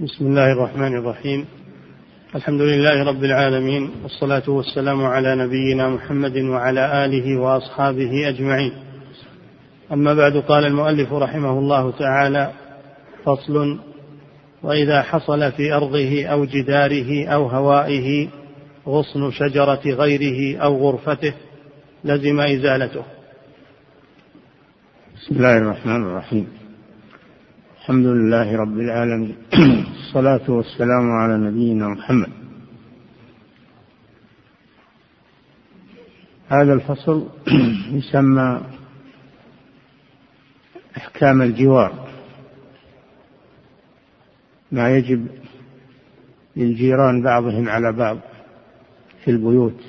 بسم 0.00 0.26
الله 0.26 0.52
الرحمن 0.52 0.96
الرحيم. 0.96 1.46
الحمد 2.34 2.60
لله 2.60 3.04
رب 3.04 3.24
العالمين 3.24 3.90
والصلاة 4.02 4.50
والسلام 4.50 5.04
على 5.04 5.36
نبينا 5.36 5.88
محمد 5.88 6.36
وعلى 6.36 7.04
آله 7.04 7.40
وأصحابه 7.40 8.28
أجمعين. 8.28 8.72
أما 9.92 10.14
بعد 10.14 10.36
قال 10.36 10.66
المؤلف 10.66 11.12
رحمه 11.12 11.58
الله 11.58 11.90
تعالى 11.90 12.52
فصل 13.24 13.78
وإذا 14.62 15.02
حصل 15.02 15.52
في 15.52 15.72
أرضه 15.72 16.26
أو 16.26 16.44
جداره 16.44 17.26
أو 17.26 17.46
هوائه 17.46 18.28
غصن 18.86 19.30
شجرة 19.30 19.82
غيره 19.84 20.58
أو 20.58 20.76
غرفته 20.76 21.34
لزم 22.04 22.40
إزالته. 22.40 23.02
بسم 25.16 25.36
الله 25.36 25.58
الرحمن 25.58 26.02
الرحيم. 26.02 26.65
الحمد 27.86 28.06
لله 28.06 28.56
رب 28.56 28.78
العالمين. 28.78 29.36
الصلاة 30.02 30.50
والسلام 30.50 31.10
على 31.10 31.36
نبينا 31.38 31.88
محمد. 31.88 32.32
هذا 36.48 36.72
الفصل 36.72 37.28
يسمى 37.98 38.60
أحكام 40.96 41.42
الجوار. 41.42 42.08
ما 44.72 44.96
يجب 44.96 45.26
للجيران 46.56 47.22
بعضهم 47.22 47.68
على 47.68 47.92
بعض 47.92 48.18
في 49.24 49.30
البيوت. 49.30 49.80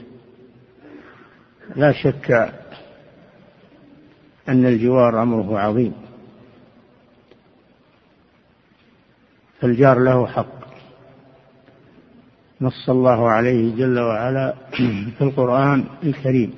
لا 1.76 1.92
شك 1.92 2.32
أن 4.50 4.66
الجوار 4.66 5.24
أمره 5.24 5.60
عظيم. 5.60 6.07
فالجار 9.60 10.00
له 10.00 10.28
حق. 10.28 10.58
نص 12.62 12.90
الله 12.90 13.30
عليه 13.30 13.76
جل 13.76 14.00
وعلا 14.00 14.54
في 15.18 15.22
القرآن 15.22 15.84
الكريم 16.04 16.54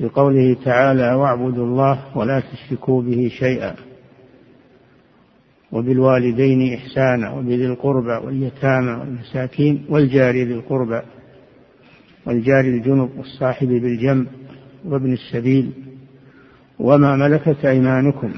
بقوله 0.00 0.56
تعالى 0.64 1.12
واعبدوا 1.14 1.66
الله 1.66 2.16
ولا 2.18 2.40
تشركوا 2.40 3.02
به 3.02 3.30
شيئا 3.38 3.74
وبالوالدين 5.72 6.74
إحسانا 6.74 7.30
وبذي 7.30 7.66
القربى 7.66 8.26
واليتامى 8.26 8.92
والمساكين 8.92 9.84
والجار 9.88 10.34
ذي 10.34 10.54
القربى 10.54 11.00
والجار 12.26 12.60
الجنب 12.60 13.10
والصاحب 13.18 13.68
بالجنب 13.68 14.26
وابن 14.84 15.12
السبيل 15.12 15.72
وما 16.78 17.16
ملكت 17.16 17.64
أيمانكم 17.64 18.32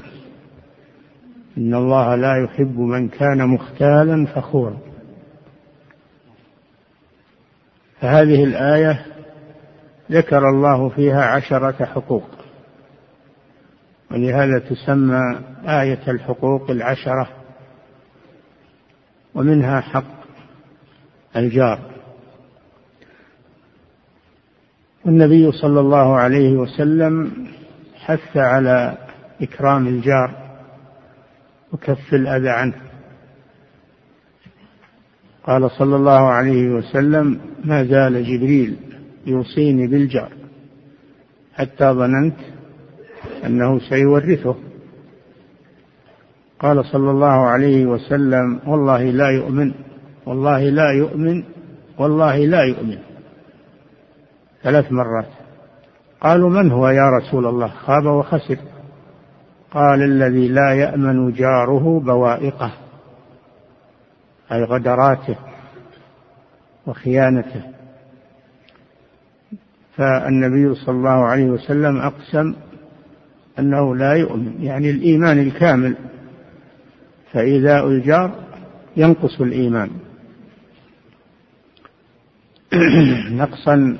إن 1.57 1.73
الله 1.73 2.15
لا 2.15 2.43
يحب 2.43 2.79
من 2.79 3.09
كان 3.09 3.47
مختالا 3.47 4.25
فخورا. 4.25 4.77
فهذه 8.01 8.43
الآية 8.43 9.05
ذكر 10.11 10.49
الله 10.49 10.89
فيها 10.89 11.25
عشرة 11.25 11.85
حقوق 11.85 12.29
ولهذا 14.11 14.59
تسمى 14.59 15.39
آية 15.67 16.01
الحقوق 16.07 16.71
العشرة 16.71 17.29
ومنها 19.35 19.81
حق 19.81 20.15
الجار. 21.35 21.79
والنبي 25.05 25.51
صلى 25.51 25.79
الله 25.79 26.15
عليه 26.15 26.53
وسلم 26.57 27.31
حث 27.95 28.37
على 28.37 28.97
إكرام 29.41 29.87
الجار 29.87 30.44
وكف 31.75 32.13
الأذى 32.13 32.49
عنه. 32.49 32.73
قال 35.43 35.71
صلى 35.71 35.95
الله 35.95 36.19
عليه 36.19 36.67
وسلم 36.67 37.39
ما 37.63 37.83
زال 37.83 38.23
جبريل 38.23 38.75
يوصيني 39.25 39.87
بالجار 39.87 40.31
حتى 41.53 41.85
ظننت 41.85 42.35
أنه 43.45 43.79
سيورثه. 43.79 44.55
قال 46.59 46.85
صلى 46.85 47.11
الله 47.11 47.47
عليه 47.47 47.85
وسلم 47.85 48.59
والله 48.67 49.03
لا 49.03 49.29
يؤمن 49.29 49.73
والله 50.25 50.69
لا 50.69 50.91
يؤمن 50.91 51.43
والله 51.97 52.37
لا 52.37 52.63
يؤمن. 52.63 52.97
ثلاث 54.63 54.91
مرات 54.91 55.29
قالوا 56.21 56.49
من 56.49 56.71
هو 56.71 56.89
يا 56.89 57.09
رسول 57.09 57.45
الله؟ 57.45 57.67
خاب 57.67 58.05
وخسر. 58.05 58.57
قال 59.75 60.01
الذي 60.01 60.47
لا 60.47 60.73
يأمن 60.73 61.31
جاره 61.31 61.99
بوائقه 61.99 62.71
أي 64.51 64.63
غدراته 64.63 65.35
وخيانته. 66.87 67.61
فالنبي 69.95 70.75
صلى 70.75 70.95
الله 70.95 71.25
عليه 71.25 71.45
وسلم 71.45 71.97
أقسم 71.97 72.55
أنه 73.59 73.95
لا 73.95 74.13
يؤمن 74.13 74.63
يعني 74.63 74.89
الإيمان 74.89 75.39
الكامل. 75.39 75.95
فإيذاء 77.31 77.87
الجار 77.87 78.31
ينقص 78.97 79.41
الإيمان. 79.41 79.89
نقصا 83.41 83.97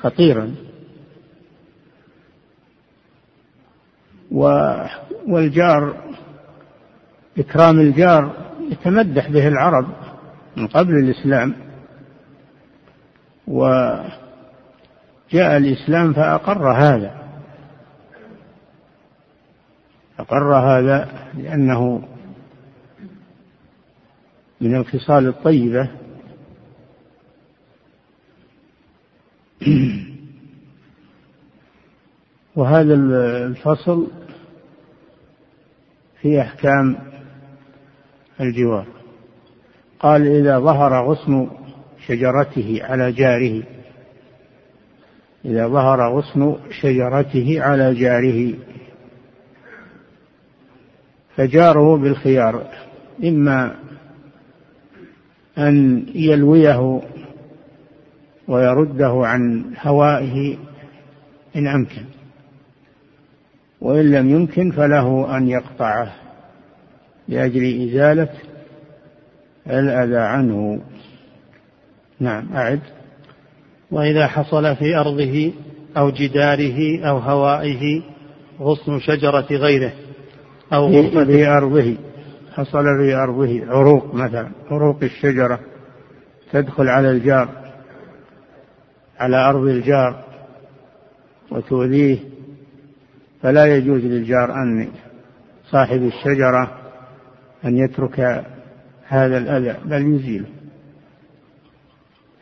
خطيرا. 0.00 0.54
والجار 4.32 5.94
إكرام 7.38 7.80
الجار 7.80 8.52
يتمدح 8.70 9.30
به 9.30 9.48
العرب 9.48 9.86
من 10.56 10.66
قبل 10.66 10.94
الإسلام. 10.94 11.54
وجاء 13.46 14.12
الإسلام 15.34 16.12
فأقر 16.12 16.72
هذا. 16.72 17.22
أقر 20.18 20.54
هذا 20.54 21.08
لأنه 21.34 22.08
من 24.60 24.76
الخصال 24.76 25.28
الطيبة. 25.28 25.90
وهذا 32.56 32.94
الفصل 32.94 34.21
في 36.22 36.40
أحكام 36.40 36.96
الجوار. 38.40 38.86
قال 40.00 40.26
إذا 40.26 40.58
ظهر 40.58 41.06
غصن 41.06 41.48
شجرته 42.06 42.80
على 42.82 43.12
جاره 43.12 43.62
إذا 45.44 45.66
ظهر 45.66 46.16
غصن 46.16 46.56
شجرته 46.80 47.62
على 47.62 47.94
جاره 47.94 48.54
فجاره 51.36 51.96
بالخيار 51.96 52.66
إما 53.24 53.74
أن 55.58 56.06
يلويه 56.14 57.00
ويرده 58.48 59.20
عن 59.26 59.64
هوائه 59.82 60.58
إن 61.56 61.66
أمكن. 61.66 62.04
وإن 63.82 64.10
لم 64.10 64.30
يمكن 64.30 64.70
فله 64.70 65.36
أن 65.36 65.48
يقطعه 65.48 66.12
لأجل 67.28 67.88
إزالة 67.88 68.28
الأذى 69.66 70.18
عنه. 70.18 70.80
نعم 72.20 72.52
أعد. 72.54 72.80
وإذا 73.90 74.26
حصل 74.26 74.76
في 74.76 74.96
أرضه 74.96 75.52
أو 75.96 76.10
جداره 76.10 77.00
أو 77.08 77.18
هوائه 77.18 78.02
غصن 78.60 79.00
شجرة 79.00 79.46
غيره 79.50 79.92
أو 80.72 80.86
غصن 80.86 81.24
في 81.24 81.46
أرضه 81.46 81.96
حصل 82.54 82.84
في 82.84 83.14
أرضه 83.14 83.66
عروق 83.66 84.14
مثلا 84.14 84.50
عروق 84.70 85.02
الشجرة 85.02 85.60
تدخل 86.52 86.88
على 86.88 87.10
الجار 87.10 87.48
على 89.18 89.36
أرض 89.36 89.62
الجار 89.62 90.24
وتؤذيه. 91.50 92.31
فلا 93.42 93.76
يجوز 93.76 94.04
للجار 94.04 94.54
أن 94.54 94.88
صاحب 95.70 96.02
الشجرة 96.02 96.78
أن 97.64 97.78
يترك 97.78 98.44
هذا 99.08 99.38
الأذى 99.38 99.76
بل 99.84 100.14
يزيله 100.14 100.46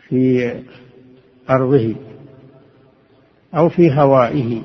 في 0.09 0.53
أرضه 1.51 1.95
أو 3.55 3.69
في 3.69 3.93
هوائه 3.93 4.63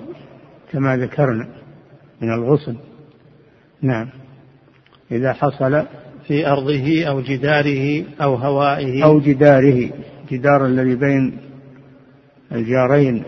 كما 0.71 0.97
ذكرنا 0.97 1.47
من 2.21 2.33
الغصن. 2.33 2.75
نعم. 3.81 4.09
إذا 5.11 5.33
حصل 5.33 5.85
في 6.27 6.47
أرضه 6.47 7.05
أو 7.05 7.21
جداره 7.21 8.03
أو 8.21 8.35
هوائه 8.35 9.03
أو 9.03 9.19
جداره 9.19 9.89
جدار 10.31 10.65
الذي 10.65 10.95
بين 10.95 11.37
الجارين 12.51 13.23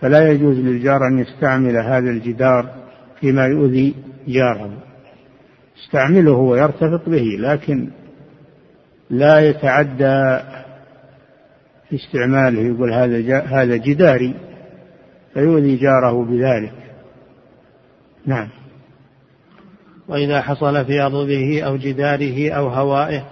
فلا 0.00 0.30
يجوز 0.30 0.56
للجار 0.58 1.06
أن 1.06 1.18
يستعمل 1.18 1.76
هذا 1.76 2.10
الجدار 2.10 2.74
فيما 3.20 3.46
يؤذي 3.46 3.94
جاره. 4.28 4.70
يستعمله 5.76 6.32
ويرتفق 6.32 7.08
به 7.08 7.36
لكن 7.38 7.90
لا 9.10 9.40
يتعدى 9.40 10.44
في 11.88 11.96
استعماله 11.96 12.60
يقول 12.60 12.92
هذا 12.92 13.40
هذا 13.40 13.76
جداري 13.76 14.34
فيؤذي 15.34 15.76
جاره 15.76 16.24
بذلك. 16.24 16.72
نعم. 18.26 18.48
وإذا 20.08 20.40
حصل 20.40 20.84
في 20.84 21.00
أرضه 21.00 21.62
أو 21.62 21.76
جداره 21.76 22.50
أو 22.50 22.68
هوائه 22.68 23.24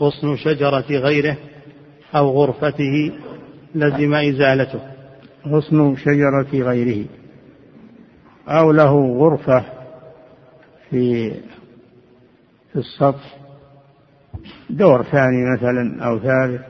غصن 0.00 0.36
شجرة 0.36 0.86
غيره 0.90 1.36
أو 2.14 2.30
غرفته 2.30 3.12
لزم 3.74 4.14
إزالته. 4.14 4.97
غصن 5.46 5.96
شجرة 5.96 6.48
غيره 6.52 7.06
أو 8.48 8.72
له 8.72 9.16
غرفة 9.18 9.64
في 10.90 11.30
في 12.72 12.76
السطح 12.76 13.38
دور 14.70 15.02
ثاني 15.02 15.52
مثلا 15.54 16.04
أو 16.06 16.18
ثالث 16.18 16.62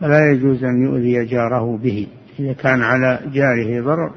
فلا 0.00 0.30
يجوز 0.30 0.64
أن 0.64 0.82
يؤذي 0.82 1.24
جاره 1.24 1.76
به. 1.76 2.06
إذا 2.38 2.52
كان 2.52 2.82
على 2.82 3.20
جاره 3.32 3.84
ضرر 3.84 4.14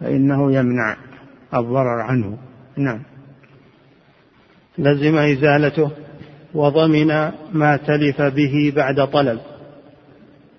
فإنه 0.00 0.52
يمنع 0.52 0.96
الضرر 1.54 2.00
عنه. 2.00 2.38
نعم. 2.76 3.00
لزم 4.78 5.16
إزالته 5.16 5.90
وضمن 6.54 7.06
ما 7.52 7.76
تلف 7.76 8.22
به 8.22 8.72
بعد 8.76 9.08
طلب. 9.10 9.40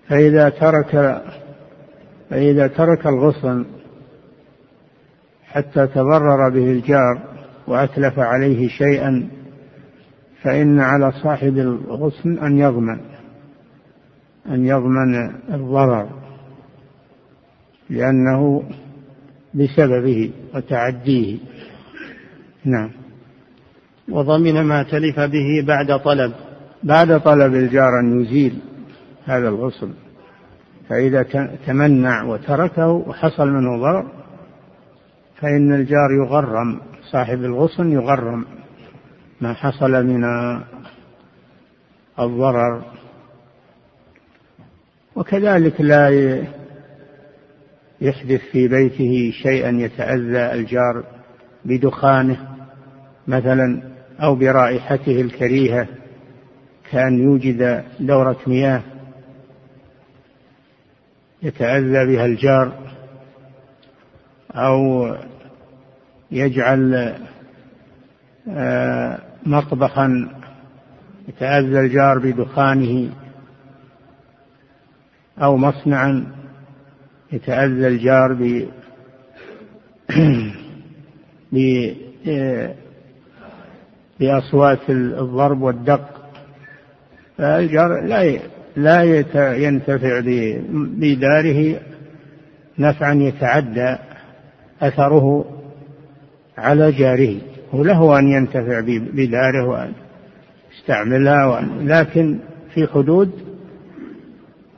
فإذا 0.09 0.49
ترك 0.49 1.21
فإذا 2.29 2.67
ترك 2.67 3.07
الغصن 3.07 3.65
حتى 5.47 5.87
تضرر 5.87 6.49
به 6.49 6.71
الجار 6.71 7.21
وأتلف 7.67 8.19
عليه 8.19 8.67
شيئا 8.67 9.29
فإن 10.41 10.79
على 10.79 11.11
صاحب 11.11 11.57
الغصن 11.57 12.37
أن 12.37 12.57
يضمن 12.57 12.99
أن 14.49 14.65
يضمن 14.65 15.15
الضرر 15.53 16.09
لأنه 17.89 18.63
بسببه 19.53 20.31
وتعديه. 20.55 21.37
نعم. 22.65 22.91
وضمن 24.09 24.61
ما 24.61 24.83
تلف 24.83 25.19
به 25.19 25.65
بعد 25.67 25.99
طلب. 25.99 26.33
بعد 26.83 27.19
طلب 27.21 27.55
الجار 27.55 27.99
أن 27.99 28.21
يزيل. 28.21 28.59
هذا 29.29 29.49
الغصن 29.49 29.93
فإذا 30.89 31.23
تمنع 31.65 32.23
وتركه 32.23 32.87
وحصل 32.87 33.47
منه 33.47 33.77
ضرر 33.77 34.07
فإن 35.41 35.73
الجار 35.73 36.11
يغرم 36.11 36.79
صاحب 37.11 37.43
الغصن 37.43 37.91
يغرم 37.91 38.45
ما 39.41 39.53
حصل 39.53 40.05
من 40.05 40.25
الضرر. 42.19 42.81
وكذلك 45.15 45.81
لا 45.81 46.09
يحدث 48.01 48.41
في 48.51 48.67
بيته 48.67 49.31
شيئا 49.43 49.69
يتأذى 49.69 50.53
الجار 50.53 51.03
بدخانه 51.65 52.47
مثلا 53.27 53.81
أو 54.19 54.35
برائحته 54.35 55.21
الكريهة 55.21 55.87
كأن 56.91 57.19
يوجد 57.19 57.83
دورة 57.99 58.37
مياه. 58.47 58.81
يتأذى 61.43 62.05
بها 62.05 62.25
الجار 62.25 62.71
أو 64.51 65.07
يجعل 66.31 67.13
آه، 68.49 69.19
مطبخا 69.45 70.29
يتأذى 71.27 71.79
الجار 71.79 72.19
بدخانه 72.19 73.09
أو 75.41 75.57
مصنعا 75.57 76.25
يتأذى 77.31 77.87
الجار 77.87 78.33
ب 78.33 78.69
بأصوات 84.19 84.89
الضرب 84.89 85.61
والدق. 85.61 86.31
فالجار 87.37 88.01
لا 88.05 88.39
لا 88.83 89.03
ينتفع 89.55 90.21
بداره 90.71 91.79
نفعا 92.79 93.13
يتعدى 93.13 93.95
أثره 94.81 95.45
على 96.57 96.91
جاره. 96.91 97.35
وله 97.73 98.19
أن 98.19 98.27
ينتفع 98.27 98.79
بداره 99.13 99.67
وأن 99.67 99.91
يستعملها 100.73 101.45
وأن 101.45 101.87
لكن 101.87 102.39
في 102.73 102.87
حدود 102.87 103.31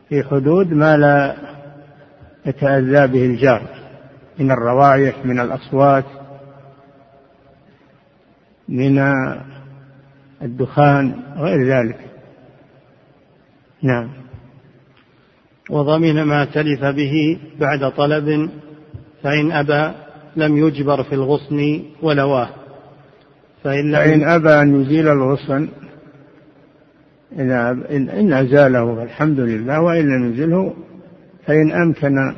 في 0.09 0.24
حدود 0.24 0.74
ما 0.74 0.98
لا 0.98 1.36
يتأذى 2.45 3.07
به 3.07 3.25
الجار. 3.25 3.62
من 4.39 4.51
الروائح 4.51 5.25
من 5.25 5.39
الأصوات 5.39 6.06
من 8.69 9.00
الدخان 10.42 11.13
غير 11.38 11.68
ذلك. 11.68 12.10
نعم. 13.83 14.09
وضمن 15.69 16.23
ما 16.23 16.45
تلف 16.45 16.85
به 16.85 17.39
بعد 17.59 17.91
طلب 17.91 18.49
فإن 19.23 19.51
أبى 19.51 19.95
لم 20.35 20.57
يجبر 20.57 21.03
في 21.03 21.15
الغصن 21.15 21.81
ولواه. 22.01 22.49
فإن, 23.63 23.95
فإن 23.95 24.23
أبى 24.23 24.49
أن 24.49 24.81
يزيل 24.81 25.07
الغصن 25.07 25.67
إذا 27.39 27.71
إن 27.91 28.33
أزاله 28.33 28.95
فالحمد 28.95 29.39
لله 29.39 29.81
وإن 29.81 30.05
لم 30.09 30.33
يزله 30.33 30.73
فإن 31.45 31.71
أمكن 31.71 32.33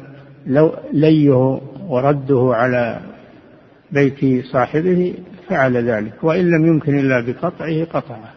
لو 0.48 0.76
ليه 0.94 1.60
ورده 1.88 2.52
على 2.54 3.00
بيت 3.92 4.46
صاحبه 4.46 5.14
فعل 5.50 5.90
ذلك 5.90 6.24
وإن 6.24 6.52
لم 6.52 6.66
يمكن 6.66 7.00
إلا 7.00 7.20
بقطعه 7.22 7.84
قطعه. 7.84 8.33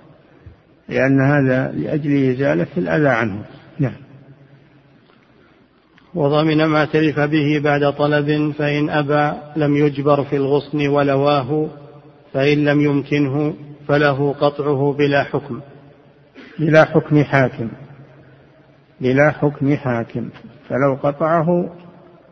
لأن 0.89 1.21
هذا 1.21 1.73
لأجل 1.73 2.31
إزالة 2.31 2.67
الأذى 2.77 3.09
عنه. 3.09 3.45
نعم. 3.79 3.97
وضمن 6.15 6.65
ما 6.65 6.85
تلف 6.85 7.21
به 7.21 7.61
بعد 7.65 7.93
طلب 7.93 8.53
فإن 8.59 8.91
أبى 8.91 9.39
لم 9.57 9.77
يجبر 9.77 10.25
في 10.25 10.37
الغصن 10.37 10.87
ولواه 10.87 11.69
فإن 12.33 12.65
لم 12.65 12.81
يمكنه 12.81 13.55
فله 13.89 14.33
قطعه 14.33 14.93
بلا 14.99 15.23
حكم. 15.23 15.61
بلا 16.59 16.85
حكم 16.85 17.23
حاكم. 17.23 17.69
بلا 19.01 19.31
حكم 19.31 19.77
حاكم. 19.77 20.29
فلو 20.69 20.99
قطعه 21.03 21.71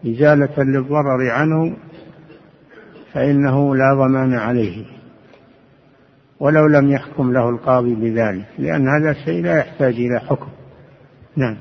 إزالة 0.06 0.62
للضرر 0.62 1.30
عنه 1.30 1.76
فإنه 3.12 3.76
لا 3.76 3.94
ضمان 3.94 4.34
عليه. 4.34 4.93
ولو 6.44 6.66
لم 6.66 6.90
يحكم 6.90 7.32
له 7.32 7.48
القاضي 7.48 7.94
بذلك 7.94 8.44
لأن 8.58 8.88
هذا 8.88 9.10
الشيء 9.10 9.42
لا 9.42 9.58
يحتاج 9.58 9.94
إلى 9.94 10.20
حكم. 10.20 10.48
نعم. 11.36 11.56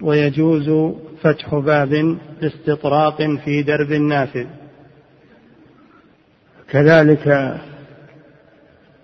ويجوز 0.00 0.94
فتح 1.22 1.54
باب 1.54 2.18
استطراق 2.42 3.22
في 3.44 3.62
درب 3.62 3.92
النافذ. 3.92 4.46
كذلك 6.68 7.56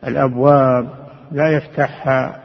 الأبواب 0.07 1.09
لا 1.33 1.57
يفتحها 1.57 2.43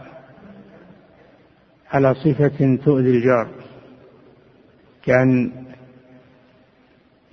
على 1.92 2.16
صفة 2.16 2.80
تؤذي 2.86 3.10
الجار 3.10 3.48
كأن 5.04 5.52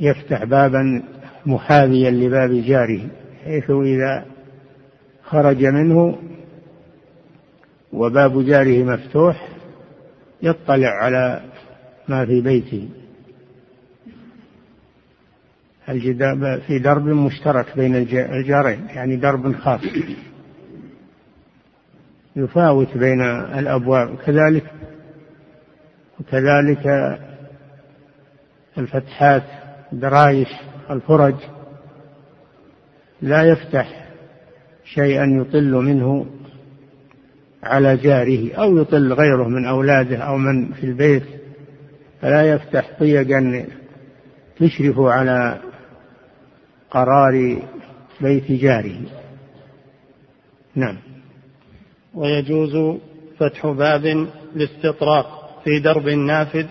يفتح 0.00 0.44
بابا 0.44 1.02
محاذيا 1.46 2.10
لباب 2.10 2.50
جاره. 2.50 3.19
حيث 3.44 3.70
إذا 3.70 4.24
خرج 5.22 5.64
منه 5.64 6.18
وباب 7.92 8.46
جاره 8.46 8.82
مفتوح 8.82 9.48
يطلع 10.42 10.88
على 10.88 11.42
ما 12.08 12.26
في 12.26 12.40
بيته. 12.40 12.88
الجداب 15.88 16.60
في 16.66 16.78
درب 16.78 17.04
مشترك 17.04 17.76
بين 17.76 17.96
الجارين 17.96 18.86
يعني 18.88 19.16
درب 19.16 19.56
خاص. 19.56 19.80
يفاوت 22.36 22.96
بين 22.96 23.20
الأبواب. 23.30 24.16
كذلك 24.16 24.64
وكذلك 26.20 27.18
الفتحات 28.78 29.42
درايش 29.92 30.48
الفرج. 30.90 31.34
لا 33.22 33.42
يفتح 33.42 34.06
شيئا 34.84 35.24
يطل 35.24 35.72
منه 35.72 36.26
على 37.62 37.96
جاره 37.96 38.54
أو 38.54 38.78
يطل 38.78 39.12
غيره 39.12 39.48
من 39.48 39.66
أولاده 39.66 40.16
أو 40.16 40.36
من 40.36 40.72
في 40.72 40.84
البيت 40.84 41.22
فلا 42.22 42.42
يفتح 42.42 42.90
طيقا 42.98 43.66
تشرف 44.58 44.98
على 44.98 45.58
قرار 46.90 47.58
بيت 48.20 48.52
جاره. 48.52 48.96
نعم. 50.74 50.96
ويجوز 52.14 52.98
فتح 53.38 53.66
باب 53.66 54.26
لاستطراق 54.54 55.60
في 55.64 55.78
درب 55.78 56.08
نافذ 56.08 56.66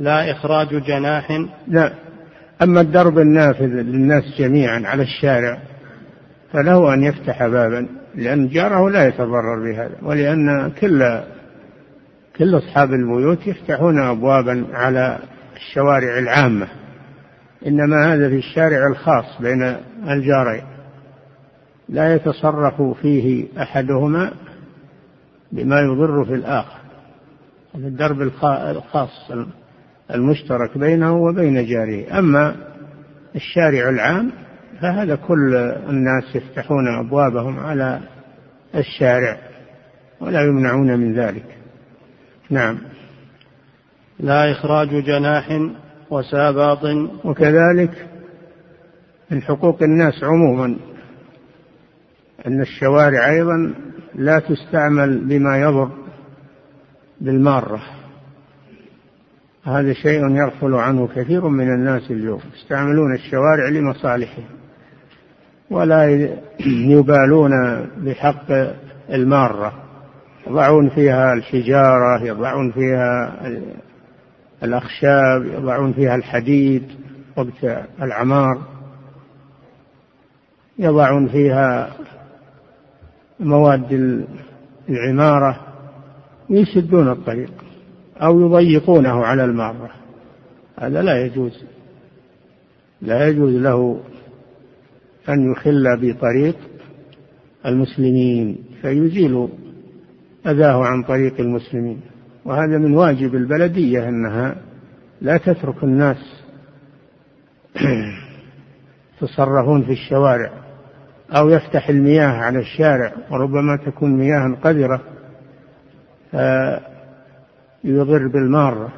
لا 0.00 0.30
إخراج 0.30 0.68
جناح. 0.84 1.46
لا. 1.68 1.92
أما 2.62 2.80
الدرب 2.80 3.18
النافذ 3.18 3.66
للناس 3.66 4.24
جميعا 4.38 4.82
على 4.84 5.02
الشارع 5.02 5.62
فله 6.52 6.94
أن 6.94 7.02
يفتح 7.02 7.46
بابا 7.46 7.86
لأن 8.14 8.48
جاره 8.48 8.90
لا 8.90 9.06
يتضرر 9.06 9.62
بهذا 9.64 9.96
ولأن 10.02 10.70
كل 10.80 11.20
كل 12.36 12.58
أصحاب 12.58 12.92
البيوت 12.92 13.46
يفتحون 13.46 14.02
أبوابا 14.02 14.66
على 14.72 15.18
الشوارع 15.56 16.18
العامة. 16.18 16.68
إنما 17.66 18.14
هذا 18.14 18.28
في 18.28 18.36
الشارع 18.36 18.86
الخاص 18.86 19.40
بين 19.40 19.62
الجارين. 20.08 20.64
لا 21.88 22.14
يتصرف 22.14 22.82
فيه 22.82 23.46
أحدهما 23.62 24.32
بما 25.52 25.80
يضر 25.80 26.24
في 26.24 26.34
الآخر. 26.34 26.80
هذا 27.74 27.86
الدرب 27.86 28.22
الخاص 28.22 29.30
المشترك 30.10 30.78
بينه 30.78 31.16
وبين 31.16 31.66
جاره. 31.66 32.18
أما 32.18 32.56
الشارع 33.36 33.88
العام 33.88 34.32
فهذا 34.80 35.16
كل 35.16 35.54
الناس 35.88 36.36
يفتحون 36.36 36.88
أبوابهم 36.88 37.58
على 37.58 38.00
الشارع 38.74 39.38
ولا 40.20 40.40
يمنعون 40.42 41.00
من 41.00 41.14
ذلك. 41.14 41.56
نعم. 42.50 42.78
لا 44.20 44.52
إخراج 44.52 44.88
جناح 44.88 45.70
وساباط. 46.10 46.84
وكذلك 47.24 48.06
من 49.30 49.42
حقوق 49.42 49.82
الناس 49.82 50.24
عموما 50.24 50.76
أن 52.46 52.60
الشوارع 52.60 53.30
أيضا 53.30 53.74
لا 54.14 54.38
تستعمل 54.38 55.24
بما 55.24 55.60
يضر 55.60 55.90
بالمارة. 57.20 57.82
هذا 59.64 59.92
شيء 59.92 60.28
يغفل 60.28 60.74
عنه 60.74 61.08
كثير 61.08 61.48
من 61.48 61.74
الناس 61.74 62.10
اليوم. 62.10 62.40
يستعملون 62.54 63.14
الشوارع 63.14 63.68
لمصالحهم. 63.68 64.59
ولا 65.70 66.30
يبالون 66.66 67.50
بحق 67.96 68.52
المارة. 69.10 69.72
يضعون 70.46 70.88
فيها 70.88 71.32
الحجارة 71.32 72.22
يضعون 72.22 72.70
فيها 72.72 73.40
الأخشاب 74.62 75.46
يضعون 75.46 75.92
فيها 75.92 76.14
الحديد 76.14 76.82
وقت 77.36 77.84
العمار. 78.02 78.58
يضعون 80.78 81.28
فيها 81.28 81.90
مواد 83.40 84.24
العمارة. 84.88 85.60
يسدون 86.50 87.08
الطريق 87.08 87.52
أو 88.22 88.40
يضيقونه 88.40 89.24
على 89.24 89.44
المارة. 89.44 89.90
هذا 90.78 91.02
لا 91.02 91.24
يجوز. 91.24 91.64
لا 93.02 93.28
يجوز 93.28 93.54
له 93.54 94.00
أن 95.30 95.52
يخل 95.52 95.96
بطريق 95.96 96.56
المسلمين 97.66 98.64
فيزيل 98.82 99.48
أذاه 100.46 100.84
عن 100.84 101.02
طريق 101.02 101.40
المسلمين. 101.40 102.00
وهذا 102.44 102.78
من 102.78 102.96
واجب 102.96 103.34
البلدية 103.34 104.08
أنها 104.08 104.56
لا 105.20 105.36
تترك 105.36 105.84
الناس 105.84 106.42
يتصرفون 109.22 109.82
في 109.82 109.92
الشوارع 109.92 110.52
أو 111.30 111.48
يفتح 111.48 111.88
المياه 111.88 112.28
على 112.28 112.58
الشارع 112.58 113.12
وربما 113.30 113.78
تكون 113.86 114.16
مياه 114.16 114.56
قذرة 114.62 115.00
فيضر 117.82 118.28
بالمارة. 118.28 118.92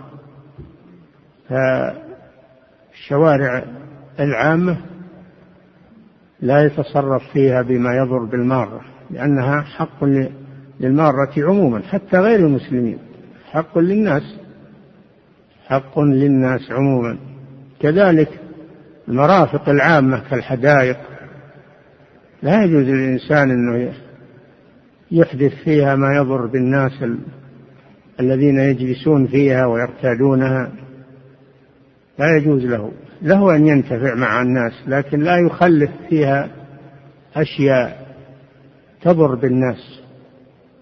فالشوارع 1.48 3.64
العامة 4.20 4.91
لا 6.42 6.64
يتصرف 6.64 7.22
فيها 7.32 7.62
بما 7.62 7.96
يضر 7.96 8.24
بالمارة 8.24 8.80
لأنها 9.10 9.60
حق 9.60 10.04
للمارة 10.80 11.32
عموما 11.38 11.82
حتى 11.82 12.18
غير 12.18 12.38
المسلمين. 12.38 12.98
حق 13.50 13.78
للناس 13.78 14.22
حق 15.66 16.00
للناس 16.00 16.70
عموما. 16.70 17.18
كذلك 17.80 18.40
المرافق 19.08 19.68
العامة 19.68 20.22
كالحدائق. 20.30 20.96
لا 22.42 22.64
يجوز 22.64 22.84
للإنسان 22.84 23.50
أنه 23.50 23.92
يحدث 25.10 25.54
فيها 25.64 25.94
ما 25.96 26.16
يضر 26.16 26.46
بالناس 26.46 27.04
الذين 28.20 28.58
يجلسون 28.58 29.26
فيها 29.26 29.66
ويرتادونها. 29.66 30.70
لا 32.18 32.36
يجوز 32.36 32.64
له. 32.64 32.92
له 33.22 33.56
أن 33.56 33.66
ينتفع 33.66 34.14
مع 34.14 34.42
الناس 34.42 34.72
لكن 34.86 35.20
لا 35.20 35.36
يخلف 35.36 35.90
فيها 36.08 36.50
أشياء 37.36 38.16
تضر 39.02 39.34
بالناس. 39.34 40.00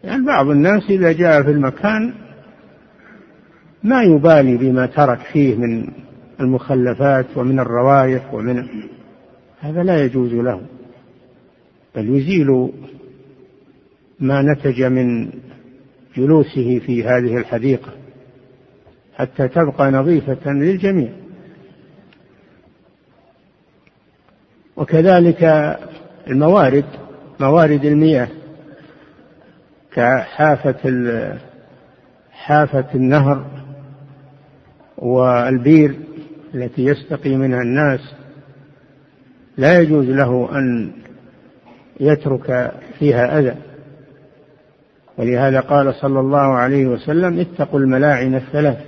يعني 0.04 0.26
بعض 0.26 0.49
الناس 0.49 0.90
إذا 0.90 1.12
جاء 1.12 1.42
في 1.42 1.50
المكان 1.50 2.14
ما 3.82 4.02
يبالي 4.02 4.56
بما 4.56 4.87
ترك 4.87 5.18
فيه 5.18 5.56
من 5.56 5.88
المخلفات 6.40 7.26
ومن 7.37 7.61
الروائح 7.61 8.35
ومن 8.35 8.64
هذا 9.61 9.82
لا 9.82 10.04
يجوز 10.04 10.35
له 10.35 10.61
بل 11.97 12.16
يزيل 12.16 12.70
ما 14.20 14.42
نتج 14.42 14.82
من 14.82 15.30
جلوسه 16.16 16.78
في 16.87 17.04
هذه 17.04 17.37
الحديقة 17.37 17.92
حتى 19.14 19.49
تبقى 19.49 19.90
نظيفة 19.90 20.52
للجميع. 20.52 21.20
وكذلك 24.81 25.45
الموارد 26.29 26.85
موارد 27.41 27.85
المياه 27.85 28.29
كحافة 29.93 31.09
حافة 32.33 32.85
النهر 32.95 33.45
والبير 34.99 35.95
التي 36.55 36.85
يستقي 36.85 37.37
منها 37.37 37.63
الناس 37.63 38.01
لا 39.57 39.81
يجوز 39.81 40.07
له 40.07 40.49
أن 40.59 40.93
يترك 42.01 42.73
فيها 42.99 43.39
أذى. 43.39 43.55
ولهذا 45.19 45.61
قال 45.61 45.95
صلى 45.95 46.21
الله 46.21 46.55
عليه 46.55 46.87
وسلم 46.87 47.41
اتقوا 47.41 47.81
الملاعن 47.81 48.35
الثلاث. 48.35 48.79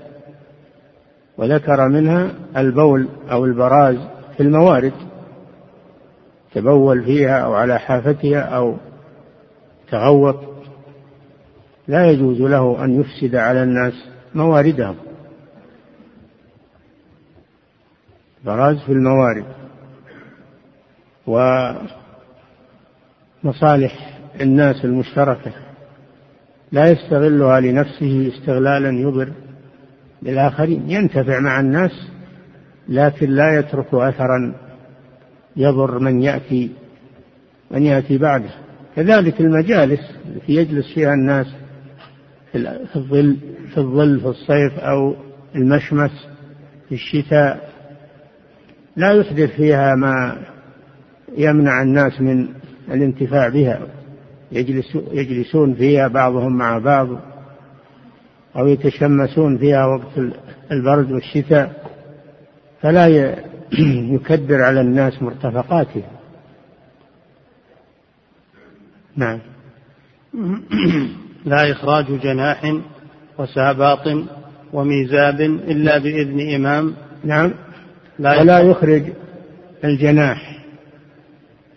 وذكر 1.38 1.88
منها 1.88 2.30
البول 2.56 3.08
أو 3.30 3.44
البراز 3.44 3.96
في 4.36 4.42
الموارد. 4.42 4.92
تبول 6.54 7.04
فيها 7.04 7.38
أو 7.38 7.54
على 7.54 7.78
حافتها 7.78 8.40
أو 8.40 8.76
تغوط 9.90 10.36
لا 11.88 12.10
يجوز 12.10 12.40
له 12.40 12.84
أن 12.84 13.00
يفسد 13.00 13.36
على 13.36 13.62
الناس 13.62 13.94
مواردهم. 14.34 14.96
براز 18.44 18.78
في 18.78 18.92
الموارد 18.92 19.44
ومصالح 23.44 24.18
الناس 24.40 24.84
المشتركة 24.84 25.52
لا 26.72 26.90
يستغلها 26.90 27.60
لنفسه 27.60 28.32
استغلالا 28.34 28.90
يضر 28.90 29.32
بالآخرين 30.22 30.90
ينتفع 30.90 31.40
مع 31.40 31.60
الناس 31.60 32.08
لكن 32.88 33.30
لا 33.30 33.58
يترك 33.58 33.94
أثرا 33.94 34.54
يضر 35.56 35.98
من 35.98 36.22
يأتي 36.22 36.70
من 37.70 37.82
يأتي 37.82 38.18
بعده. 38.18 38.50
كذلك 38.96 39.40
المجالس 39.40 40.00
التي 40.26 40.54
يجلس 40.54 40.94
فيها 40.94 41.14
الناس 41.14 41.46
في 42.52 42.96
الظل 42.96 43.36
في 43.74 43.78
الظل 43.78 44.20
في 44.20 44.26
الصيف 44.26 44.78
أو 44.78 45.14
المشمس 45.54 46.10
في 46.88 46.94
الشتاء. 46.94 47.72
لا 48.96 49.12
يحدث 49.12 49.50
فيها 49.50 49.94
ما 49.94 50.36
يمنع 51.36 51.82
الناس 51.82 52.20
من 52.20 52.48
الانتفاع 52.90 53.48
بها. 53.48 53.80
يجلس 54.52 54.98
يجلسون 55.12 55.74
فيها 55.74 56.08
بعضهم 56.08 56.56
مع 56.56 56.78
بعض 56.78 57.08
أو 58.56 58.66
يتشمسون 58.66 59.58
فيها 59.58 59.86
وقت 59.86 60.32
البرد 60.72 61.12
والشتاء. 61.12 61.90
فلا 62.80 63.06
يكدر 64.14 64.62
على 64.62 64.80
الناس 64.80 65.22
مرتفقاتها. 65.22 66.10
نعم. 69.16 69.40
لا 71.44 71.72
إخراج 71.72 72.20
جناح 72.20 72.74
وساباط 73.38 74.26
وميزاب 74.72 75.40
إلا 75.40 75.98
بإذن 75.98 76.54
إمام. 76.54 76.94
نعم. 77.24 77.52
لا 78.18 78.40
ولا 78.40 78.58
يخرج 78.60 79.12
الجناح. 79.84 80.58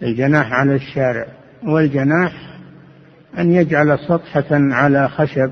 الجناح 0.02 0.54
على 0.54 0.76
الشارع. 0.76 1.26
والجناح 1.64 2.34
أن 3.38 3.52
يجعل 3.52 4.00
سطحة 4.00 4.46
على 4.52 5.10
خشب. 5.10 5.52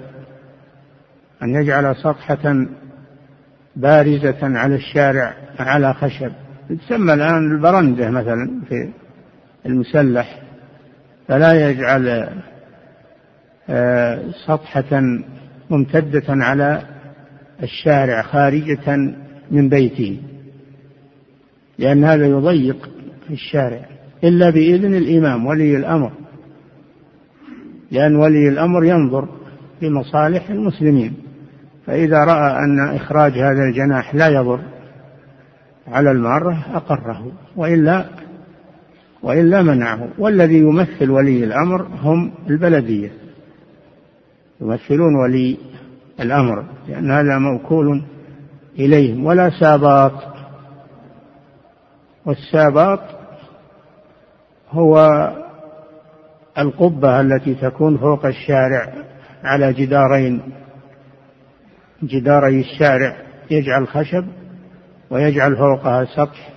أن 1.43 1.55
يجعل 1.55 1.95
سطحة 1.95 2.67
بارزة 3.75 4.37
على 4.41 4.75
الشارع 4.75 5.33
على 5.59 5.93
خشب. 5.93 6.31
تسمى 6.69 7.13
الآن 7.13 7.51
البرندة 7.51 8.09
مثلا 8.09 8.61
في 8.69 8.89
المسلح 9.65 10.39
فلا 11.27 11.69
يجعل 11.69 12.29
آه، 13.69 14.23
سطحة 14.45 15.01
ممتدة 15.69 16.23
على 16.27 16.81
الشارع 17.63 18.21
خارجة 18.21 18.95
من 19.51 19.69
بيته 19.69 20.19
لأن 21.79 22.03
هذا 22.03 22.25
يضيق 22.25 22.89
الشارع. 23.29 23.85
إلا 24.23 24.49
بإذن 24.49 24.95
الإمام 24.95 25.45
ولي 25.45 25.77
الأمر. 25.77 26.11
لأن 27.91 28.15
ولي 28.15 28.49
الأمر 28.49 28.85
ينظر 28.85 29.29
في 29.79 29.89
مصالح 29.89 30.49
المسلمين. 30.49 31.13
فإذا 31.85 32.23
رأى 32.23 32.59
أن 32.59 32.95
إخراج 32.95 33.31
هذا 33.31 33.63
الجناح 33.63 34.15
لا 34.15 34.27
يضر 34.27 34.59
على 35.87 36.11
المارة 36.11 36.65
أقره. 36.73 37.31
وإلا 37.55 38.05
وإلا 39.23 39.61
منعه. 39.61 40.07
والذي 40.17 40.57
يمثل 40.57 41.09
ولي 41.09 41.43
الأمر 41.43 41.87
هم 42.01 42.31
البلدية. 42.49 43.11
يمثلون 44.61 45.15
ولي 45.15 45.57
الأمر 46.19 46.63
لأن 46.87 47.11
هذا 47.11 47.37
موكول 47.37 48.01
إليهم. 48.79 49.25
ولا 49.25 49.49
ساباط. 49.59 50.11
والساباط 52.25 52.99
هو 54.71 55.29
القبة 56.57 57.21
التي 57.21 57.55
تكون 57.55 57.97
فوق 57.97 58.25
الشارع 58.25 58.93
على 59.43 59.73
جدارين. 59.73 60.41
جداري 62.07 62.59
الشارع 62.59 63.15
يجعل 63.51 63.87
خشب 63.87 64.25
ويجعل 65.09 65.55
فوقها 65.55 66.05
سطح 66.05 66.49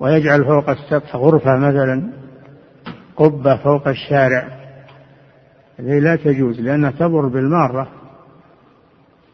ويجعل 0.00 0.44
فوق 0.44 0.70
السطح 0.70 1.16
غرفة 1.16 1.56
مثلا 1.56 2.02
قبة 3.16 3.56
فوق 3.56 3.88
الشارع. 3.88 4.48
هذه 5.78 5.98
لا 5.98 6.16
تجوز 6.16 6.60
لأنها 6.60 6.90
تضر 6.90 7.28
بالمارة. 7.28 7.88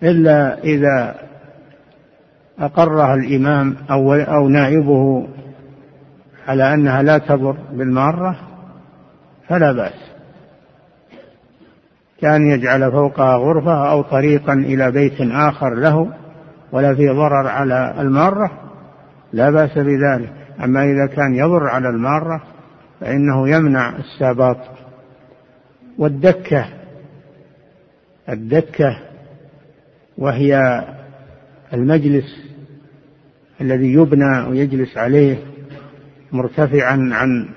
إلا 0.03 0.59
إذا 0.59 1.15
أقرها 2.59 3.15
الإمام 3.15 3.77
أو 3.91 4.15
أو 4.15 4.49
نائبه 4.49 5.29
على 6.49 6.75
أنها 6.75 7.03
لا 7.03 7.19
تضر 7.19 7.57
بالمارة 7.73 8.37
فلا 9.49 9.73
بأس. 9.73 10.10
كان 12.21 12.51
يجعل 12.51 12.93
فوقها 12.93 13.37
غرفة 13.37 13.91
أو 13.91 14.03
طريقا 14.03 14.53
إلى 14.53 14.91
بيت 14.91 15.21
آخر 15.21 15.75
له 15.75 16.13
ولا 16.73 16.95
في 16.95 17.09
ضرر 17.09 17.47
على 17.47 17.95
المارة. 17.99 18.51
لا 19.33 19.51
بأس 19.51 19.79
بذلك. 19.79 20.33
أما 20.65 20.85
إذا 20.85 21.07
كان 21.07 21.35
يضر 21.35 21.69
على 21.69 21.89
المارة 21.89 22.43
فإنه 23.01 23.49
يمنع 23.49 23.97
الساباط. 23.97 24.57
والدكة. 25.99 26.65
الدكة 28.29 28.99
وهي 30.19 30.85
المجلس 31.73 32.51
الذي 33.61 33.93
يبنى 33.93 34.41
ويجلس 34.49 34.99
عليه 34.99 35.39
مرتفعا 36.33 37.11
عن 37.13 37.49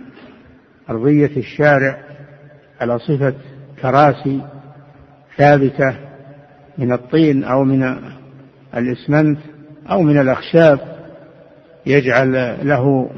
أرضية 0.89 1.37
الشارع 1.37 1.97
على 2.81 2.99
صفة 2.99 3.33
كراسي. 3.81 4.41
ثابتة 5.37 5.95
من 6.77 6.91
الطين 6.91 7.43
أو 7.43 7.63
من 7.63 7.95
الإسمنت 8.77 9.39
أو 9.89 10.01
من 10.01 10.19
الأخشاب 10.19 10.79
يجعل 11.85 12.57
له 12.67 13.09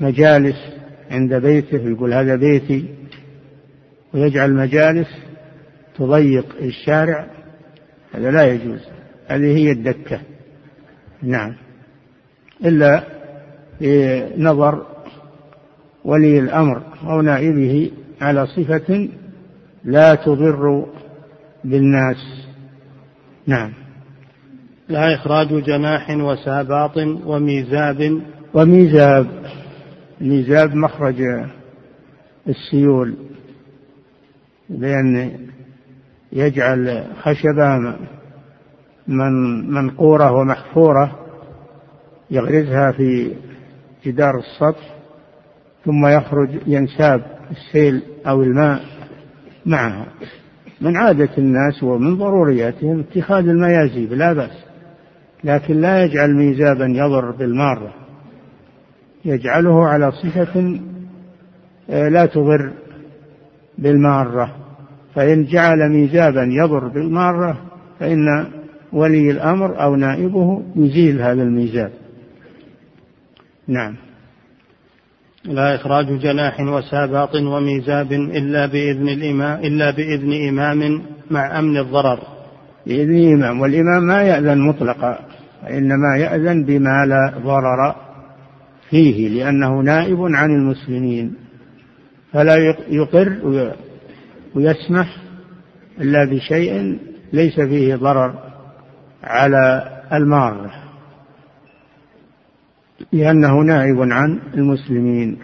مجالس 0.00 0.56
عند 1.10 1.34
بيته 1.34 1.88
يقول 1.88 2.14
هذا 2.14 2.36
بيتي 2.36 2.94
ويجعل 4.14 4.54
مجالس 4.54 5.08
تضيق 5.98 6.56
الشارع 6.60 7.26
هذا 8.14 8.30
لا 8.30 8.44
يجوز 8.44 8.80
هذه 9.28 9.56
هي 9.56 9.70
الدكة. 9.70 10.20
نعم. 11.22 11.54
إلا 12.64 13.04
بنظر 13.80 14.86
ولي 16.04 16.38
الأمر 16.38 16.82
أو 17.06 17.20
نائبه 17.20 17.90
على 18.20 18.46
صفة 18.46 19.08
لا 19.84 20.14
تضر 20.14 20.86
بالناس 21.64 22.46
نعم. 23.46 23.72
لا 24.88 25.14
إخراج 25.14 25.48
جناح 25.48 26.10
وساباط 26.10 26.96
وميزاب. 27.26 28.22
وميزاب. 28.54 29.26
ميزاب 30.20 30.74
مخرج 30.74 31.22
السيول 32.48 33.16
بأن 34.68 35.38
يجعل 36.32 37.04
خشبة 37.22 37.96
من 39.06 39.32
منقورة 39.70 40.32
ومحفورة 40.32 41.18
يغرزها 42.30 42.92
في 42.92 43.34
جدار 44.06 44.38
السطح 44.38 44.94
ثم 45.84 46.06
يخرج 46.06 46.50
ينساب 46.66 47.22
السيل 47.50 48.02
أو 48.26 48.42
الماء 48.42 48.84
معها. 49.66 50.06
من 50.84 50.96
عادة 50.96 51.28
الناس 51.38 51.82
ومن 51.82 52.16
ضرورياتهم 52.16 53.00
اتخاذ 53.00 53.48
الميازيب 53.48 54.12
لا 54.12 54.32
بأس. 54.32 54.64
لكن 55.44 55.80
لا 55.80 56.04
يجعل 56.04 56.34
ميزابا 56.34 56.86
يضر 56.86 57.30
بالمارة. 57.30 57.94
يجعله 59.24 59.86
على 59.86 60.12
صفة 60.12 60.80
آه، 61.90 62.08
لا 62.08 62.26
تضر 62.26 62.72
بالمارة. 63.78 64.56
فإن 65.14 65.44
جعل 65.44 65.88
ميزابا 65.88 66.42
يضر 66.42 66.88
بالمارة 66.88 67.60
فإن 68.00 68.46
ولي 68.92 69.30
الأمر 69.30 69.82
أو 69.82 69.96
نائبه 69.96 70.62
يزيل 70.76 71.22
هذا 71.22 71.42
الميزاب. 71.42 71.90
نعم. 73.68 73.94
لا 75.44 75.74
إخراج 75.74 76.06
جناح 76.18 76.60
وساباط 76.60 77.34
وميزاب 77.34 78.12
إلا 78.12 78.66
بإذن 78.66 79.08
الإمام 79.08 79.60
إلا 79.64 79.90
بإذن 79.90 80.48
إمام 80.48 81.02
مع 81.30 81.58
أمن 81.58 81.76
الضرر. 81.76 82.18
بإذن 82.86 83.32
إمام 83.32 83.60
والإمام 83.60 84.02
ما 84.02 84.22
يأذن 84.22 84.58
مطلقا 84.58 85.18
وإنما 85.64 86.16
يأذن 86.16 86.64
بما 86.64 87.06
لا 87.06 87.34
ضرر 87.44 87.94
فيه 88.90 89.28
لأنه 89.28 89.80
نائب 89.80 90.20
عن 90.20 90.50
المسلمين. 90.50 91.34
فلا 92.32 92.56
يقر 92.88 93.38
ويسمح 94.54 95.16
إلا 96.00 96.24
بشيء 96.24 96.98
ليس 97.32 97.60
فيه 97.60 97.96
ضرر 97.96 98.34
على 99.24 99.90
المارة. 100.12 100.83
لأنه 103.12 103.60
نائب 103.60 104.12
عن 104.12 104.40
المسلمين 104.54 105.38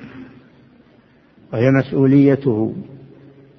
وهي 1.52 1.70
مسؤوليته. 1.70 2.74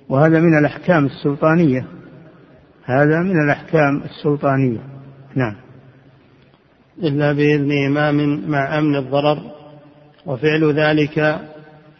وهذا 0.10 0.40
من 0.40 0.58
الأحكام 0.58 1.06
السلطانية. 1.06 1.86
هذا 2.86 3.20
من 3.20 3.44
الأحكام 3.44 4.02
السلطانية. 4.04 4.80
نعم. 5.36 5.56
إلا 7.04 7.34
بإذن 7.34 7.72
إمام 7.86 8.50
مع 8.50 8.80
أمن 8.80 8.96
الضرر 8.96 9.40
وفعل 10.26 10.74
ذلك 10.74 11.40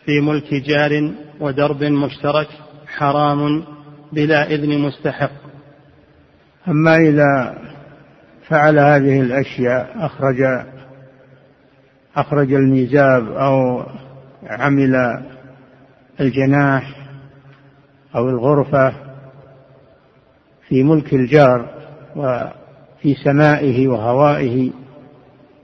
في 0.06 0.22
ملك 0.22 0.54
جار 0.54 1.12
ودرب 1.40 1.84
مشترك 1.84 2.48
حرام 2.88 3.64
بلا 4.14 4.52
إذن 4.52 4.80
مستحق. 4.80 5.32
أما 6.68 6.96
إذا 6.96 7.58
فعل 8.48 8.80
هذه 8.80 9.22
الأشياء 9.22 10.06
أخرج 10.06 10.38
أخرج 12.16 12.54
الميزاب 12.54 13.32
أو 13.32 13.84
عمل 14.48 15.22
الجناح 16.20 16.96
أو 18.16 18.30
الغرفة 18.30 18.94
في 20.68 20.84
ملك 20.84 21.14
الجار 21.14 21.70
وفي 22.16 23.16
سمائه 23.24 23.88
وهوائه 23.88 24.72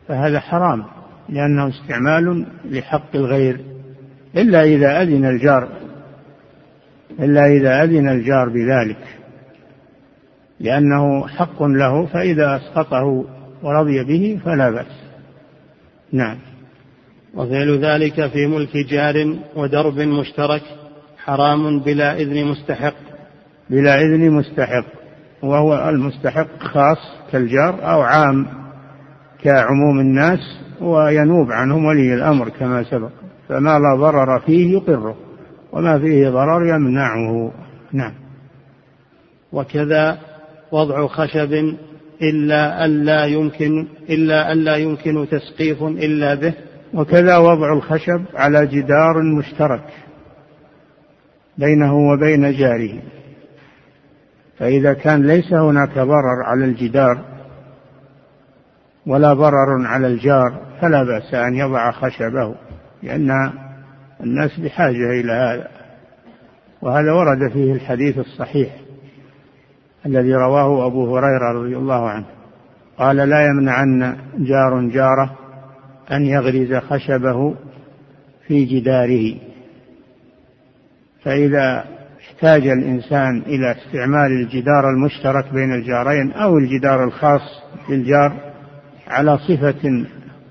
فهذا 0.08 0.40
حرام 0.40 0.84
لأنه 1.30 1.68
استعمال 1.68 2.46
لحق 2.66 3.16
الغير. 3.16 3.60
إلا 4.38 4.64
إذا 4.64 5.02
أذن 5.02 5.26
الجار 5.26 5.70
إلا 7.20 7.46
إذا 7.46 7.84
أذن 7.84 8.10
الجار 8.10 8.50
بذلك 8.50 9.18
لأنه 10.60 11.28
حق 11.28 11.64
له 11.64 12.06
فإذا 12.06 12.56
أسقطه 12.56 13.26
ورضي 13.64 14.04
به 14.04 14.40
فلا 14.46 14.70
بأس. 14.70 15.07
نعم. 16.12 16.38
وفعل 17.34 17.86
ذلك 17.86 18.28
في 18.28 18.48
ملك 18.48 18.78
جار 18.90 19.36
ودرب 19.56 20.00
مشترك 20.00 20.62
حرام 21.18 21.80
بلا 21.80 22.16
إذن 22.16 22.46
مستحق. 22.46 22.94
بلا 23.70 24.02
إذن 24.02 24.32
مستحق. 24.32 24.86
وهو 25.44 25.90
المستحق 25.90 26.60
خاص 26.60 26.98
كالجار 27.32 27.92
أو 27.92 28.02
عام 28.02 28.48
كعموم 29.44 30.00
الناس 30.00 30.40
وينوب 30.82 31.52
عنهم 31.52 31.86
ولي 31.86 32.14
الأمر 32.14 32.50
كما 32.50 32.84
سبق. 32.84 33.12
فما 33.50 33.80
لا 33.80 33.96
ضرر 34.00 34.40
فيه 34.40 34.74
يقره 34.74 35.16
وما 35.72 36.00
فيه 36.00 36.30
ضرر 36.30 36.76
يمنعه. 36.76 37.52
نعم. 37.94 38.14
وكذا 39.52 40.18
وضع 40.72 41.08
خشب 41.08 41.76
إلا 42.22 42.86
ألا 42.86 43.26
يمكن 43.26 43.88
إلا 44.10 44.54
ألا 44.54 44.76
يمكن 44.76 45.28
تسقيف 45.32 45.84
إلا 45.84 46.36
به. 46.36 46.54
وكذا 46.94 47.38
وضع 47.38 47.74
الخشب 47.74 48.26
على 48.36 48.68
جدار 48.68 49.22
مشترك 49.38 49.84
بينه 51.58 51.96
وبين 51.96 52.52
جاره. 52.52 53.02
فإذا 54.60 54.94
كان 54.94 55.28
ليس 55.28 55.54
هناك 55.54 55.94
ضرر 55.94 56.44
على 56.46 56.66
الجدار 56.66 57.20
ولا 59.06 59.34
ضرر 59.34 59.86
على 59.86 60.08
الجار 60.08 60.62
فلا 60.82 61.04
بأس 61.04 61.34
أن 61.34 61.56
يضع 61.56 61.92
خشبه 61.92 62.56
لأن 63.04 63.52
الناس 64.24 64.60
بحاجة 64.60 65.22
إلى 65.22 65.32
هذا. 65.32 65.68
وهذا 66.82 67.12
ورد 67.12 67.52
فيه 67.54 67.74
الحديث 67.74 68.18
الصحيح. 68.18 68.87
الذي 70.08 70.34
رواه 70.34 70.88
أبو 70.88 71.18
هريرة 71.18 71.52
رضي 71.52 71.78
الله 71.78 72.10
عنه. 72.10 72.26
قال 72.98 73.16
لا 73.16 73.46
يمنعن 73.46 74.18
جار 74.38 74.82
جاره 74.82 75.38
أن 76.12 76.26
يغرز 76.26 76.74
خشبه 76.74 77.56
في 78.48 78.66
جداره. 78.66 79.36
فإذا 81.24 81.86
احتاج 82.20 82.68
الإنسان 82.68 83.42
إلى 83.42 83.72
استعمال 83.72 84.32
الجدار 84.32 84.90
المشترك 84.90 85.54
بين 85.54 85.74
الجارين 85.74 86.32
أو 86.32 86.58
الجدار 86.58 87.04
الخاص 87.04 87.42
بالجار 87.90 88.34
على 89.08 89.38
صفة 89.38 90.06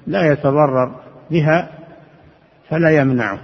لا 0.06 0.32
يتضرر 0.32 1.00
بها 1.30 1.70
فلا 2.68 2.90
يمنعه. 2.90 3.38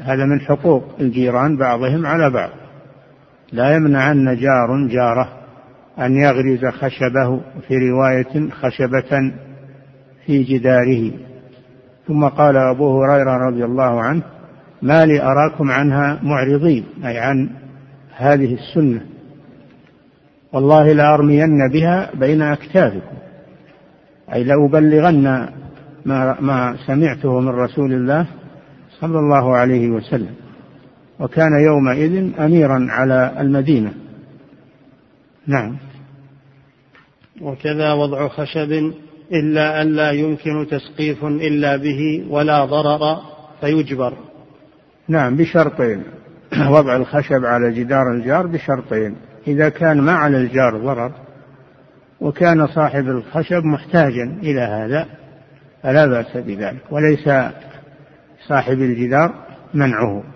هذا 0.00 0.24
من 0.24 0.40
حقوق 0.40 0.84
الجيران 1.00 1.56
بعضهم 1.56 2.06
على 2.06 2.30
بعض. 2.30 2.50
لا 3.52 3.76
يمنعن 3.76 4.36
جار 4.36 4.86
جاره 4.86 5.28
أن 5.98 6.16
يغرز 6.16 6.64
خشبه 6.64 7.40
في 7.68 7.74
رواية 7.90 8.50
خشبة 8.50 9.32
في 10.26 10.42
جداره. 10.42 11.10
ثم 12.08 12.24
قال 12.24 12.56
أبو 12.56 13.02
هريرة 13.02 13.36
رضي 13.48 13.64
الله 13.64 14.02
عنه 14.02 14.22
ما 14.82 15.06
لي 15.06 15.22
أراكم 15.22 15.70
عنها 15.70 16.20
معرضين 16.22 16.84
أي 17.04 17.18
عن 17.18 17.50
هذه 18.16 18.54
السنة. 18.54 19.00
والله 20.52 20.92
لأرمين 20.92 21.68
بها 21.72 22.10
بين 22.14 22.42
أكتافكم 22.42 23.16
أي 24.32 24.44
لأبلغن 24.44 25.48
ما, 26.06 26.76
سمعته 26.86 27.40
من 27.40 27.48
رسول 27.48 27.92
الله 27.92 28.26
صلى 29.00 29.18
الله 29.18 29.56
عليه 29.56 29.90
وسلم. 29.90 30.34
وكان 31.20 31.60
يومئذ 31.60 32.40
أميرا 32.40 32.86
على 32.90 33.36
المدينة. 33.40 33.92
نعم. 35.46 35.76
وكذا 37.40 37.92
وضع 37.92 38.28
خشب 38.28 38.92
إلا 39.32 39.82
أن 39.82 39.92
لا 39.92 40.10
يمكن 40.10 40.66
تسقيف 40.70 41.24
إلا 41.24 41.76
به 41.76 42.26
ولا 42.30 42.64
ضرر 42.64 43.18
فيجبر. 43.60 44.12
نعم 45.08 45.36
بشرطين. 45.36 46.02
وضع 46.76 46.96
الخشب 46.96 47.44
على 47.44 47.72
جدار 47.72 48.12
الجار 48.12 48.46
بشرطين. 48.46 49.16
إذا 49.46 49.68
كان 49.68 50.00
ما 50.00 50.12
على 50.12 50.36
الجار 50.36 50.78
ضرر 50.78 51.12
وكان 52.20 52.66
صاحب 52.66 53.08
الخشب 53.08 53.64
محتاجا 53.64 54.38
إلى 54.42 54.60
هذا 54.60 55.06
فلا 55.82 56.06
بأس 56.06 56.36
بذلك. 56.36 56.82
وليس 56.90 57.28
صاحب 58.48 58.80
الجدار 58.80 59.34
منعه. 59.74 60.35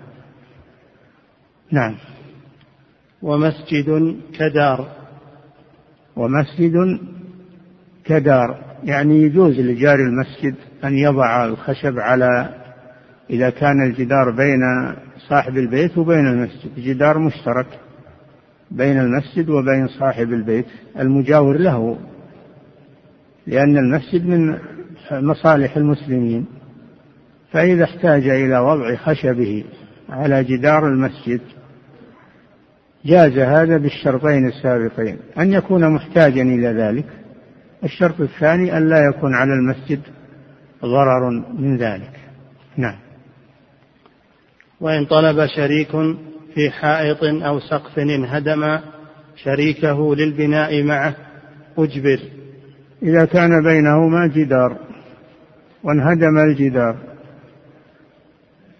نعم. 1.72 1.94
ومسجد 3.22 4.16
كدار. 4.38 4.88
ومسجد 6.16 6.74
كدار. 8.04 8.64
يعني 8.84 9.22
يجوز 9.22 9.60
لجار 9.60 9.94
المسجد 9.94 10.54
أن 10.84 10.98
يضع 10.98 11.44
الخشب 11.44 11.98
على 11.98 12.54
إذا 13.30 13.50
كان 13.50 13.82
الجدار 13.86 14.30
بين 14.30 14.60
صاحب 15.28 15.56
البيت 15.56 15.98
وبين 15.98 16.26
المسجد. 16.26 16.70
جدار 16.76 17.18
مشترك 17.18 17.66
بين 18.70 19.00
المسجد 19.00 19.48
وبين 19.48 19.88
صاحب 19.88 20.32
البيت 20.32 20.66
المجاور 20.98 21.58
له 21.58 21.98
لأن 23.46 23.76
المسجد 23.76 24.26
من 24.26 24.58
مصالح 25.12 25.76
المسلمين. 25.76 26.46
فإذا 27.52 27.84
احتاج 27.84 28.28
إلى 28.28 28.58
وضع 28.58 28.96
خشبه 28.96 29.64
على 30.08 30.44
جدار 30.44 30.88
المسجد 30.88 31.40
جاز 33.04 33.38
هذا 33.38 33.76
بالشرطين 33.76 34.46
السابقين 34.48 35.18
أن 35.38 35.52
يكون 35.52 35.90
محتاجا 35.94 36.42
إلى 36.42 36.68
ذلك. 36.68 37.06
الشرط 37.84 38.20
الثاني 38.20 38.76
أن 38.76 38.88
لا 38.88 38.98
يكون 38.98 39.34
على 39.34 39.52
المسجد 39.52 40.00
ضرر 40.84 41.30
من 41.58 41.76
ذلك. 41.76 42.12
نعم. 42.76 42.96
وإن 44.80 45.04
طلب 45.04 45.46
شريك 45.46 45.90
في 46.54 46.70
حائط 46.70 47.24
أو 47.24 47.60
سقف 47.60 47.98
انهدم 47.98 48.78
شريكه 49.36 50.14
للبناء 50.14 50.82
معه 50.82 51.16
أجبر. 51.78 52.20
إذا 53.02 53.24
كان 53.24 53.62
بينهما 53.62 54.26
جدار 54.26 54.76
وانهدم 55.84 56.38
الجدار 56.38 56.96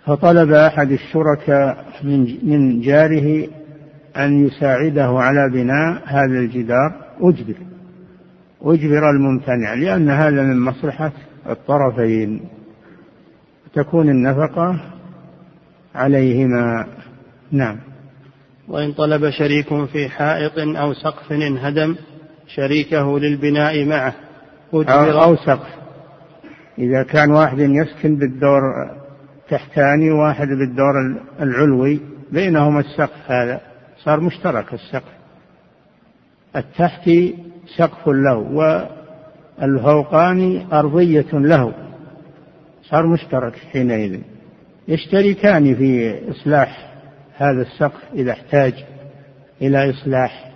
فطلب 0.06 0.52
أحد 0.52 0.92
الشركاء 0.92 1.86
من 2.02 2.38
من 2.42 2.80
جاره 2.80 3.59
أن 4.24 4.46
يساعده 4.46 5.08
على 5.08 5.50
بناء 5.52 6.02
هذا 6.06 6.38
الجدار 6.38 6.92
أجبر 7.20 7.54
أجبر 8.62 9.10
الممتنع 9.10 9.74
لأن 9.74 10.10
هذا 10.10 10.42
من 10.42 10.60
مصلحة 10.60 11.12
الطرفين. 11.50 12.40
تكون 13.74 14.08
النفقة 14.08 14.80
عليهما. 15.94 16.86
نعم. 17.52 17.76
وإن 18.68 18.92
طلب 18.92 19.30
شريك 19.30 19.84
في 19.84 20.08
حائط 20.08 20.58
أو 20.58 20.94
سقف 20.94 21.32
انهدم 21.32 21.96
شريكه 22.46 23.18
للبناء 23.18 23.84
معه. 23.84 24.14
أجبر. 24.74 25.22
أو 25.22 25.36
سقف. 25.36 25.68
إذا 26.78 27.02
كان 27.02 27.30
واحد 27.30 27.58
يسكن 27.58 28.16
بالدور 28.16 28.60
تحتاني 29.50 30.10
وواحد 30.10 30.48
بالدور 30.48 31.16
العلوي 31.40 32.00
بينهما 32.32 32.80
السقف 32.80 33.30
هذا. 33.30 33.69
صار 34.04 34.20
مشترك 34.20 34.74
السقف. 34.74 35.12
التحتي 36.56 37.34
سقف 37.76 38.08
له 38.08 38.36
والفوقاني 39.58 40.66
أرضية 40.72 41.32
له. 41.32 41.74
صار 42.82 43.06
مشترك 43.06 43.54
حينئذ. 43.72 44.20
يشتركان 44.88 45.74
في 45.74 46.18
إصلاح 46.30 46.92
هذا 47.36 47.62
السقف 47.62 48.00
إذا 48.14 48.32
احتاج 48.32 48.74
إلى 49.62 49.90
إصلاح 49.90 50.50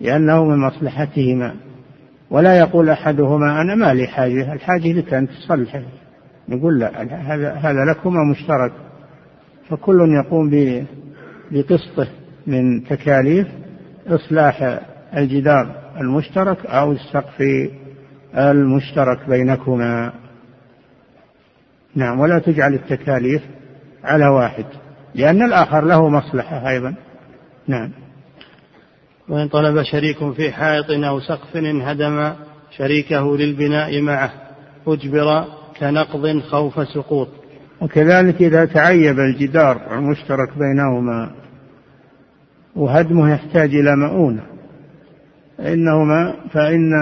لأنه 0.00 0.44
من 0.44 0.58
مصلحتهما. 0.58 1.54
ولا 2.30 2.58
يقول 2.58 2.90
أحدهما 2.90 3.60
أنا 3.60 3.74
ما 3.74 3.94
لي 3.94 4.06
حاجة 4.06 4.52
الحاجة 4.52 4.92
لك 4.92 5.14
أن 5.14 5.28
تصلحه 5.28 5.82
يقول 6.48 6.78
لا 6.78 7.02
هذا 7.34 7.52
هذا 7.52 7.84
لكما 7.90 8.24
مشترك. 8.30 8.72
فكل 9.68 10.14
يقوم 10.24 10.50
بقسطه. 11.50 12.08
من 12.46 12.84
تكاليف 12.84 13.46
إصلاح 14.06 14.80
الجدار 15.16 15.74
المشترك 16.00 16.66
أو 16.66 16.92
السقف 16.92 17.42
المشترك 18.36 19.28
بينكما. 19.28 20.12
نعم 21.94 22.20
ولا 22.20 22.38
تجعل 22.38 22.74
التكاليف 22.74 23.42
على 24.04 24.26
واحد 24.28 24.64
لأن 25.14 25.42
الآخر 25.42 25.84
له 25.84 26.08
مصلحة 26.08 26.68
أيضا. 26.68 26.94
نعم. 27.68 27.90
وإن 29.28 29.48
طلب 29.48 29.82
شريك 29.82 30.32
في 30.32 30.52
حائط 30.52 30.90
أو 30.90 31.20
سقف 31.20 31.56
انهدم 31.56 32.32
شريكه 32.76 33.36
للبناء 33.36 34.02
معه 34.02 34.32
أجبر 34.86 35.44
كنقض 35.80 36.40
خوف 36.40 36.88
سقوط. 36.88 37.28
وكذلك 37.80 38.42
إذا 38.42 38.64
تعيب 38.64 39.18
الجدار 39.18 39.98
المشترك 39.98 40.58
بينهما 40.58 41.39
وهدمه 42.76 43.32
يحتاج 43.32 43.74
إلى 43.74 43.96
مؤونة. 43.96 44.42
فإنهما 45.58 46.34
فإن 46.52 46.92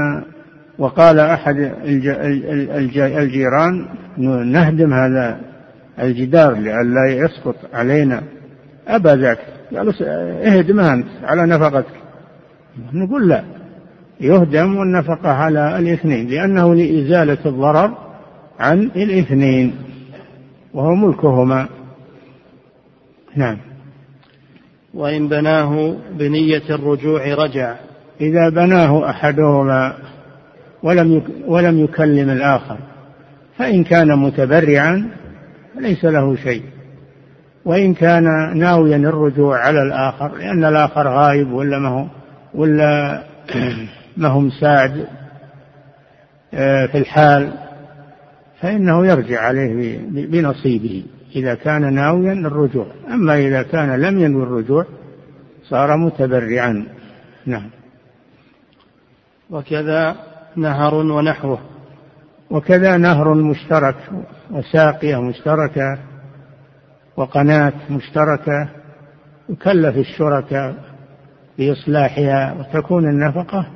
وقال 0.78 1.18
أحد 1.18 1.72
الجيران 2.96 3.86
نهدم 4.52 4.94
هذا 4.94 5.40
الجدار 6.00 6.54
لئلا 6.54 7.06
يسقط 7.08 7.56
علينا. 7.74 8.22
أبى 8.88 9.08
ذاك. 9.08 9.38
قالوا 9.76 9.92
اهدم 10.46 10.80
أنت 10.80 11.06
على 11.22 11.46
نفقتك. 11.46 11.94
نقول 12.92 13.28
لا. 13.28 13.44
يهدم 14.20 14.76
والنفقة 14.76 15.28
على 15.28 15.78
الاثنين 15.78 16.28
لأنه 16.28 16.74
لإزالة 16.74 17.38
الضرر 17.46 17.94
عن 18.58 18.82
الاثنين 18.96 19.74
وهو 20.74 20.94
ملكهما. 20.94 21.68
نعم. 23.36 23.56
وإن 24.98 25.28
بناه 25.28 25.96
بنية 26.12 26.62
الرجوع 26.70 27.34
رجع. 27.34 27.74
إذا 28.20 28.48
بناه 28.48 29.10
أحدهما 29.10 29.94
ولم 30.82 31.22
ولم 31.46 31.84
يكلم 31.84 32.30
الآخر 32.30 32.78
فإن 33.58 33.84
كان 33.84 34.18
متبرعا 34.18 35.10
فليس 35.74 36.04
له 36.04 36.36
شيء. 36.36 36.62
وإن 37.64 37.94
كان 37.94 38.24
ناويا 38.58 38.96
الرجوع 38.96 39.58
على 39.58 39.82
الآخر 39.82 40.36
لأن 40.36 40.64
الآخر 40.64 41.08
غايب 41.08 41.52
ولا 41.52 41.78
ما 41.78 41.88
هو 41.88 42.06
ولا 42.54 43.22
ما 44.16 44.28
هو 44.28 44.40
مساعد 44.40 45.06
آه، 46.54 46.86
في 46.86 46.98
الحال 46.98 47.52
فإنه 48.60 49.06
يرجع 49.06 49.40
عليه 49.40 49.98
بنصيبه. 50.10 51.04
إذا 51.36 51.54
كان 51.54 51.94
ناويا 51.94 52.32
الرجوع 52.32 52.86
أما 53.10 53.38
إذا 53.38 53.62
كان 53.62 54.00
لم 54.00 54.18
ينوي 54.18 54.42
الرجوع 54.42 54.86
صار 55.68 55.96
متبرعا. 55.96 56.86
نعم. 57.46 57.70
وكذا 59.50 60.16
نهر 60.56 60.94
ونحوه. 60.94 61.58
وكذا 62.50 62.96
نهر 62.96 63.34
مشترك 63.34 63.96
وساقية 64.50 65.20
مشتركة 65.20 65.98
وقناة 67.16 67.72
مشتركة 67.90 68.68
يكلف 69.48 69.96
الشركاء 69.96 70.74
بإصلاحها 71.58 72.52
وتكون 72.58 73.08
النفقة 73.08 73.66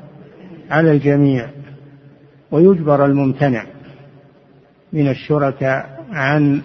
على 0.71 0.93
الجميع 0.93 1.49
ويجبر 2.51 3.05
الممتنع 3.05 3.65
من 4.93 5.09
الشركاء 5.09 6.05
عن 6.11 6.63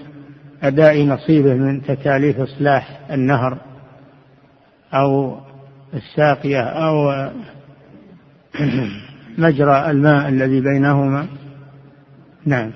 أداء 0.64 1.04
نصيبه 1.04 1.54
من 1.54 1.82
تكاليف 1.82 2.40
إصلاح 2.40 3.00
النهر 3.12 3.58
أو 4.94 5.38
الساقية 5.94 6.62
أو 6.62 7.30
مجرى 9.38 9.92
الماء 9.92 10.30
الذي 10.30 10.62
بينهما. 10.62 11.28
نعم. 12.46 12.72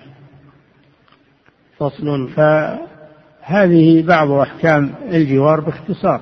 فصل. 1.77 2.29
فهذه 2.29 4.03
بعض 4.07 4.31
أحكام 4.31 4.91
الجوار 5.11 5.59
باختصار 5.59 6.21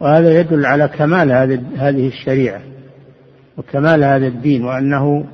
وهذا 0.00 0.40
يدل 0.40 0.66
على 0.66 0.88
كمال 0.88 1.32
هذه 1.76 2.08
الشريعة 2.08 2.60
وكمال 3.56 4.04
هذا 4.04 4.26
الدين 4.26 4.64
وأنه 4.64 5.24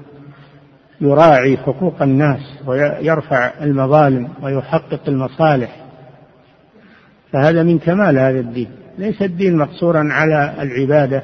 يراعي 1.01 1.57
حقوق 1.57 2.03
الناس 2.03 2.41
ويرفع 2.67 3.53
المظالم 3.63 4.29
ويحقق 4.43 5.01
المصالح. 5.09 5.77
فهذا 7.33 7.63
من 7.63 7.79
كمال 7.79 8.19
هذا 8.19 8.41
الدين. 8.41 8.69
ليس 8.99 9.23
الدين 9.23 9.57
مقصورا 9.57 10.09
على 10.11 10.55
العبادة. 10.63 11.23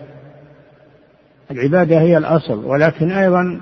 العبادة 1.51 2.01
هي 2.01 2.17
الأصل 2.17 2.65
ولكن 2.65 3.11
أيضا 3.11 3.61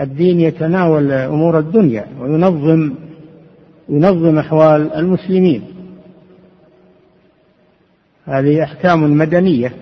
الدين 0.00 0.40
يتناول 0.40 1.12
أمور 1.12 1.58
الدنيا 1.58 2.06
وينظم 2.20 2.94
ينظم 3.88 4.38
أحوال 4.38 4.94
المسلمين. 4.94 5.62
هذه 8.24 8.62
أحكام 8.62 9.18
مدنية. 9.18 9.72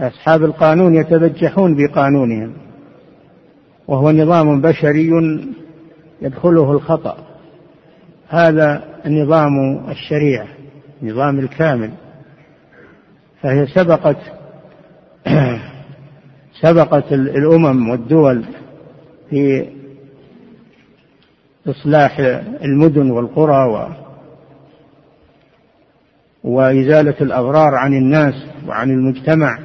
أصحاب 0.00 0.44
القانون 0.44 0.94
يتبجحون 0.94 1.76
بقانونهم. 1.76 2.65
وهو 3.88 4.10
نظام 4.10 4.60
بشري 4.60 5.10
يدخله 6.22 6.72
الخطأ. 6.72 7.16
هذا 8.28 8.84
نظام 9.06 9.84
الشريعة 9.90 10.46
نظام 11.02 11.38
الكامل. 11.38 11.90
فهي 13.42 13.66
سبقت 13.66 14.16
سبقت 16.62 17.12
الأمم 17.12 17.88
والدول 17.88 18.44
في 19.30 19.66
إصلاح 21.68 22.18
المدن 22.64 23.10
والقرى 23.10 23.64
و 23.68 23.88
وإزالة 26.44 27.14
الأضرار 27.20 27.74
عن 27.74 27.92
الناس 27.92 28.34
وعن 28.68 28.90
المجتمع. 28.90 29.58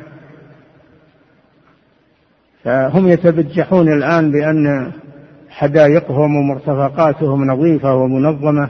فهم 2.63 3.07
يتبجحون 3.07 3.93
الآن 3.93 4.31
بأن 4.31 4.91
حدائقهم 5.49 6.35
ومرتفقاتهم 6.35 7.51
نظيفة 7.51 7.95
ومنظمة 7.95 8.69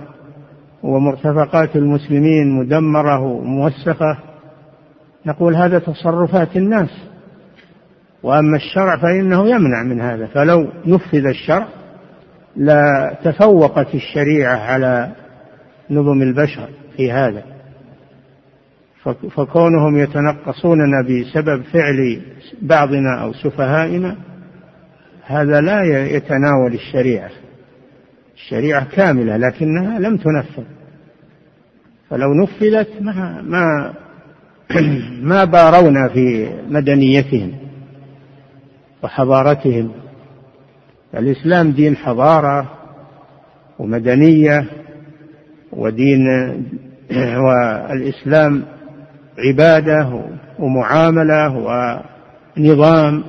ومرتفقات 0.84 1.76
المسلمين 1.76 2.52
مدمرة 2.52 3.20
وموسخة. 3.20 4.18
نقول 5.26 5.56
هذا 5.56 5.80
تصرفات 5.80 6.58
الناس. 6.58 6.90
وأما 8.24 8.58
الشرع 8.58 8.98
فإنه 8.98 9.50
يمنع 9.50 9.84
من 9.84 10.02
هذا. 10.02 10.26
فلو 10.26 10.68
نفذ 10.86 11.26
الشرع 11.26 11.68
لتفوقت 12.58 13.96
الشريعة 13.96 14.56
على 14.58 15.12
نظم 15.90 16.22
البشر 16.22 16.70
في 16.98 17.12
هذا. 17.12 17.51
فكونهم 19.36 19.98
يتنقصوننا 19.98 21.02
بسبب 21.02 21.64
فعل 21.64 22.22
بعضنا 22.62 23.22
أو 23.24 23.34
سفهائنا 23.34 24.18
هذا 25.26 25.62
لا 25.62 25.84
يتناول 26.06 26.74
الشريعة. 26.74 27.30
الشريعة 28.36 28.86
كاملة 28.92 29.38
لكنها 29.38 30.00
لم 30.00 30.18
تنفذ. 30.18 30.64
فلو 32.10 32.34
نفذت 32.34 32.90
ما 33.02 33.42
ما 33.42 33.94
ما 35.32 35.44
بارونا 35.44 36.10
في 36.14 36.50
مدنيتهم 36.70 37.52
وحضارتهم. 39.04 39.92
الإسلام 41.14 41.72
دين 41.72 41.96
حضارة 41.96 42.72
ومدنية 43.80 44.66
ودين 45.72 46.28
والإسلام 47.46 48.64
عبادة 49.38 50.22
ومعاملة 50.60 51.50
ونظام 52.58 53.24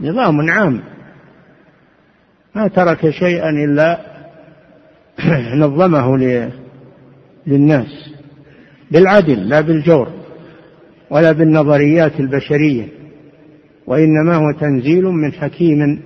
نظام 0.00 0.50
عام. 0.50 0.80
ما 2.54 2.68
ترك 2.68 3.10
شيئا 3.10 3.50
إلا 3.50 4.00
نظمه 5.54 6.16
للناس 7.46 8.10
بالعدل 8.90 9.48
لا 9.48 9.60
بالجور 9.60 10.08
ولا 11.10 11.32
بالنظريات 11.32 12.20
البشرية 12.20 12.88
وإنما 13.86 14.34
هو 14.36 14.52
تنزيل 14.60 15.04
من 15.04 15.32
حكيم 15.32 16.02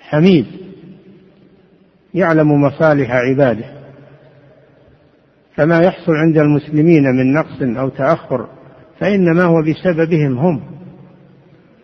حميد 0.00 0.46
يعلم 2.14 2.62
مصالح 2.62 3.10
عباده. 3.10 3.77
فما 5.58 5.80
يحصل 5.80 6.12
عند 6.12 6.38
المسلمين 6.38 7.02
من 7.02 7.32
نقص 7.32 7.62
أو 7.62 7.88
تأخر 7.88 8.46
فإنما 9.00 9.44
هو 9.44 9.62
بسببهم 9.62 10.38
هم 10.38 10.60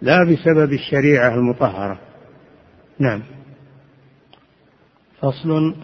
لا 0.03 0.25
بسبب 0.25 0.73
الشريعة 0.73 1.35
المطهرة. 1.35 1.99
نعم. 2.99 3.23
فصل 5.21 5.75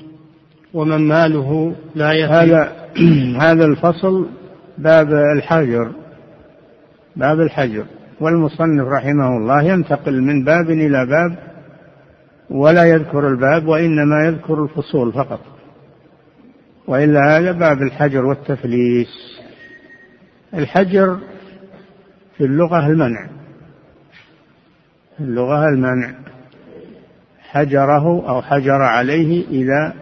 ومن 0.74 1.09
ماله 1.09 1.74
لا 1.94 2.12
يفي 2.12 2.33
هذا 2.33 2.72
هذا 3.44 3.64
الفصل 3.64 4.26
باب 4.79 5.12
الحجر 5.37 5.92
باب 7.16 7.40
الحجر. 7.40 7.85
والمصنف 8.20 8.88
رحمه 8.88 9.37
الله 9.37 9.62
ينتقل 9.62 10.22
من 10.22 10.44
باب 10.44 10.70
إلى 10.70 11.07
باب 11.07 11.38
ولا 12.50 12.85
يذكر 12.85 13.29
الباب 13.29 13.66
وإنما 13.66 14.26
يذكر 14.26 14.64
الفصول 14.64 15.12
فقط. 15.12 15.49
وإلا 16.90 17.38
هذا 17.38 17.53
باب 17.53 17.83
الحجر 17.83 18.24
والتفليس. 18.24 19.40
الحجر 20.55 21.18
في 22.37 22.44
اللغة 22.44 22.87
المنع. 22.87 23.26
في 25.16 25.24
اللغة 25.24 25.68
المنع. 25.68 26.14
حجره 27.38 28.29
أو 28.29 28.42
حجر 28.42 28.83
عليه 28.83 29.46
إذا 29.48 29.94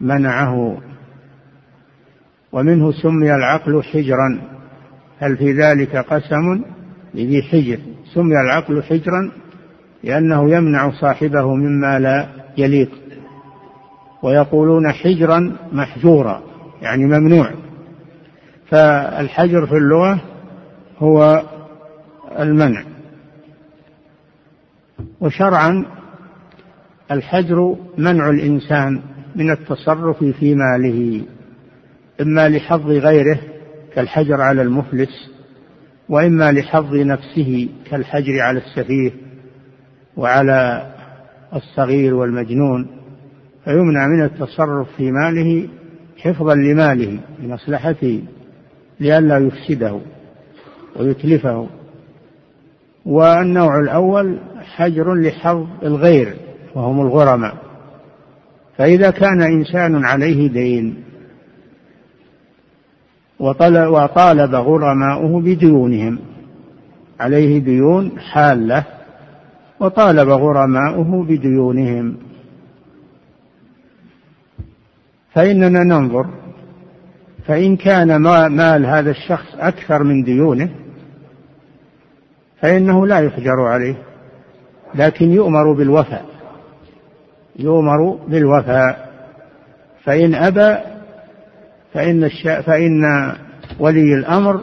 منعه. 0.00 0.78
ومنه 2.52 2.92
سمي 2.92 3.34
العقل 3.34 3.82
حجرا. 3.82 4.40
هل 5.18 5.36
في 5.36 5.52
ذلك 5.52 5.96
قسم 5.96 6.62
لذي 7.14 7.42
حجر؟ 7.42 7.78
سمي 8.14 8.40
العقل 8.40 8.82
حجرا 8.82 9.32
لأنه 10.04 10.50
يمنع 10.50 10.90
صاحبه 10.90 11.54
مما 11.54 11.98
لا 11.98 12.28
يليق. 12.58 12.90
ويقولون 14.22 14.92
حجرا 14.92 15.56
محجورا 15.72 16.42
يعني 16.82 17.04
ممنوع. 17.04 17.50
فالحجر 18.70 19.66
في 19.66 19.76
اللغة 19.76 20.20
هو 20.98 21.42
المنع. 22.38 22.84
وشرعا 25.20 25.84
الحجر 27.10 27.76
منع 27.98 28.30
الإنسان 28.30 29.00
من 29.36 29.50
التصرف 29.50 30.24
في 30.24 30.54
ماله 30.54 31.22
إما 32.20 32.48
لحظ 32.48 32.86
غيره 32.90 33.38
كالحجر 33.94 34.40
على 34.40 34.62
المفلس 34.62 35.30
وإما 36.08 36.52
لحظ 36.52 36.94
نفسه 36.94 37.68
كالحجر 37.90 38.40
على 38.40 38.58
السفيه 38.58 39.10
وعلى 40.16 40.86
الصغير 41.54 42.14
والمجنون. 42.14 42.97
فيمنع 43.68 44.06
من 44.06 44.24
التصرف 44.24 44.88
في 44.96 45.10
ماله 45.10 45.68
حفظا 46.18 46.54
لماله 46.54 47.18
لمصلحته 47.42 48.22
لئلا 49.00 49.38
يفسده 49.38 50.00
ويتلفه. 50.96 51.68
والنوع 53.06 53.78
الأول 53.78 54.38
حجر 54.76 55.14
لحظ 55.14 55.66
الغير 55.82 56.36
وهم 56.74 57.00
الغرماء. 57.00 57.56
فإذا 58.76 59.10
كان 59.10 59.42
إنسان 59.42 60.04
عليه 60.04 60.48
دين 60.48 61.02
وطالب 63.40 64.54
غرماؤه 64.54 65.40
بديونهم. 65.40 66.18
عليه 67.20 67.58
ديون 67.58 68.20
حالة 68.20 68.84
وطالب 69.80 70.28
غرماؤه 70.28 71.24
بديونهم. 71.24 72.27
فإننا 75.32 75.84
ننظر 75.84 76.26
فإن 77.46 77.76
كان 77.76 78.16
مال 78.50 78.86
هذا 78.86 79.10
الشخص 79.10 79.54
أكثر 79.58 80.02
من 80.02 80.22
ديونه 80.22 80.70
فإنه 82.60 83.06
لا 83.06 83.18
يحجر 83.20 83.60
عليه 83.60 83.94
لكن 84.94 85.30
يؤمر 85.30 85.72
بالوفاء 85.72 86.24
يؤمر 87.58 88.18
بالوفاء. 88.28 89.08
فإن 90.04 90.34
أبى 90.34 90.78
فإن 91.94 92.28
فإن 92.62 93.32
ولي 93.78 94.14
الأمر 94.14 94.62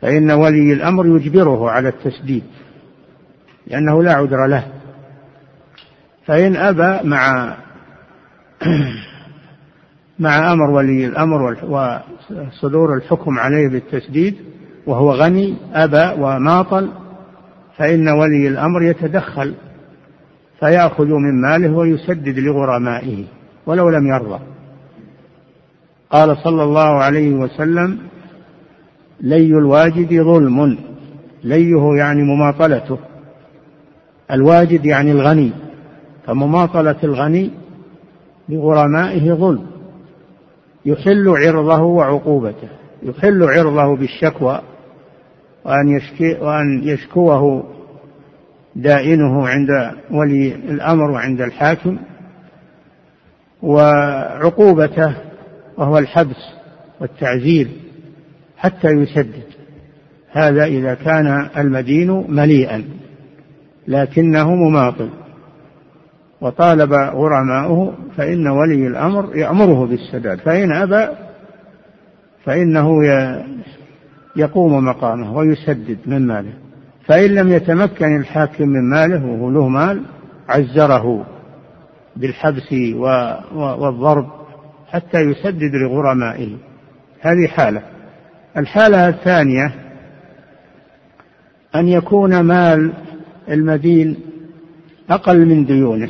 فإن 0.00 0.30
ولي 0.30 0.72
الأمر 0.72 1.06
يجبره 1.06 1.70
على 1.70 1.88
التسديد 1.88 2.44
لأنه 3.66 4.02
لا 4.02 4.14
عذر 4.14 4.46
له. 4.46 4.66
فإن 6.26 6.56
أبى 6.56 7.08
مع 7.08 7.56
مع 10.18 10.52
أمر 10.52 10.70
ولي 10.70 11.06
الأمر 11.06 11.56
وصدور 11.64 12.96
الحكم 12.96 13.38
عليه 13.38 13.68
بالتسديد 13.68 14.36
وهو 14.86 15.12
غني 15.12 15.56
أبى 15.74 16.22
وماطل 16.22 16.90
فإن 17.76 18.08
ولي 18.08 18.48
الأمر 18.48 18.82
يتدخل 18.82 19.54
فيأخذ 20.60 21.06
من 21.06 21.40
ماله 21.40 21.76
ويسدد 21.76 22.38
لغرمائه 22.38 23.24
ولو 23.66 23.90
لم 23.90 24.06
يرضى. 24.06 24.40
قال 26.10 26.36
صلى 26.36 26.62
الله 26.62 27.02
عليه 27.02 27.34
وسلم 27.34 27.98
لي 29.20 29.46
الواجد 29.46 30.22
ظلم 30.22 30.78
ليه 31.44 31.94
يعني 31.96 32.22
مماطلته؟ 32.22 32.98
الواجد 34.30 34.84
يعني 34.84 35.12
الغني 35.12 35.52
فمماطلة 36.26 36.96
الغني 37.04 37.50
لغرمائه 38.48 39.32
ظلم. 39.32 39.66
يحل 40.84 41.28
عرضه 41.28 41.82
وعقوبته. 41.82 42.68
يحل 43.02 43.42
عرضه 43.42 43.96
بالشكوى 43.96 44.60
وأن 45.64 45.88
يشكي 45.88 46.34
وأن 46.34 46.80
يشكوه 46.82 47.64
دائنه 48.76 49.48
عند 49.48 49.68
ولي 50.10 50.54
الأمر 50.54 51.10
وعند 51.10 51.40
الحاكم. 51.40 51.98
وعقوبته 53.62 55.14
وهو 55.76 55.98
الحبس 55.98 56.54
والتعزير 57.00 57.68
حتى 58.56 58.88
يسدد. 58.88 59.42
هذا 60.30 60.64
إذا 60.64 60.94
كان 60.94 61.48
المدين 61.56 62.24
مليئا 62.28 62.84
لكنه 63.88 64.54
مماطل. 64.54 65.10
وطالب 66.40 66.92
غرماؤه 66.92 67.94
فإن 68.16 68.46
ولي 68.46 68.86
الأمر 68.86 69.36
يأمره 69.36 69.86
بالسداد 69.86 70.38
فإن 70.38 70.72
أبى 70.72 71.08
فإنه 72.44 73.04
يقوم 74.36 74.84
مقامه 74.84 75.36
ويسدد 75.36 75.98
من 76.06 76.26
ماله 76.26 76.52
فإن 77.06 77.34
لم 77.34 77.52
يتمكن 77.52 78.16
الحاكم 78.16 78.68
من 78.68 78.90
ماله 78.90 79.26
وهو 79.26 79.50
له 79.50 79.68
مال 79.68 80.02
عزره 80.48 81.26
بالحبس 82.16 82.72
والضرب 83.54 84.26
حتى 84.88 85.20
يسدد 85.20 85.74
لغرمائه. 85.74 86.56
هذه 87.20 87.46
حالة. 87.46 87.82
الحالة 88.56 89.08
الثانية 89.08 89.74
أن 91.74 91.88
يكون 91.88 92.40
مال 92.40 92.92
المدين 93.48 94.16
أقل 95.10 95.46
من 95.46 95.64
ديونه. 95.64 96.08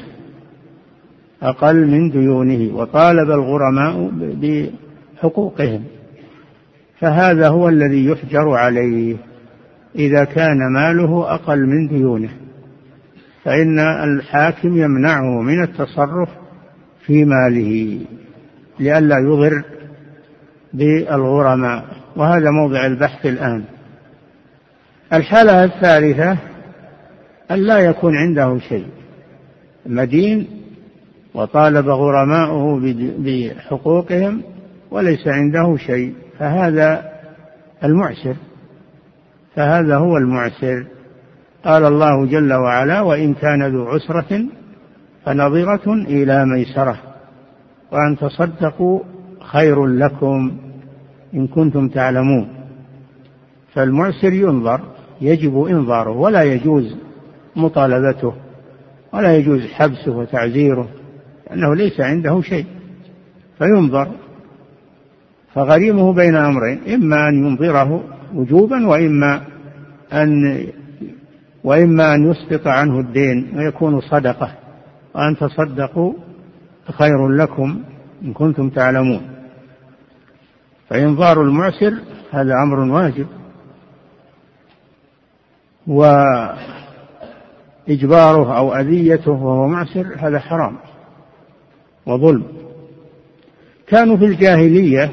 أقل 1.42 1.87
من 1.87 2.11
ديونه 2.11 2.77
وطالب 2.77 3.31
الغرماء 3.31 4.11
بحقوقهم. 4.20 5.85
فهذا 7.01 7.49
هو 7.49 7.68
الذي 7.68 8.07
يحجر 8.07 8.51
عليه. 8.51 9.16
إذا 9.94 10.25
كان 10.25 10.72
ماله 10.72 11.35
أقل 11.35 11.66
من 11.66 11.88
ديونه 11.88 12.31
فإن 13.44 13.79
الحاكم 13.79 14.77
يمنعه 14.77 15.42
من 15.42 15.62
التصرف 15.62 16.29
في 17.07 17.25
ماله 17.25 18.01
لئلا 18.81 19.18
يضر 19.18 19.62
بالغرماء. 20.72 21.85
وهذا 22.16 22.51
موضع 22.51 22.87
البحث 22.87 23.27
الآن. 23.27 23.64
الحالة 25.12 25.64
الثالثة 25.64 26.38
أن 27.51 27.59
لا 27.59 27.79
يكون 27.79 28.16
عنده 28.16 28.59
شيء. 28.59 28.87
مدين 29.87 30.46
وطالب 31.37 31.88
غرماؤه 31.88 32.81
بحقوقهم 33.18 34.42
وليس 34.90 35.29
عنده 35.29 35.77
شيء 35.77 36.14
فهذا 36.38 37.12
المعسر. 37.85 38.37
فهذا 39.55 39.96
هو 39.96 40.16
المعسر. 40.16 40.87
قال 41.64 41.85
الله 41.85 42.27
جل 42.27 42.53
وعلا 42.53 43.01
وإن 43.01 43.35
كان 43.35 43.66
ذو 43.66 43.85
عسرة 43.85 44.46
فنظرة 45.25 45.92
إلى 45.92 46.46
ميسرة 46.46 46.96
وأن 47.92 48.16
تصدقوا 48.16 49.01
خير 49.40 49.87
لكم 49.87 50.53
إن 51.35 51.46
كنتم 51.46 51.88
تعلمون. 51.88 52.49
فالمعسر 53.72 54.33
ينظر 54.33 54.81
يجب 55.20 55.64
إنظاره 55.64 56.11
ولا 56.11 56.42
يجوز 56.42 56.96
مطالبته 57.57 58.35
ولا 59.12 59.37
يجوز 59.37 59.66
حبسه 59.66 60.12
وتعزيره. 60.12 60.88
لأنه 61.50 61.74
ليس 61.74 62.00
عنده 62.00 62.40
شيء 62.40 62.66
فينظر. 63.59 64.09
فغريمه 65.54 66.12
بين 66.12 66.37
أمرين 66.37 66.80
إما 66.94 67.28
أن 67.28 67.35
ينظره 67.44 68.04
وجوبا 68.35 68.87
وإما 68.87 69.42
أن 70.12 70.66
وإما 71.64 72.14
أن 72.14 72.31
يسقط 72.31 72.66
عنه 72.66 73.00
الدين 73.00 73.52
ويكون 73.56 74.00
صدقة. 74.00 74.52
وأن 75.14 75.37
تصدقوا 75.37 76.12
خير 76.90 77.29
لكم 77.29 77.83
إن 78.23 78.33
كنتم 78.33 78.71
تعلمون. 78.71 79.23
فإنظار 80.88 81.42
المعسر 81.42 81.94
هذا 82.31 82.54
أمر 82.62 82.79
واجب. 82.79 83.27
وإجباره 87.87 88.58
أو 88.58 88.75
أذيته 88.75 89.31
وهو 89.31 89.68
معسر 89.68 90.06
هذا 90.18 90.38
حرام. 90.38 90.77
وظلم. 92.07 92.44
كانوا 93.87 94.17
في 94.17 94.25
الجاهلية 94.25 95.11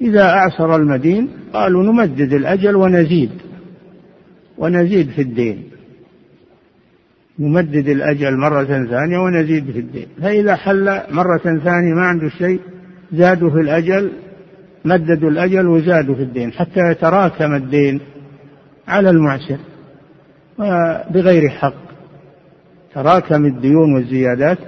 إذا 0.00 0.22
أعسر 0.22 0.76
المدين 0.76 1.28
قالوا 1.52 1.82
نمدد 1.82 2.32
الأجل 2.32 2.76
ونزيد 2.76 3.30
ونزيد 4.58 5.10
في 5.10 5.22
الدين. 5.22 5.64
نمدد 7.38 7.88
الأجل 7.88 8.36
مرة 8.36 8.64
ثانية 8.64 9.18
ونزيد 9.18 9.70
في 9.70 9.78
الدين. 9.78 10.06
فإذا 10.22 10.56
حل 10.56 11.00
مرة 11.10 11.38
ثانية 11.38 11.94
ما 11.94 12.06
عنده 12.06 12.28
شيء 12.28 12.60
زادوا 13.12 13.50
في 13.50 13.60
الأجل 13.60 14.12
مددوا 14.84 15.30
الأجل 15.30 15.66
وزادوا 15.66 16.14
في 16.14 16.22
الدين 16.22 16.52
حتى 16.52 16.80
يتراكم 16.90 17.54
الدين 17.54 18.00
على 18.88 19.10
المعسر 19.10 19.58
بغير 21.10 21.48
حق. 21.48 21.86
تراكم 22.94 23.44
الديون 23.44 23.94
والزيادات 23.94 24.58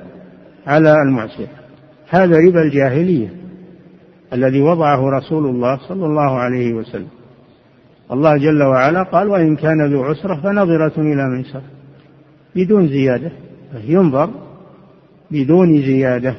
على 0.69 0.93
المعسر 0.93 1.47
هذا 2.09 2.37
ربا 2.37 2.63
الجاهلية 2.63 3.29
الذي 4.33 4.61
وضعه 4.61 5.11
رسول 5.11 5.47
الله 5.47 5.79
صلى 5.89 6.07
الله 6.07 6.39
عليه 6.39 6.75
وسلم. 6.75 7.09
الله 8.13 8.37
جل 8.37 8.63
وعلا 8.63 9.03
قال 9.03 9.29
وإن 9.29 9.57
كان 9.57 9.93
ذو 9.93 10.03
عسرة 10.03 10.41
فنظرة 10.41 11.01
إلى 11.01 11.29
ميسر 11.29 11.63
بدون 12.57 12.89
زيادة 12.89 13.31
ينظر 13.85 14.31
بدون 15.31 15.83
زيادة. 15.83 16.35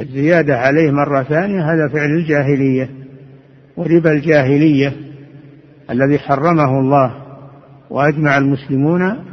الزيادة 0.00 0.58
عليه 0.58 0.90
مرة 0.90 1.22
ثانية 1.22 1.72
هذا 1.72 1.88
فعل 1.88 2.10
الجاهلية. 2.10 2.90
وربا 3.76 4.12
الجاهلية 4.12 4.92
الذي 5.90 6.18
حرمه 6.18 6.80
الله 6.80 7.14
وأجمع 7.90 8.38
المسلمون 8.38 9.31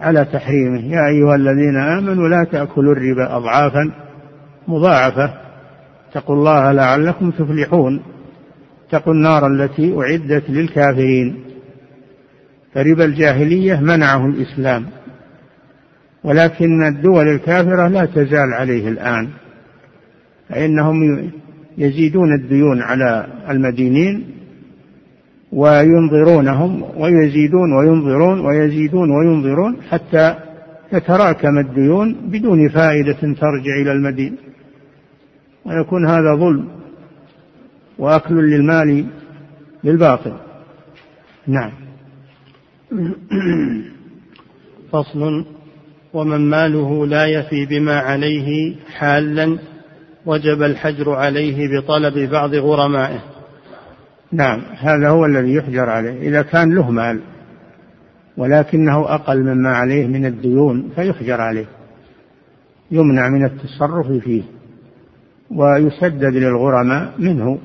على 0.00 0.24
تحريمه. 0.24 0.80
يا 0.80 1.08
أيها 1.08 1.34
الذين 1.34 1.76
آمنوا 1.76 2.28
لا 2.28 2.44
تأكلوا 2.52 2.92
الربا 2.92 3.36
أضعافا 3.36 3.92
مضاعفة. 4.68 5.34
اتقوا 6.10 6.36
الله 6.36 6.72
لعلكم 6.72 7.30
تفلحون. 7.30 8.02
اتقوا 8.88 9.12
النار 9.12 9.46
التي 9.46 9.96
أعدت 9.98 10.50
للكافرين. 10.50 11.44
فربا 12.74 13.04
الجاهلية 13.04 13.80
منعه 13.80 14.26
الإسلام. 14.26 14.86
ولكن 16.24 16.86
الدول 16.86 17.28
الكافرة 17.28 17.88
لا 17.88 18.04
تزال 18.04 18.54
عليه 18.54 18.88
الآن. 18.88 19.28
فإنهم 20.48 21.30
يزيدون 21.78 22.34
الديون 22.34 22.82
على 22.82 23.26
المدينين. 23.50 24.39
وينظرونهم 25.52 26.82
ويزيدون 26.96 27.72
وينظرون 27.72 28.46
ويزيدون 28.46 29.10
وينظرون 29.10 29.82
حتى 29.90 30.34
تتراكم 30.90 31.58
الديون 31.58 32.16
بدون 32.30 32.68
فائدة 32.68 33.20
ترجع 33.20 33.80
إلى 33.82 33.92
المدين. 33.92 34.36
ويكون 35.64 36.08
هذا 36.08 36.34
ظلم 36.34 36.68
وأكل 37.98 38.50
للمال 38.50 39.06
بالباطل 39.84 40.32
نعم. 41.46 41.72
فصل. 44.92 45.44
ومن 46.12 46.50
ماله 46.50 47.06
لا 47.06 47.26
يفي 47.26 47.66
بما 47.66 47.98
عليه 47.98 48.76
حالا 48.98 49.58
وجب 50.26 50.62
الحجر 50.62 51.10
عليه 51.12 51.78
بطلب 51.78 52.30
بعض 52.30 52.54
غرمائه. 52.54 53.39
نعم 54.32 54.60
هذا 54.78 55.08
هو 55.08 55.26
الذي 55.26 55.54
يحجر 55.54 55.90
عليه. 55.90 56.28
إذا 56.28 56.42
كان 56.42 56.74
له 56.74 56.90
مال 56.90 57.20
ولكنه 58.36 59.14
أقل 59.14 59.42
مما 59.42 59.70
عليه 59.70 60.06
من 60.06 60.26
الديون 60.26 60.90
فيحجر 60.94 61.40
عليه 61.40 61.66
يمنع 62.90 63.28
من 63.28 63.44
التصرف 63.44 64.06
فيه 64.12 64.42
ويسدد 65.50 66.36
للغرماء 66.36 67.14
منه. 67.18 67.58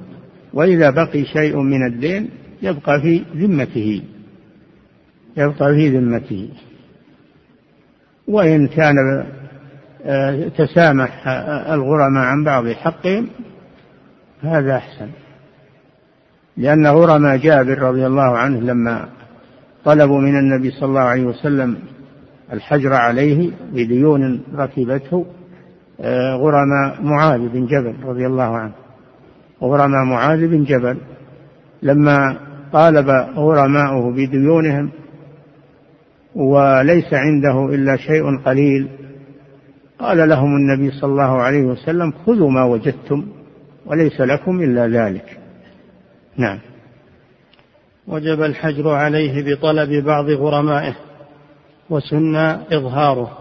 وإذا 0.54 0.90
بقي 0.90 1.26
شيء 1.26 1.58
من 1.58 1.88
الدين 1.88 2.30
يبقى 2.62 3.02
في 3.02 3.24
ذمته 3.36 4.02
يبقى 5.38 5.76
في 5.76 5.98
ذمته. 5.98 6.50
وإن 8.28 8.68
كان 8.68 9.26
آه، 10.06 10.48
تسامح 10.48 11.28
الغرماء 11.70 12.24
عن 12.24 12.44
بعض 12.44 12.68
حقهم 12.68 13.28
هذا 14.42 14.76
أحسن. 14.76 15.10
لأن 16.58 16.88
غرماء 16.88 17.38
جابر 17.38 17.80
رضي 17.80 18.08
الله 18.08 18.38
عنه 18.38 18.60
لما 18.60 19.06
طلبوا 19.86 20.22
من 20.22 20.38
النبي 20.38 20.72
صلى 20.72 20.90
الله 20.90 21.02
عليه 21.02 21.24
وسلم 21.24 21.78
الحجر 22.54 22.94
عليه 22.94 23.52
بديون 23.74 24.44
ركبته 24.56 25.26
آه، 26.02 26.36
غرماء 26.36 27.02
معاذ 27.02 27.40
بن 27.50 27.66
جبل 27.66 27.96
رضي 28.04 28.26
الله 28.26 28.58
عنه. 28.58 28.72
غرماء 29.62 30.04
معاذ 30.04 30.48
بن 30.48 30.64
جبل. 30.64 30.98
لما 31.84 32.38
طالب 32.74 33.10
غرماؤه 33.36 34.12
بديونهم 34.12 34.90
وليس 36.36 37.14
عنده 37.14 37.66
إلا 37.66 37.98
شيء 37.98 38.38
قليل 38.38 38.88
قال 40.00 40.30
لهم 40.30 40.56
النبي 40.56 40.92
صلى 40.92 41.12
الله 41.12 41.42
عليه 41.42 41.64
وسلم 41.64 42.14
خذوا 42.26 42.52
ما 42.52 42.64
وجدتم 42.64 43.26
وليس 43.86 44.22
لكم 44.22 44.60
إلا 44.60 44.88
ذلك. 44.88 45.45
نعم. 46.38 46.60
وجب 48.08 48.44
الحجر 48.44 48.90
عليه 48.90 49.56
بطلب 49.56 50.06
بعض 50.06 50.30
غرمائه 50.30 50.96
وسن 51.90 52.36
إظهاره. 52.72 53.38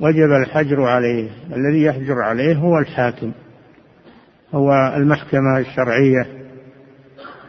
وجب 0.00 0.32
الحجر 0.42 0.82
عليه 0.82 1.30
الذي 1.56 1.82
يحجر 1.82 2.14
عليه 2.22 2.56
هو 2.56 2.78
الحاكم. 2.78 3.32
هو 4.54 4.92
المحكمة 4.96 5.58
الشرعية 5.58 6.26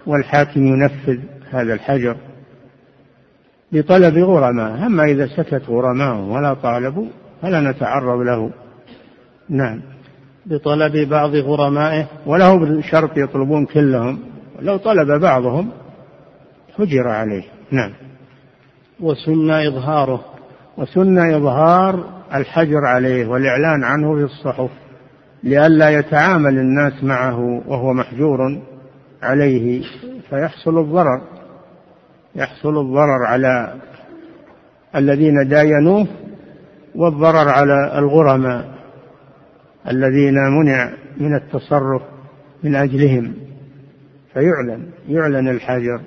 والحاكم 0.05 0.67
ينفذ 0.67 1.19
هذا 1.51 1.73
الحجر 1.73 2.15
بطلب 3.71 4.17
غرماء 4.17 4.85
أما 4.85 5.03
إذا 5.03 5.27
سكت 5.27 5.63
غرماء 5.69 6.15
ولا 6.15 6.53
طالبوا 6.53 7.07
فلا 7.41 7.71
نتعرض 7.71 8.19
له. 8.19 8.51
نعم. 9.49 9.81
بطلب 10.45 11.09
بعض 11.09 11.35
غرمائه 11.35 12.07
وله 12.25 12.55
بشرط 12.55 13.17
يطلبون 13.17 13.65
كلهم. 13.65 14.30
لو 14.61 14.77
طلب 14.77 15.21
بعضهم 15.21 15.71
حجر 16.77 17.07
عليه. 17.07 17.43
نعم. 17.71 17.91
وسن 18.99 19.51
إظهاره. 19.51 20.25
وسن 20.77 21.17
إظهار 21.17 22.05
الحجر 22.35 22.85
عليه 22.85 23.25
والإعلان 23.25 23.83
عنه 23.83 24.15
في 24.15 24.23
الصحف 24.23 24.69
لئلا 25.43 25.89
يتعامل 25.89 26.57
الناس 26.57 27.03
معه 27.03 27.61
وهو 27.67 27.93
محجور 27.93 28.61
عليه 29.23 29.83
فيحصل 30.29 30.79
الضرر. 30.79 31.21
يحصل 32.35 32.77
الضرر 32.79 33.25
على 33.25 33.75
الذين 34.95 35.47
داينوه 35.47 36.07
والضرر 36.95 37.49
على 37.49 37.99
الغرماء 37.99 38.65
الذين 39.87 40.33
منع 40.33 40.91
من 41.17 41.35
التصرف 41.35 42.01
من 42.63 42.75
أجلهم. 42.75 43.33
فيعلن 44.33 44.89
يعلن 45.07 45.47
الحجر 45.47 46.01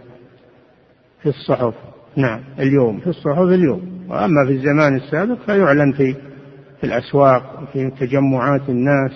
في 1.23 1.29
الصحف. 1.29 1.75
نعم 2.17 2.41
اليوم 2.59 3.01
في 3.01 3.07
الصحف 3.07 3.39
اليوم. 3.39 4.07
وأما 4.09 4.47
في 4.47 4.53
الزمان 4.53 4.97
السابق 4.97 5.39
فيعلن 5.47 5.93
في 5.93 6.15
في 6.81 6.85
الأسواق 6.85 7.63
وفي 7.63 7.91
تجمعات 7.91 8.69
الناس. 8.69 9.13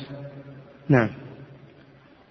نعم. 0.89 1.09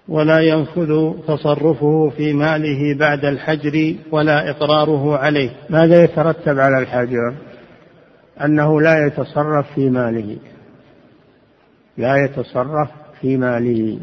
ولا 0.08 0.40
ينفذ 0.40 1.14
تصرفه 1.28 2.10
في 2.10 2.34
ماله 2.34 2.98
بعد 2.98 3.26
الحجر 3.26 3.96
ولا 4.12 4.50
إقراره 4.50 5.18
عليه. 5.18 5.50
ماذا 5.70 6.04
يترتب 6.04 6.60
على 6.60 6.80
الحجر؟ 6.80 7.36
أنه 8.44 8.82
لا 8.82 9.08
يتصرف 9.08 9.74
في 9.76 9.90
ماله. 9.90 10.38
لا 11.98 12.16
يتصرف 12.26 12.90
في 13.22 13.38
ماله. 13.38 14.00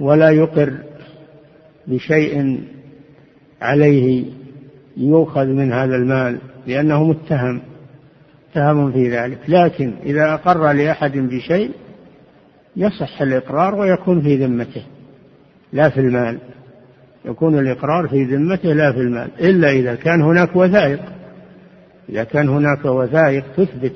ولا 0.00 0.30
يقر 0.30 0.72
بشيء 1.86 2.60
عليه 3.62 4.24
يؤخذ 4.96 5.46
من 5.46 5.72
هذا 5.72 5.96
المال 5.96 6.38
لأنه 6.66 7.04
متهم 7.04 7.60
متهم 8.50 8.92
في 8.92 9.10
ذلك. 9.10 9.38
لكن 9.48 9.92
إذا 10.02 10.34
أقر 10.34 10.72
لأحد 10.72 11.18
بشيء 11.18 11.70
يصح 12.76 13.22
الإقرار 13.22 13.74
ويكون 13.74 14.20
في 14.22 14.36
ذمته 14.36 14.82
لا 15.72 15.88
في 15.88 16.00
المال. 16.00 16.38
يكون 17.24 17.58
الإقرار 17.58 18.08
في 18.08 18.24
ذمته 18.24 18.72
لا 18.72 18.92
في 18.92 18.98
المال 18.98 19.30
إلا 19.40 19.70
إذا 19.70 19.94
كان 19.94 20.22
هناك 20.22 20.56
وثائق. 20.56 21.00
إذا 22.08 22.24
كان 22.24 22.48
هناك 22.48 22.84
وثائق 22.84 23.44
تثبت 23.56 23.94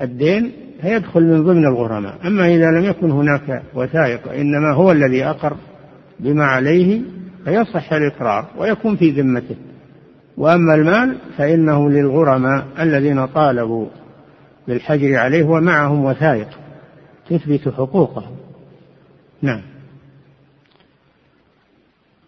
الدين 0.00 0.52
فيدخل 0.84 1.22
من 1.22 1.44
ضمن 1.44 1.66
الغرماء. 1.66 2.18
أما 2.26 2.46
إذا 2.46 2.70
لم 2.70 2.84
يكن 2.84 3.10
هناك 3.10 3.62
وثائق 3.74 4.32
إنما 4.32 4.74
هو 4.74 4.92
الذي 4.92 5.24
أقر 5.24 5.56
بما 6.20 6.44
عليه 6.44 7.00
فيصح 7.44 7.92
الإقرار 7.92 8.46
ويكون 8.58 8.96
في 8.96 9.10
ذمته. 9.10 9.56
وأما 10.36 10.74
المال 10.74 11.16
فإنه 11.38 11.90
للغرماء 11.90 12.66
الذين 12.80 13.26
طالبوا 13.26 13.86
بالحجر 14.68 15.16
عليه 15.16 15.44
ومعهم 15.44 16.04
وثائق 16.04 16.48
تثبت 17.30 17.68
حقوقهم. 17.68 18.36
نعم. 19.42 19.60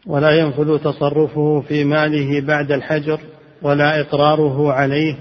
ولا 0.07 0.31
ينفذ 0.31 0.79
تصرفه 0.79 1.61
في 1.61 1.85
ماله 1.85 2.41
بعد 2.41 2.73
الحجر 2.73 3.21
ولا 3.63 4.01
إقراره 4.01 4.73
عليه 4.73 5.17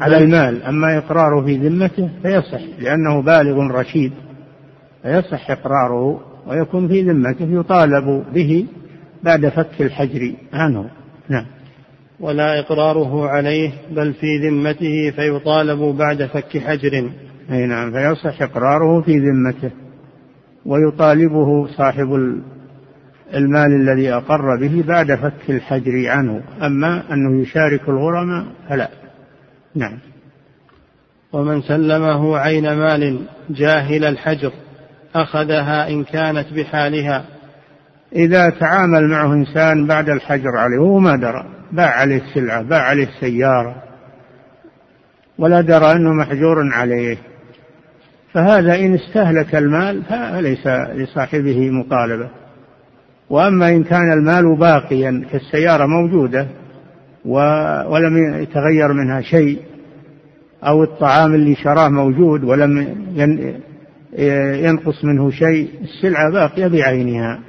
على 0.00 0.18
المال. 0.18 0.62
أما 0.62 0.98
إقراره 0.98 1.44
في 1.44 1.56
ذمته 1.56 2.10
فيصح 2.22 2.60
لأنه 2.80 3.22
بالغ 3.22 3.58
رشيد 3.80 4.12
فيصح 5.02 5.50
إقراره 5.50 6.20
ويكون 6.46 6.88
في 6.88 7.02
ذمته 7.02 7.60
يطالب 7.60 8.24
به 8.34 8.66
بعد 9.22 9.48
فك 9.48 9.80
الحجر 9.80 10.32
عنه. 10.52 10.90
نعم. 11.28 11.46
ولا 12.20 12.60
إقراره 12.60 13.28
عليه 13.28 13.70
بل 13.90 14.12
في 14.12 14.48
ذمته 14.48 15.10
فيطالب 15.10 15.96
بعد 15.96 16.26
فك 16.26 16.58
حجر. 16.58 17.10
أي 17.50 17.66
نعم 17.66 17.92
فيصح 17.92 18.42
إقراره 18.42 19.00
في 19.00 19.18
ذمته 19.18 19.70
ويطالبه 20.66 21.66
صاحب 21.66 22.40
المال 23.34 23.72
الذي 23.80 24.12
أقر 24.12 24.56
به 24.60 24.84
بعد 24.88 25.14
فك 25.14 25.50
الحجر 25.50 26.08
عنه. 26.08 26.42
أما 26.62 27.02
أنه 27.12 27.42
يشارك 27.42 27.88
الغرماء 27.88 28.44
فلا. 28.68 29.03
نعم. 29.74 29.98
ومن 31.32 31.62
سلمه 31.62 32.38
عين 32.38 32.72
مال 32.72 33.18
جاهل 33.50 34.04
الحجر 34.04 34.52
أخذها 35.14 35.88
إن 35.88 36.04
كانت 36.04 36.52
بحالها. 36.52 37.24
إذا 38.12 38.50
تعامل 38.50 39.08
معه 39.08 39.32
إنسان 39.32 39.86
بعد 39.86 40.08
الحجر 40.08 40.56
عليه 40.56 40.78
وهو 40.78 40.98
ما 40.98 41.16
درى 41.16 41.44
باع 41.72 41.90
عليه 41.90 42.22
السلعة 42.22 42.62
باع 42.62 42.82
عليه 42.82 43.08
السيارة 43.08 43.82
ولا 45.38 45.60
درى 45.60 45.92
أنه 45.92 46.12
محجور 46.12 46.72
عليه. 46.72 47.18
فهذا 48.32 48.74
إن 48.74 48.94
استهلك 48.94 49.54
المال 49.54 50.02
فليس 50.02 50.66
لصاحبه 50.94 51.70
مطالبة. 51.70 52.30
وأما 53.30 53.68
إن 53.68 53.84
كان 53.84 54.12
المال 54.12 54.56
باقيا 54.56 55.24
كالسيارة 55.32 55.86
موجودة. 55.86 56.46
ولم 57.24 58.42
يتغير 58.42 58.92
منها 58.92 59.20
شيء 59.20 59.58
أو 60.64 60.82
الطعام 60.82 61.34
اللي 61.34 61.54
شراه 61.54 61.88
موجود 61.88 62.44
ولم 62.44 62.96
ينقص 64.64 65.04
منه 65.04 65.30
شيء 65.30 65.70
السلعة 65.82 66.32
باقية 66.32 66.66
بعينها. 66.66 67.40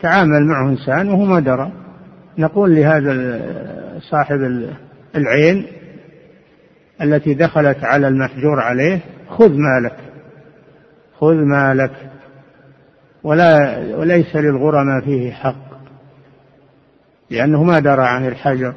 تعامل 0.00 0.46
معه 0.46 0.70
إنسان 0.70 1.08
وهو 1.08 1.24
ما 1.24 1.40
درى. 1.40 1.72
نقول 2.38 2.74
لهذا 2.74 3.40
صاحب 4.00 4.68
العين 5.16 5.66
التي 7.02 7.34
دخلت 7.34 7.84
على 7.84 8.08
المحجور 8.08 8.60
عليه 8.60 9.00
خذ 9.28 9.50
مالك 9.50 9.96
خذ 11.18 11.34
مالك. 11.34 11.92
ولا 13.22 13.78
وليس 13.96 14.36
للغرماء 14.36 15.00
فيه 15.04 15.32
حق. 15.32 15.69
لأنه 17.30 17.64
ما 17.64 17.78
درى 17.78 18.02
عن 18.02 18.26
الحجر. 18.26 18.74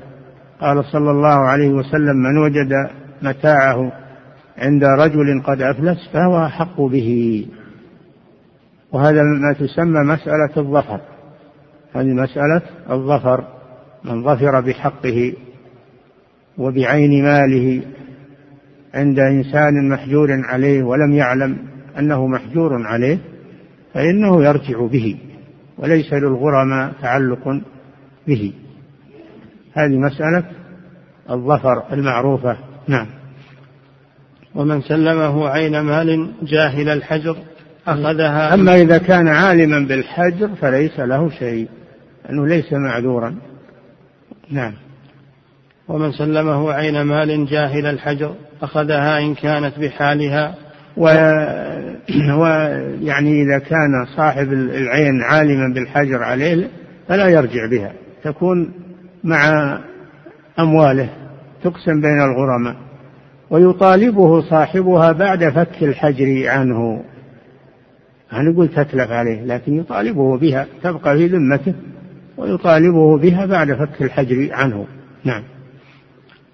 قال 0.61 0.85
صلى 0.85 1.11
الله 1.11 1.47
عليه 1.47 1.69
وسلم 1.69 2.15
من 2.15 2.37
وجد 2.37 2.89
متاعه 3.21 3.91
عند 4.57 4.83
رجل 4.83 5.41
قد 5.41 5.61
أفلس 5.61 6.09
فهو 6.13 6.45
أحق 6.45 6.81
به. 6.81 7.45
وهذا 8.91 9.21
ما 9.23 9.53
تسمى 9.53 9.99
مسألة 9.99 10.57
الظفر. 10.57 10.99
هذه 11.95 12.13
مسألة 12.13 12.61
الظفر 12.89 13.43
من 14.03 14.23
ظفر 14.23 14.61
بحقه 14.61 15.33
وبعين 16.57 17.23
ماله 17.23 17.81
عند 18.93 19.19
إنسان 19.19 19.89
محجور 19.89 20.41
عليه 20.45 20.83
ولم 20.83 21.13
يعلم 21.13 21.57
أنه 21.99 22.27
محجور 22.27 22.87
عليه 22.87 23.17
فإنه 23.93 24.43
يرجع 24.43 24.85
به 24.85 25.17
وليس 25.77 26.13
للغرماء 26.13 26.93
تعلق 27.01 27.61
به. 28.27 28.53
هذه 29.73 29.97
مسألة 29.97 30.43
الظفر 31.29 31.83
المعروفة. 31.93 32.57
نعم. 32.87 33.07
ومن 34.55 34.81
سلمه 34.81 35.49
عين 35.49 35.79
مال 35.79 36.31
جاهل 36.43 36.89
الحجر 36.89 37.37
أخذها 37.87 38.53
أما 38.53 38.75
إذا 38.75 38.97
كان 38.97 39.27
عالما 39.27 39.79
بالحجر 39.79 40.49
فليس 40.61 40.99
له 40.99 41.29
شيء 41.29 41.67
أنه 42.29 42.47
ليس 42.47 42.73
معذورا. 42.73 43.35
نعم. 44.49 44.73
ومن 45.87 46.11
سلمه 46.11 46.71
عين 46.71 47.01
مال 47.01 47.45
جاهل 47.45 47.85
الحجر 47.85 48.35
أخذها 48.61 49.19
إن 49.19 49.35
كانت 49.35 49.79
بحالها. 49.79 50.55
ويعني 52.37 53.41
إذا 53.41 53.59
كان 53.59 54.05
صاحب 54.17 54.53
العين 54.53 55.21
عالما 55.21 55.73
بالحجر 55.73 56.23
عليه 56.23 56.67
فلا 57.07 57.27
يرجع 57.27 57.69
بها. 57.71 57.93
تكون 58.23 58.71
مع 59.23 59.79
أمواله 60.59 61.09
تقسم 61.63 62.01
بين 62.01 62.21
الغرماء. 62.21 62.75
ويطالبه 63.49 64.41
صاحبها 64.41 65.11
بعد 65.11 65.49
فك 65.49 65.83
الحجر 65.83 66.49
عنه. 66.49 67.03
أنا 68.33 68.49
نقول 68.49 68.67
تتلف 68.67 69.11
عليه 69.11 69.43
لكن 69.43 69.79
يطالبه 69.79 70.37
بها 70.37 70.67
تبقى 70.83 71.17
في 71.17 71.27
ذمته 71.27 71.73
ويطالبه 72.37 73.17
بها 73.17 73.45
بعد 73.45 73.73
فك 73.73 74.01
الحجر 74.01 74.49
عنه. 74.51 74.85
نعم. 75.23 75.43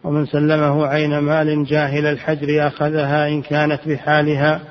ومن 0.03 0.25
سلمه 0.25 0.85
عين 0.87 1.19
مال 1.19 1.65
جاهل 1.65 2.05
الحجر 2.05 2.67
أخذها 2.67 3.27
إن 3.27 3.41
كانت 3.41 3.79
بحالها. 3.87 4.61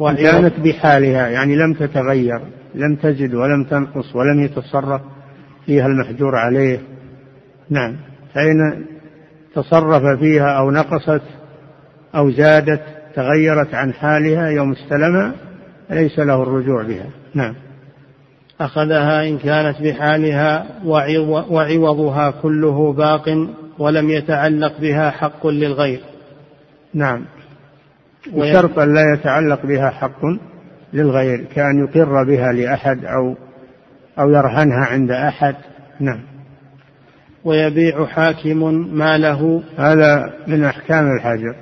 إن 0.00 0.16
كانت 0.16 0.60
بحالها 0.60 1.28
يعني 1.28 1.56
لم 1.56 1.74
تتغير 1.74 2.40
لم 2.74 2.96
تزد 2.96 3.34
ولم 3.34 3.64
تنقص 3.64 4.16
ولم 4.16 4.40
يتصرف. 4.40 5.00
فيها 5.68 5.86
المحجور 5.86 6.36
عليه. 6.36 6.80
نعم. 7.70 7.96
فإن 8.34 8.84
تصرف 9.54 10.18
فيها 10.18 10.58
أو 10.58 10.70
نقصت 10.70 11.22
أو 12.14 12.30
زادت 12.30 12.80
تغيرت 13.14 13.74
عن 13.74 13.92
حالها 13.92 14.48
يوم 14.48 14.72
استلمها 14.72 15.32
ليس 15.90 16.18
له 16.18 16.42
الرجوع 16.42 16.82
بها. 16.82 17.06
نعم. 17.34 17.54
أخذها 18.60 19.28
إن 19.28 19.38
كانت 19.38 19.82
بحالها 19.82 20.66
وعوضها 21.50 22.30
كله 22.42 22.92
باق 22.92 23.48
ولم 23.78 24.10
يتعلق 24.10 24.80
بها 24.80 25.10
حق 25.10 25.46
للغير. 25.46 26.00
نعم. 26.94 27.24
بشرط 28.32 28.78
أن 28.78 28.94
لا 28.94 29.14
يتعلق 29.14 29.66
بها 29.66 29.90
حق 29.90 30.20
للغير 30.92 31.44
كأن 31.54 31.78
يقر 31.78 32.24
بها 32.24 32.52
لأحد 32.52 33.04
أو 33.04 33.34
أو 34.18 34.30
يرهنها 34.30 34.84
عند 34.84 35.10
أحد. 35.10 35.54
نعم. 36.00 36.20
ويبيع 37.44 38.06
حاكم 38.06 38.74
ماله. 38.94 39.62
هذا 39.76 40.34
من 40.46 40.64
أحكام 40.64 41.16
الحجر. 41.16 41.54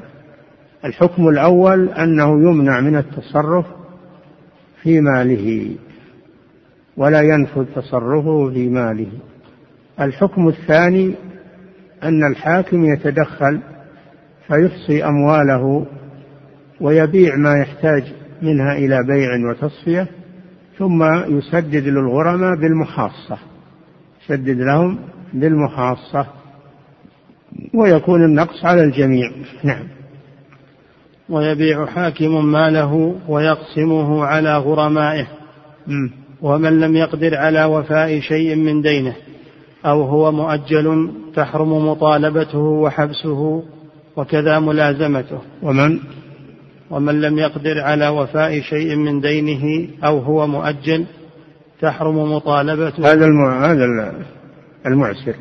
الحكم 0.84 1.28
الأول 1.28 1.88
أنه 1.88 2.28
يمنع 2.50 2.80
من 2.80 2.96
التصرف 2.96 3.66
في 4.82 5.00
ماله 5.00 5.76
ولا 6.96 7.20
ينفذ 7.20 7.64
تصرفه 7.74 8.50
في 8.50 8.68
ماله. 8.68 9.12
الحكم 10.00 10.48
الثاني 10.48 11.14
أن 12.02 12.30
الحاكم 12.30 12.84
يتدخل 12.84 13.60
فيحصي 14.46 15.04
أمواله 15.04 15.86
ويبيع 16.80 17.36
ما 17.36 17.58
يحتاج 17.58 18.12
منها 18.42 18.72
إلى 18.72 19.02
بيع 19.02 19.50
وتصفية. 19.50 20.08
ثم 20.78 21.02
يسدد 21.38 21.88
للغرماء 21.88 22.56
بالمحاصة 22.56 23.38
يسدد 24.24 24.60
لهم 24.60 24.98
بالمحاصة 25.32 26.26
ويكون 27.74 28.24
النقص 28.24 28.64
على 28.64 28.82
الجميع. 28.82 29.30
نعم. 29.64 29.82
ويبيع 31.28 31.86
حاكم 31.86 32.44
ماله 32.44 33.16
ويقسمه 33.28 34.24
على 34.24 34.58
غرمائه. 34.58 35.26
ومن 36.42 36.80
لم 36.80 36.96
يقدر 36.96 37.34
على 37.34 37.64
وفاء 37.64 38.20
شيء 38.20 38.56
من 38.56 38.82
دينه 38.82 39.16
أو 39.86 40.02
هو 40.02 40.32
مؤجل 40.32 41.10
تحرم 41.34 41.88
مطالبته 41.88 42.58
وحبسه 42.58 43.62
وكذا 44.16 44.58
ملازمته. 44.58 45.38
ومن؟ 45.62 45.98
ومن 46.90 47.20
لم 47.20 47.38
يقدر 47.38 47.80
على 47.80 48.08
وفاء 48.08 48.60
شيء 48.60 48.96
من 48.96 49.20
دينه 49.20 49.88
أو 50.04 50.18
هو 50.18 50.46
مؤجل 50.46 51.06
تحرم 51.80 52.32
مطالبته. 52.32 53.12
هذا 53.12 53.26
هذا 53.60 54.14
المعسر. 54.86 55.34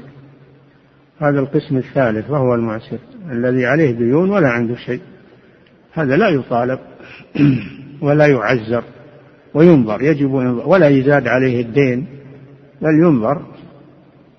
هذا 1.20 1.40
القسم 1.40 1.78
الثالث 1.78 2.30
وهو 2.30 2.56
المعسر. 2.56 2.98
الذي 3.32 3.66
عليه 3.66 3.92
ديون 3.92 4.30
ولا 4.30 4.50
عنده 4.50 4.76
شيء. 4.76 5.02
هذا 5.94 6.18
لا 6.18 6.30
يطالب 6.30 6.80
ولا 8.02 8.26
يعزر 8.26 8.84
وينظر. 9.54 10.02
يجب 10.02 10.34
ولا 10.66 10.88
يزاد 10.88 11.28
عليه 11.28 11.62
الدين 11.62 12.08
بل 12.82 13.00
ينظر. 13.00 13.42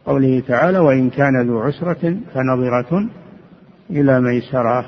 قوله 0.07 0.43
تعالى 0.49 0.79
وإن 0.79 1.11
كان 1.11 1.47
ذو 1.47 1.61
عسرة 1.61 2.17
فنظرة 2.35 3.07
إلى 3.91 4.21
ميسرة. 4.21 4.85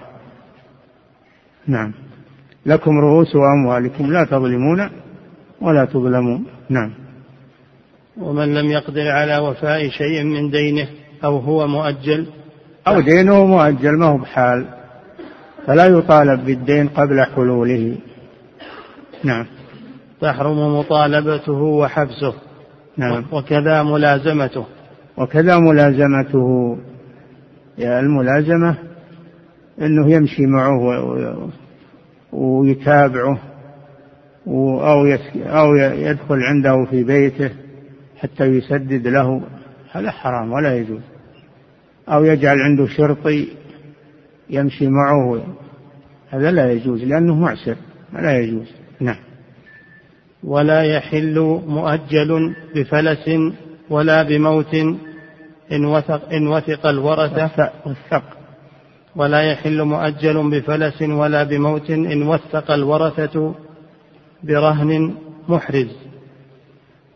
نعم. 1.66 1.92
لكم 2.68 2.98
رؤوس 2.98 3.36
أموالكم 3.36 4.12
لا 4.12 4.24
تظلمون 4.24 4.90
ولا 5.60 5.84
تظلمون. 5.84 6.46
نعم. 6.70 6.90
ومن 8.20 8.54
لم 8.54 8.70
يقدر 8.70 9.08
على 9.08 9.38
وفاء 9.38 9.88
شيء 9.88 10.24
من 10.24 10.50
دينه 10.50 10.88
أو 11.24 11.38
هو 11.38 11.66
مؤجل 11.66 12.26
أو 12.88 13.00
دينه 13.00 13.46
مؤجل 13.46 13.98
ما 13.98 14.06
هو 14.06 14.18
بحال. 14.18 14.66
فلا 15.66 15.86
يطالب 15.86 16.44
بالدين 16.44 16.88
قبل 16.88 17.24
حلوله. 17.24 17.96
نعم. 19.24 19.46
تحرم 20.20 20.78
مطالبته 20.78 21.62
وحبسه. 21.62 22.34
نعم. 22.96 23.24
وكذا 23.32 23.82
ملازمته. 23.82 24.64
وكذا 25.16 25.58
ملازمته. 25.58 26.78
الملازمة 27.78 28.74
أنه 29.80 30.12
يمشي 30.12 30.46
معه 30.46 30.80
ويتابعه 32.32 33.38
أو 34.46 35.16
أو 35.36 35.74
يدخل 35.76 36.42
عنده 36.42 36.84
في 36.90 37.04
بيته 37.04 37.50
حتى 38.18 38.44
يسدد 38.44 39.06
له. 39.06 39.42
هذا 39.92 40.10
حرام 40.10 40.52
ولا 40.52 40.76
يجوز. 40.76 41.00
أو 42.08 42.24
يجعل 42.24 42.58
عنده 42.58 42.86
شرطي 42.86 43.48
يمشي 44.50 44.88
معه. 44.88 45.42
هذا 46.30 46.50
لا 46.50 46.72
يجوز 46.72 47.04
لأنه 47.04 47.34
معسر. 47.34 47.76
لا 48.12 48.38
يجوز. 48.38 48.72
نعم. 49.00 49.16
ولا 50.44 50.82
يحل 50.82 51.60
مؤجل 51.66 52.54
بفلس 52.74 53.30
ولا 53.90 54.22
بموت 54.22 54.74
إن 55.72 55.84
وثق, 55.84 56.32
إن 56.32 56.46
وثق 56.46 56.86
الورثة. 56.86 57.70
وثق 57.86 58.37
ولا 59.18 59.42
يحل 59.42 59.82
مؤجل 59.82 60.50
بفلس 60.50 61.02
ولا 61.02 61.42
بموت 61.42 61.90
إن 61.90 62.22
وثق 62.22 62.70
الورثة 62.70 63.54
برهن 64.42 65.14
محرز. 65.48 65.96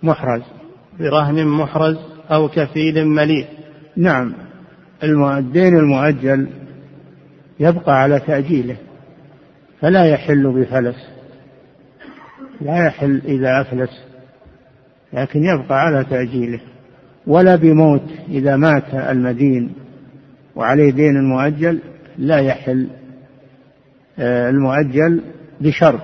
محرز. 0.03 0.43
برهن 0.99 1.47
محرز 1.47 1.97
أو 2.31 2.49
كفيل 2.49 3.07
مليء. 3.07 3.47
نعم. 3.97 4.35
الدين 5.05 5.77
المؤجل 5.79 6.47
يبقى 7.61 8.03
على 8.03 8.21
تأجيله. 8.21 8.77
فلا 9.81 10.05
يحل 10.05 10.53
بفلس. 10.53 10.97
لا 12.61 12.87
يحل 12.87 13.23
إذا 13.25 13.61
أفلس. 13.61 14.05
لكن 15.13 15.45
يبقى 15.45 15.81
على 15.81 16.05
تأجيله. 16.05 16.61
ولا 17.27 17.57
بموت 17.57 18.05
إذا 18.29 18.57
مات 18.57 18.95
المدين. 18.95 19.73
وعليه 20.57 20.91
دين 20.91 21.25
مؤجل. 21.25 21.79
لا 22.19 22.39
يحل 22.39 22.89
آه، 24.19 24.51
المؤجل 24.51 25.21
بشرط 25.61 26.01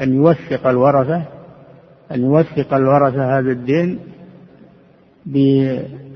أن 0.00 0.14
يوثق 0.14 0.66
الورثة 0.66 1.22
أن 2.12 2.20
يوثق 2.20 2.74
الورثة 2.74 3.38
هذا 3.38 3.50
الدين 3.50 3.98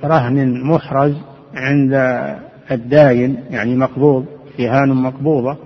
برهن 0.03 0.65
محرز 0.65 1.15
عند 1.55 1.95
الداين 2.71 3.37
يعني 3.51 3.77
مقبوض 3.77 4.27
رهان 4.61 4.89
مقبوضة 4.89 5.57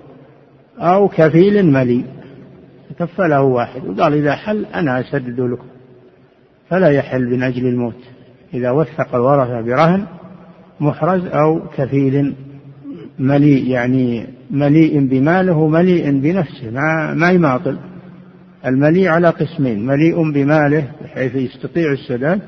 أو 0.79 1.09
كفيل 1.09 1.73
ملي 1.73 2.05
كفله 2.99 3.43
واحد. 3.43 3.85
وقال 3.87 4.15
إذا 4.15 4.35
حل 4.35 4.67
أنا 4.67 5.01
أسدد 5.01 5.41
لكم. 5.41 5.67
فلا 6.69 6.89
يحل 6.89 7.31
من 7.31 7.43
أجل 7.43 7.67
الموت 7.67 8.03
إذا 8.55 8.71
وثق 8.71 9.15
الورثة 9.15 9.61
برهن 9.61 10.07
محرز 10.81 11.27
أو 11.27 11.61
كفيل 11.77 12.35
مليء 13.21 13.69
يعني 13.69 14.27
مليء 14.51 15.07
بماله 15.07 15.69
مليء 15.69 16.21
بنفسه 16.21 16.71
ما 16.71 17.15
ما 17.15 17.31
يماطل 17.31 17.79
المليء 18.67 19.09
على 19.09 19.29
قسمين 19.29 19.87
مليء 19.87 20.33
بماله 20.33 20.91
بحيث 21.03 21.35
يستطيع 21.35 21.93
السداد 21.93 22.41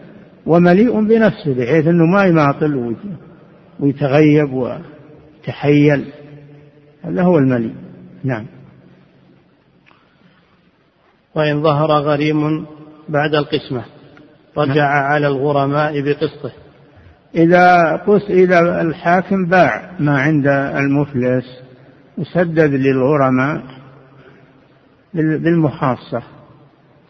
ومليء 0.46 1.00
بنفسه 1.00 1.54
بحيث 1.54 1.86
إنه 1.86 2.06
ما 2.06 2.24
يماطل 2.24 2.96
ويتغيب 3.80 4.52
ويتحيل. 4.52 6.04
هذا 7.02 7.22
هو 7.22 7.38
المليء. 7.38 7.74
نعم. 8.24 8.46
وإن 11.34 11.62
ظهر 11.62 11.90
غريم 11.90 12.66
بعد 13.08 13.34
القسمة 13.34 13.84
رجع 14.58 14.74
نعم. 14.74 15.12
على 15.12 15.26
الغرماء 15.26 16.00
بقسطه. 16.00 16.52
إذا 17.34 17.96
قس 17.96 18.30
إذا 18.30 18.80
الحاكم 18.82 19.46
باع 19.46 19.90
ما 20.00 20.20
عند 20.20 20.46
المفلس 20.46 21.44
وسدد 22.18 22.74
للغرماء 22.74 23.62
بالمحاصة 25.14 26.22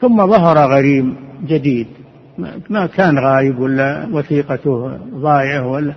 ثم 0.01 0.27
ظهر 0.27 0.59
غريم 0.59 1.16
جديد. 1.47 1.87
ما 2.70 2.87
كان 2.87 3.18
غايب 3.18 3.59
ولا 3.59 4.09
وثيقته 4.12 4.99
ضايعة 5.14 5.66
ولا. 5.66 5.95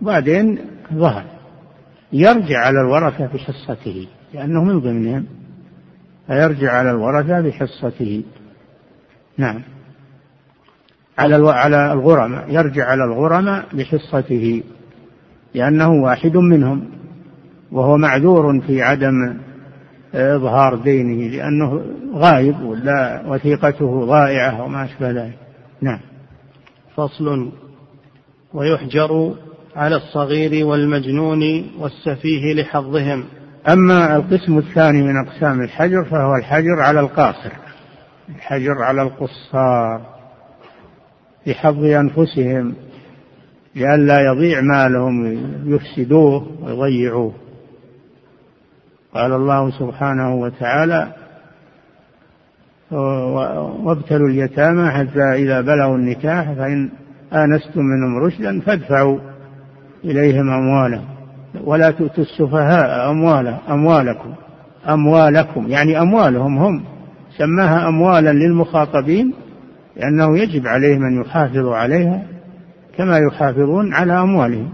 بعدين 0.00 0.58
ظهر. 0.94 1.24
يرجع 2.12 2.58
على 2.58 2.80
الورثة 2.80 3.26
بحصته 3.26 4.06
لأنه 4.34 4.64
من 4.64 4.80
ضمنهم. 4.80 5.26
فيرجع 6.26 6.72
على 6.72 6.90
الورثة 6.90 7.40
بحصته. 7.40 8.22
نعم. 9.38 9.62
على 11.18 11.50
على 11.50 11.92
الغرماء 11.92 12.44
يرجع 12.48 12.84
على 12.84 13.04
الغرماء 13.04 13.64
بحصته 13.72 14.62
لأنه 15.54 15.88
واحد 15.88 16.36
منهم 16.36 16.84
وهو 17.72 17.96
معذور 17.96 18.60
في 18.60 18.82
عدم 18.82 19.36
إظهار 20.14 20.76
دينه 20.76 21.36
لأنه 21.36 21.82
غايب 22.14 22.60
ولا 22.60 23.22
وثيقته 23.26 24.04
ضائعة 24.06 24.62
وما 24.62 24.84
أشبه 24.84 25.10
ذلك. 25.10 25.38
نعم. 25.82 26.00
فصل. 26.96 27.52
ويحجر 28.54 29.34
على 29.76 29.96
الصغير 29.96 30.66
والمجنون 30.66 31.64
والسفيه 31.78 32.54
لحظهم. 32.54 33.24
أما 33.68 34.16
القسم 34.16 34.58
الثاني 34.58 35.02
من 35.02 35.16
أقسام 35.26 35.60
الحجر 35.60 36.04
فهو 36.04 36.36
الحجر 36.36 36.80
على 36.80 37.00
القاصر 37.00 37.52
الحجر 38.28 38.82
على 38.82 39.02
القصار. 39.02 40.00
لحظ 41.46 41.84
أنفسهم 41.84 42.74
لئلا 43.74 44.20
يضيع 44.20 44.60
مالهم 44.60 45.38
يفسدوه 45.66 46.46
ويضيعوه. 46.62 47.32
قال 49.14 49.32
الله 49.32 49.70
سبحانه 49.70 50.34
وتعالى 50.34 51.12
وابتلوا 53.84 54.28
اليتامى 54.28 54.90
حتى 54.90 55.22
إذا 55.22 55.60
بلغوا 55.60 55.96
النكاح 55.96 56.52
فإن 56.52 56.90
آنستم 57.32 57.80
منهم 57.80 58.18
رشدا 58.18 58.60
فادفعوا 58.60 59.18
إليهم 60.04 60.50
أموالهم 60.50 61.04
ولا 61.64 61.90
تؤتوا 61.90 62.24
السفهاء 62.24 63.10
أمواله 63.10 63.58
أموالكم 63.70 64.34
أموالكم 64.88 65.68
يعني 65.68 66.00
أموالهم 66.00 66.58
هم 66.58 66.84
سماها 67.38 67.88
أموالا 67.88 68.32
للمخاطبين 68.32 69.34
لأنه 69.96 70.38
يجب 70.38 70.66
عليهم 70.66 71.04
أن 71.04 71.20
يحافظوا 71.20 71.76
عليها 71.76 72.22
كما 72.96 73.18
يحافظون 73.18 73.94
على 73.94 74.20
أموالهم. 74.20 74.72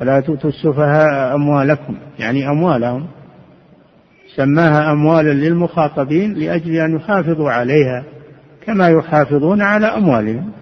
ولا 0.00 0.20
تؤتوا 0.20 0.50
السفهاء 0.50 1.34
أموالكم 1.34 1.96
يعني 2.18 2.48
أموالهم. 2.48 3.06
سماها 4.36 4.92
أموالا 4.92 5.32
للمخاطبين 5.32 6.34
لأجل 6.34 6.74
أن 6.74 6.96
يحافظوا 6.96 7.50
عليها 7.50 8.04
كما 8.66 8.88
يحافظون 8.88 9.62
على 9.62 9.86
أموالهم. 9.86 10.52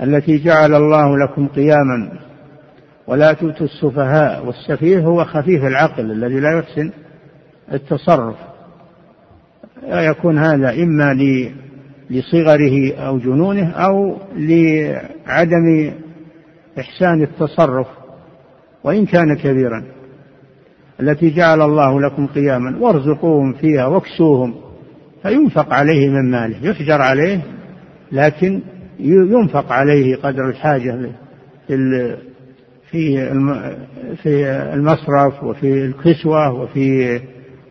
التي 0.00 0.38
جعل 0.38 0.74
الله 0.74 1.18
لكم 1.18 1.48
قياما 1.48 2.18
ولا 3.06 3.32
تؤتوا 3.32 3.66
السفهاء 3.66 4.46
والسفيه 4.46 4.98
هو 4.98 5.24
خفيف 5.24 5.64
العقل 5.64 6.10
الذي 6.10 6.40
لا 6.40 6.58
يحسن 6.58 6.90
التصرف. 7.72 8.53
يكون 9.88 10.38
هذا 10.38 10.82
إما 10.82 11.14
لصغره 12.10 12.94
أو 12.94 13.18
جنونه 13.18 13.70
أو 13.70 14.16
لعدم 14.36 15.92
إحسان 16.78 17.22
التصرف 17.22 17.86
وإن 18.84 19.06
كان 19.06 19.36
كبيرا. 19.36 19.84
التي 21.00 21.30
جعل 21.30 21.62
الله 21.62 22.00
لكم 22.00 22.26
قياما 22.26 22.78
وارزقوهم 22.80 23.52
فيها 23.52 23.86
واكسوهم 23.86 24.54
فينفق 25.22 25.72
عليه 25.74 26.08
من 26.08 26.30
ماله. 26.30 26.56
يحجر 26.70 27.02
عليه 27.02 27.40
لكن 28.12 28.60
ينفق 29.00 29.72
عليه 29.72 30.16
قدر 30.16 30.48
الحاجة 30.48 31.10
في 32.90 33.26
في 34.22 34.46
المصرف 34.74 35.44
وفي 35.44 35.84
الكسوة 35.84 36.52
وفي 36.52 37.20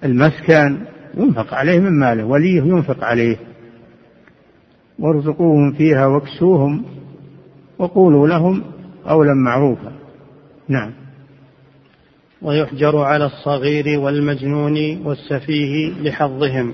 المسكن. 0.04 0.78
ينفق 1.18 1.54
عليه 1.54 1.80
من 1.80 2.00
ماله 2.00 2.26
وليه 2.26 2.62
ينفق 2.62 3.04
عليه. 3.04 3.38
وارزقوهم 5.00 5.72
فيها 5.72 6.06
واكسوهم 6.06 6.86
وقولوا 7.80 8.28
لهم 8.28 8.64
قولا 9.06 9.34
معروفا. 9.34 9.92
نعم. 10.68 10.92
ويحجر 12.42 12.98
على 12.98 13.26
الصغير 13.26 14.00
والمجنون 14.00 15.02
والسفيه 15.06 15.90
لحظهم. 16.02 16.74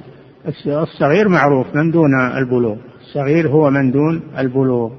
الصغير 0.67 1.27
معروف 1.27 1.75
من 1.75 1.91
دون 1.91 2.15
البلوغ. 2.37 2.77
الصغير 3.01 3.47
هو 3.47 3.69
من 3.69 3.91
دون 3.91 4.21
البلوغ. 4.37 4.91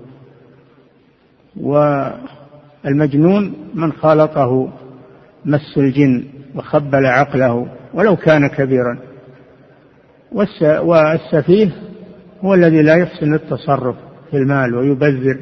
والمجنون 1.57 3.55
من 3.75 3.93
خالطه 3.93 4.73
مس 5.45 5.79
الجن 5.79 6.25
وخبل 6.55 7.07
عقله 7.07 7.67
ولو 7.95 8.17
كان 8.17 8.47
كبيرا. 8.47 9.10
والسفيه 10.33 11.71
هو 12.45 12.55
الذي 12.55 12.83
لا 12.83 12.95
يحسن 12.95 13.35
التصرف 13.35 13.97
في 14.31 14.37
المال 14.37 14.75
ويبذر 14.75 15.39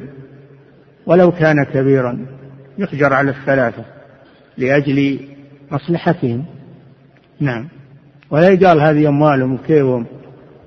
ولو 1.05 1.31
كان 1.31 1.63
كبيرا 1.63 2.25
يحجر 2.77 3.13
على 3.13 3.31
الثلاثة 3.31 3.85
لأجل 4.57 5.19
مصلحتهم. 5.71 6.45
نعم. 7.39 7.67
ولا 8.31 8.49
يقال 8.49 8.81
هذه 8.81 9.07
أموالهم 9.07 9.53
وكيفهم 9.53 10.05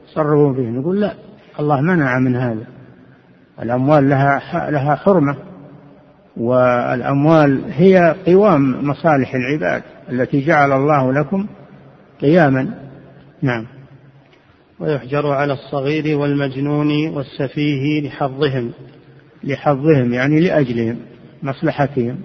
يصرفون 0.08 0.54
فيه 0.54 0.68
نقول 0.68 1.00
لا 1.00 1.14
الله 1.60 1.80
منع 1.80 2.18
من 2.18 2.36
هذا. 2.36 2.64
الأموال 3.62 4.08
لها 4.08 4.70
لها 4.70 4.94
حرمة 4.94 5.36
والأموال 6.36 7.60
هي 7.72 8.14
قوام 8.26 8.88
مصالح 8.88 9.34
العباد 9.34 9.82
التي 10.10 10.46
جعل 10.46 10.72
الله 10.72 11.12
لكم 11.12 11.46
قياما. 12.20 12.74
نعم. 13.42 13.66
ويحجر 14.82 15.26
على 15.26 15.52
الصغير 15.52 16.18
والمجنون 16.18 17.08
والسفيه 17.08 18.08
لحظهم 18.08 18.72
لحظهم 19.44 20.14
يعني 20.14 20.40
لأجلهم 20.40 20.96
مصلحتهم. 21.42 22.18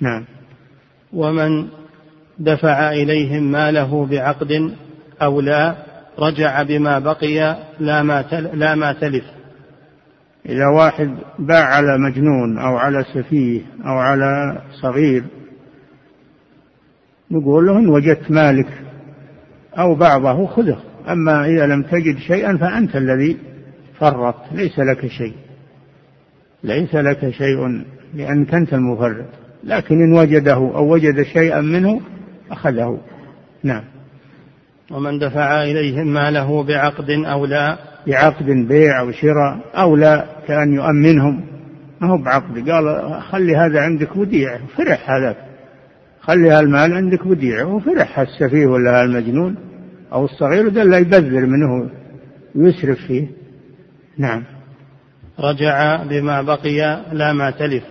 نعم. 0.00 0.24
ومن 1.12 1.68
دفع 2.38 2.92
إليهم 2.92 3.42
ماله 3.42 4.06
بعقد 4.06 4.74
أو 5.22 5.40
لا 5.40 5.74
رجع 6.18 6.62
بما 6.62 6.98
بقي 6.98 7.56
لا 7.80 8.02
ما 8.02 8.24
لا 8.54 8.74
ما 8.74 8.92
تلف. 8.92 9.24
إذا 10.48 10.66
واحد 10.76 11.16
باع 11.38 11.64
على 11.64 11.98
مجنون 11.98 12.58
أو 12.58 12.76
على 12.76 13.04
سفيه 13.14 13.60
أو 13.84 13.98
على 13.98 14.62
صغير 14.82 15.24
نقول 17.30 17.66
له 17.66 17.78
إن 17.78 17.88
وجدت 17.88 18.30
مالك 18.30 18.82
أو 19.78 19.94
بعضه 19.94 20.46
خذه. 20.46 20.91
أما 21.08 21.44
إذا 21.46 21.66
لم 21.66 21.82
تجد 21.82 22.18
شيئا 22.18 22.56
فأنت 22.56 22.96
الذي 22.96 23.36
فرطت 23.98 24.52
ليس 24.52 24.78
لك 24.78 25.06
شيء. 25.06 25.34
ليس 26.64 26.94
لك 26.94 27.30
شيء 27.30 27.84
لأنك 28.14 28.54
أنت 28.54 28.74
المفرط. 28.74 29.26
لكن 29.64 30.02
إن 30.02 30.12
وجده 30.12 30.54
أو 30.54 30.92
وجد 30.92 31.22
شيئا 31.22 31.60
منه 31.60 32.00
أخذه. 32.50 33.00
نعم. 33.62 33.82
ومن 34.90 35.18
دفع 35.18 35.62
إليهم 35.62 36.06
ماله 36.06 36.62
بعقد 36.62 37.10
أو 37.10 37.46
لا؟ 37.46 37.78
بعقد 38.06 38.46
بيع 38.46 39.00
أو 39.00 39.12
شراء 39.12 39.58
أو 39.74 39.96
لا 39.96 40.26
كأن 40.48 40.72
يؤمنهم. 40.72 41.40
ما 42.00 42.08
هو 42.08 42.18
بعقد. 42.18 42.70
قال 42.70 43.16
خلي 43.22 43.56
هذا 43.56 43.80
عندك 43.80 44.16
وديع 44.16 44.58
فرح 44.76 45.10
هذاك. 45.10 45.36
خلي 46.20 46.50
هالمال 46.50 46.92
عندك 46.92 47.26
وديع 47.26 47.64
وفرح 47.64 48.18
السفيه 48.18 48.66
ولا 48.66 49.04
المجنون 49.04 49.56
أو 50.12 50.24
الصغير 50.24 50.68
ده 50.68 50.84
لا 50.84 50.98
يبذر 50.98 51.46
منه 51.46 51.90
ويسرف 52.54 52.98
فيه. 52.98 53.26
نعم. 54.18 54.42
رجع 55.40 56.02
بما 56.02 56.42
بقي 56.42 57.00
لا 57.12 57.32
ما 57.32 57.50
تلف. 57.50 57.84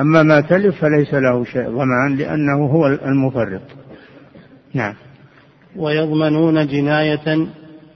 أما 0.00 0.22
ما 0.22 0.40
تلف 0.40 0.80
فليس 0.80 1.14
له 1.14 1.44
شيء 1.44 1.68
ضمان 1.68 2.16
لأنه 2.16 2.66
هو 2.66 2.86
المفرط. 2.86 3.62
نعم. 4.74 4.94
ويضمنون 5.76 6.66
جناية 6.66 7.46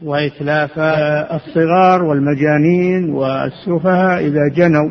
وإتلافا 0.02 1.36
الصغار 1.36 2.02
والمجانين 2.02 3.10
والسفهاء 3.10 4.26
إذا 4.26 4.48
جنوا 4.54 4.90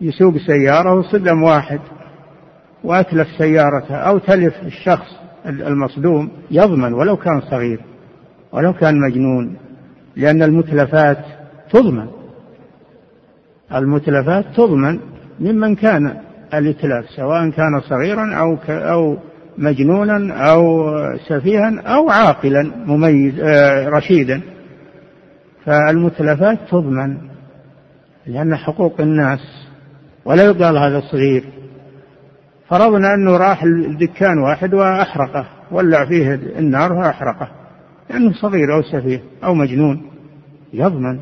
يسوق 0.00 0.36
سيارة 0.36 0.94
وصدم 0.94 1.42
واحد 1.42 1.80
وأتلف 2.84 3.28
سيارته 3.38 3.94
أو 3.94 4.18
تلف 4.18 4.54
الشخص 4.66 5.25
المصدوم 5.46 6.30
يضمن 6.50 6.92
ولو 6.92 7.16
كان 7.16 7.40
صغير 7.40 7.80
ولو 8.52 8.72
كان 8.72 9.00
مجنون 9.00 9.56
لأن 10.16 10.42
المتلفات 10.42 11.18
تضمن. 11.70 12.06
المتلفات 13.74 14.44
تضمن 14.56 14.98
ممن 15.40 15.74
كان 15.74 16.16
الإتلاف 16.54 17.04
سواء 17.16 17.50
كان 17.50 17.80
صغيرا 17.80 18.34
أو 18.34 18.56
أو 18.68 19.16
مجنونا 19.58 20.34
أو 20.50 20.92
سفيها 21.28 21.80
أو 21.80 22.10
عاقلا 22.10 22.62
مميز 22.86 23.40
آه، 23.40 23.88
رشيدا. 23.88 24.40
فالمتلفات 25.64 26.58
تضمن 26.70 27.18
لأن 28.26 28.56
حقوق 28.56 29.00
الناس. 29.00 29.40
ولا 30.24 30.44
يقال 30.44 30.78
هذا 30.78 31.00
صغير 31.00 31.44
فرضنا 32.68 33.14
أنه 33.14 33.36
راح 33.36 33.62
الدكان 33.62 34.38
واحد 34.38 34.74
وأحرقه 34.74 35.46
ولع 35.70 36.04
فيه 36.04 36.34
النار 36.34 36.92
وأحرقه. 36.92 37.48
لأنه 38.10 38.32
صغير 38.32 38.74
أو 38.74 38.82
سفيه 38.82 39.22
أو 39.44 39.54
مجنون 39.54 40.02
يضمن 40.72 41.20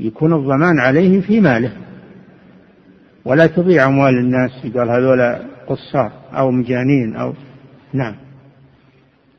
يكون 0.00 0.32
الضمان 0.32 0.78
عليه 0.78 1.20
في 1.20 1.40
ماله. 1.40 1.72
ولا 3.24 3.46
تضيع 3.46 3.86
أموال 3.86 4.18
الناس 4.18 4.50
يقال 4.64 4.90
هذول 4.90 5.36
قصار 5.68 6.12
أو 6.32 6.50
مجانين 6.50 7.16
أو 7.16 7.34
نعم. 7.92 8.14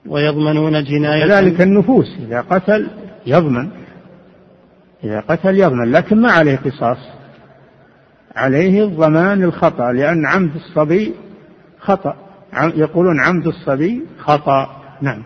ويضمنون 0.08 0.84
جناية 0.84 1.26
كذلك 1.26 1.62
النفوس 1.62 2.18
إذا 2.28 2.42
قتل 2.42 2.88
يضمن 3.28 3.70
إذا 5.04 5.20
قتل 5.20 5.56
يضمن 5.56 5.92
لكن 5.92 6.22
ما 6.22 6.32
عليه 6.32 6.56
قصاص. 6.56 6.98
عليه 8.40 8.84
الضمان 8.84 9.44
الخطأ 9.44 9.92
لأن 9.92 10.26
عمد 10.26 10.56
الصبي 10.56 11.14
خطأ. 11.80 12.16
يقولون 12.76 13.20
عمد 13.20 13.48
الصبي 13.48 14.02
خطأ. 14.20 14.70
نعم. 15.02 15.24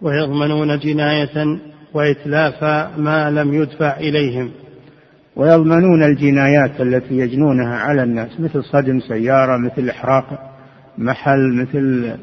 ويضمنون 0.00 0.78
جناية 0.78 1.58
وإتلاف 1.94 2.64
ما 2.98 3.30
لم 3.30 3.54
يدفع 3.54 3.96
إليهم. 3.96 4.50
ويضمنون 5.36 6.02
الجنايات 6.02 6.80
التي 6.80 7.18
يجنونها 7.18 7.76
على 7.76 8.02
الناس 8.02 8.40
مثل 8.40 8.64
صدم 8.64 9.00
سيارة 9.00 9.56
مثل 9.56 9.88
إحراق 9.88 10.54
محل 10.98 11.52
مثل 11.52 12.16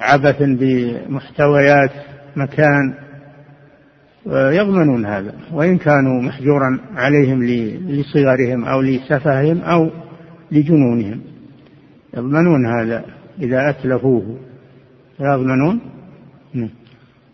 عبث 0.00 0.42
بمحتويات 0.42 1.92
مكان. 2.36 2.94
يضمنون 4.26 5.06
هذا 5.06 5.34
وإن 5.52 5.78
كانوا 5.78 6.22
محجورا 6.22 6.78
عليهم 6.96 7.44
لصغرهم 7.88 8.64
أو 8.64 8.80
لسفههم 8.80 9.60
أو 9.60 9.90
لجنونهم. 10.52 11.20
يضمنون 12.16 12.66
هذا 12.66 13.04
إذا 13.40 13.70
أتلفوه. 13.70 14.38
يضمنون؟ 15.20 15.80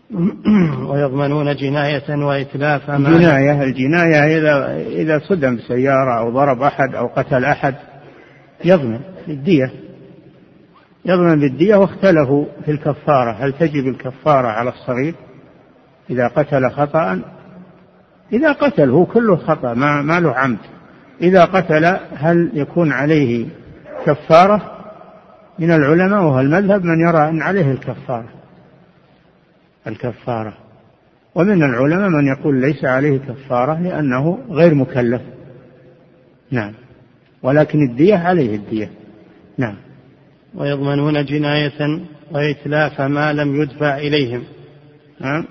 ويضمنون 0.89 1.55
جناية 1.55 2.25
وإتلاف 2.25 2.89
ما 2.89 3.17
جناية 3.17 3.63
الجناية 3.63 4.37
إذا 4.37 4.77
إذا 4.87 5.19
صدم 5.19 5.55
بسيارة 5.55 6.19
أو 6.19 6.29
ضرب 6.29 6.61
أحد 6.61 6.95
أو 6.95 7.07
قتل 7.07 7.45
أحد 7.45 7.75
يضمن 8.65 8.99
بالدية. 9.27 9.71
يضمن 11.05 11.39
بالدية 11.39 11.75
واختلفوا 11.75 12.45
في 12.65 12.71
الكفارة. 12.71 13.31
هل 13.31 13.53
تجب 13.53 13.87
الكفارة 13.87 14.47
على 14.47 14.69
الصغير؟ 14.69 15.13
إذا 16.09 16.27
قتل 16.27 16.69
خطأ 16.71 17.21
إذا 18.33 18.51
قتل 18.51 18.89
هو 18.89 19.05
كله 19.05 19.35
خطأ 19.35 19.73
ما, 19.73 20.01
ما 20.01 20.19
له 20.19 20.35
عمد. 20.35 20.57
إذا 21.21 21.45
قتل 21.45 21.85
هل 22.15 22.51
يكون 22.53 22.91
عليه 22.91 23.45
كفارة؟ 24.05 24.73
من 25.59 25.71
العلماء 25.71 26.23
وهو 26.23 26.39
المذهب 26.39 26.83
من 26.85 26.99
يرى 26.99 27.29
أن 27.29 27.41
عليه 27.41 27.71
الكفارة. 27.71 28.29
الكفارة. 29.87 30.53
ومن 31.35 31.63
العلماء 31.63 32.09
من 32.09 32.27
يقول 32.27 32.61
ليس 32.61 32.85
عليه 32.85 33.17
كفارة 33.17 33.81
لأنه 33.81 34.39
غير 34.49 34.73
مكلف. 34.73 35.21
نعم. 36.51 36.73
ولكن 37.43 37.89
الدية 37.89 38.15
عليه 38.15 38.55
الدية. 38.55 38.89
نعم. 39.57 39.75
ويضمنون 40.55 41.25
جناية 41.25 42.01
وإتلاف 42.31 43.01
ما 43.01 43.33
لم 43.33 43.61
يدفع 43.61 43.97
إليهم. 43.97 44.43
نعم. 45.19 45.45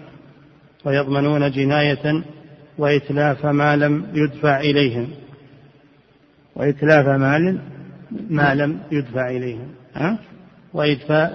ويضمنون 0.87 1.51
جناية 1.51 2.23
وإتلاف 2.79 3.47
ما 3.47 3.77
لم 3.77 4.07
يدفع 4.15 4.61
إليهم. 4.61 5.09
وإتلاف 6.57 7.07
مال 7.07 7.59
ما 8.31 8.55
لم 8.55 8.79
يدفع 8.93 9.31
إليهم. 9.31 9.69
ها؟ 9.95 10.19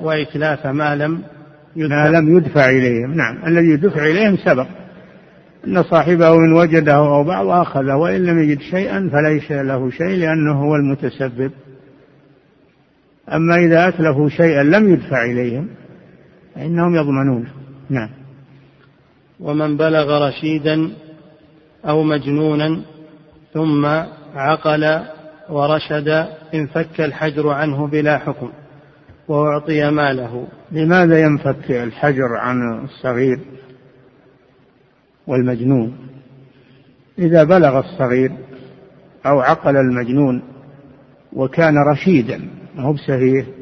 وإتلاف 0.02 0.68
ما 0.68 0.96
لم 0.96 1.22
ما 1.76 2.10
لم 2.10 2.38
يدفع 2.38 2.70
إليهم. 2.70 3.14
نعم. 3.14 3.38
الذي 3.48 3.76
دفع 3.76 4.06
إليهم 4.06 4.38
سبق. 4.38 4.68
أن 5.68 5.84
صاحبه 5.84 6.34
إن 6.34 6.54
وجده 6.54 6.96
أو 6.96 7.24
بعض 7.24 7.48
أخذه 7.48 7.96
وإن 7.96 8.26
لم 8.26 8.40
يجد 8.40 8.62
شيئا 8.62 9.10
فليس 9.14 9.52
له 9.52 9.90
شيء 9.90 10.18
لأنه 10.18 10.64
هو 10.64 10.76
المتسبب. 10.76 11.52
أما 13.32 13.56
إذا 13.56 13.88
أتلفوا 13.88 14.30
شيئا 14.30 14.64
لم 14.64 14.94
يدفع 14.94 15.24
إليهم 15.24 15.68
فإنهم 16.56 16.96
يضمنونه 16.96 17.48
نعم. 17.90 18.21
ومن 19.42 19.78
بلغ 19.78 20.28
رشيدا 20.28 20.92
أو 21.86 22.04
مجنونا 22.04 22.82
ثم 23.54 23.86
عقل 24.36 25.02
ورشد 25.50 26.28
انفك 26.54 27.02
الحجر 27.02 27.50
عنه 27.50 27.88
بلا 27.88 28.18
حكم 28.18 28.50
وأعطي 29.28 29.92
ماله. 29.92 30.48
لماذا 30.72 31.22
ينفك 31.22 31.72
الحجر 31.72 32.36
عن 32.36 32.84
الصغير 32.84 33.40
والمجنون؟ 35.28 35.98
إذا 37.20 37.44
بلغ 37.44 37.80
الصغير 37.80 38.32
أو 39.26 39.40
عقل 39.40 39.78
المجنون 39.78 40.42
وكان 41.34 41.78
رشيدا 41.78 42.42
هو 42.78 42.94
بسفيه 42.94 43.61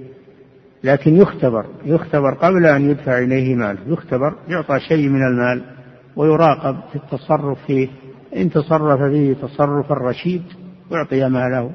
لكن 0.84 1.15
يختبر 1.15 1.65
يختبر 1.86 2.34
قبل 2.34 2.65
أن 2.65 2.89
يدفع 2.89 3.19
إليه 3.19 3.55
مال 3.55 3.77
يختبر 3.88 4.36
يعطى 4.47 4.80
شيء 4.80 5.09
من 5.09 5.23
المال 5.23 5.61
ويراقب 6.15 6.77
في 6.91 6.95
التصرف 6.95 7.57
فيه 7.67 7.88
إن 8.36 8.49
تصرف 8.49 9.01
فيه 9.01 9.34
تصرف 9.34 9.91
الرشيد 9.91 10.43
أعطي 10.93 11.30
ماله 11.30 11.71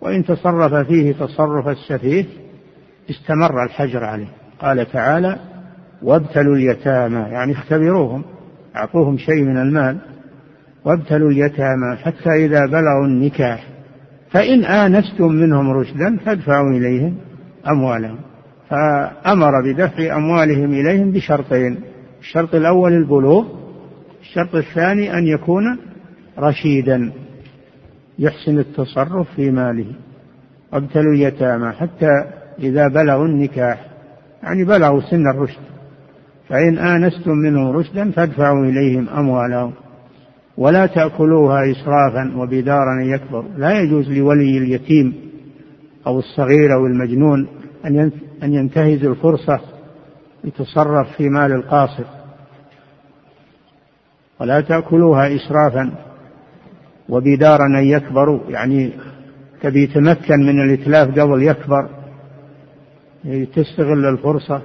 وإن 0.00 0.24
تصرف 0.24 0.74
فيه 0.74 1.12
تصرف 1.12 1.68
السفيه 1.68 2.24
استمر 3.10 3.64
الحجر 3.64 4.04
عليه. 4.04 4.28
قال 4.60 4.92
تعالى 4.92 5.36
وابتلوا 6.02 6.56
اليتامى 6.56 7.20
يعني 7.20 7.52
اختبروهم 7.52 8.24
أعطوهم 8.76 9.18
شيء 9.18 9.44
من 9.44 9.58
المال 9.58 9.98
وابتلوا 10.84 11.30
اليتامى 11.30 11.96
حتى 11.96 12.30
إذا 12.30 12.66
بلغوا 12.66 13.06
النكاح 13.06 13.66
فإن 14.30 14.64
آنستم 14.64 15.32
منهم 15.32 15.70
رشدا 15.70 16.16
فادفعوا 16.16 16.70
إليهم 16.70 17.16
أموالهم. 17.68 18.18
فأمر 18.70 19.52
بدفع 19.64 20.16
أموالهم 20.16 20.72
إليهم 20.72 21.10
بشرطين 21.10 21.80
الشرط 22.20 22.54
الأول 22.54 22.92
البلوغ 22.92 23.46
الشرط 24.20 24.54
الثاني 24.54 25.18
أن 25.18 25.26
يكون 25.26 25.78
رشيدا 26.38 27.12
يحسن 28.18 28.58
التصرف 28.58 29.26
في 29.36 29.50
ماله 29.50 29.86
وابتلوا 30.72 31.14
اليتامى 31.14 31.72
حتى 31.72 32.10
إذا 32.58 32.88
بلغوا 32.88 33.26
النكاح 33.26 33.86
يعني 34.42 34.64
بلغوا 34.64 35.00
سن 35.00 35.26
الرشد 35.30 35.60
فإن 36.48 36.78
آنستم 36.78 37.32
منهم 37.32 37.76
رشدا 37.76 38.10
فادفعوا 38.10 38.64
إليهم 38.64 39.08
أموالهم 39.08 39.72
ولا 40.56 40.86
تأكلوها 40.86 41.70
إسرافا 41.70 42.32
وبدارا 42.36 43.02
يكبر 43.02 43.44
لا 43.56 43.80
يجوز 43.80 44.10
لولي 44.10 44.58
اليتيم 44.58 45.14
أو 46.06 46.18
الصغير 46.18 46.74
أو 46.74 46.86
المجنون 46.86 47.48
أن 48.42 48.54
ينتهز 48.54 49.04
الفرصة 49.04 49.60
يتصرف 50.44 51.16
في 51.16 51.28
مال 51.28 51.52
القاصر. 51.52 52.04
ولا 54.40 54.60
تأكلوها 54.60 55.36
إسرافا 55.36 55.92
وبدارا 57.08 57.66
أن 57.66 57.84
يكبروا. 57.84 58.40
يعني 58.48 58.92
تبي 59.62 59.82
يتمكن 59.82 60.46
من 60.46 60.60
الإتلاف 60.60 61.18
قبل 61.18 61.42
يكبر 61.42 61.88
تستغل 63.54 64.06
الفرصة. 64.06 64.62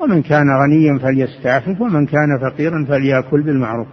ومن 0.00 0.22
كان 0.22 0.46
غنيا 0.62 0.98
فليستعفف 0.98 1.80
ومن 1.80 2.06
كان 2.06 2.38
فقيرا 2.42 2.84
فليأكل 2.88 3.42
بالمعروف. 3.42 3.86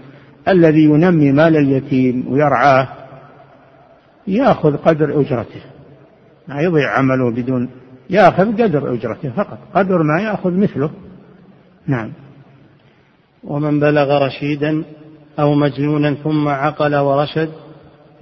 الذي 0.47 0.83
ينمي 0.83 1.31
مال 1.31 1.57
اليتيم 1.57 2.25
ويرعاه 2.29 2.87
يأخذ 4.27 4.77
قدر 4.77 5.21
أجرته. 5.21 5.61
ما 6.47 6.61
يضيع 6.61 6.97
عمله 6.97 7.31
بدون 7.31 7.69
ياخذ 8.09 8.63
قدر 8.63 8.93
اجرته 8.93 9.29
فقط 9.29 9.57
قدر 9.73 10.03
ما 10.03 10.21
ياخذ 10.21 10.51
مثله. 10.51 10.91
نعم. 11.87 12.11
ومن 13.43 13.79
بلغ 13.79 14.25
رشيدا 14.25 14.83
أو 15.39 15.53
مجنونا 15.53 16.13
ثم 16.13 16.47
عقل 16.47 16.95
ورشد 16.95 17.49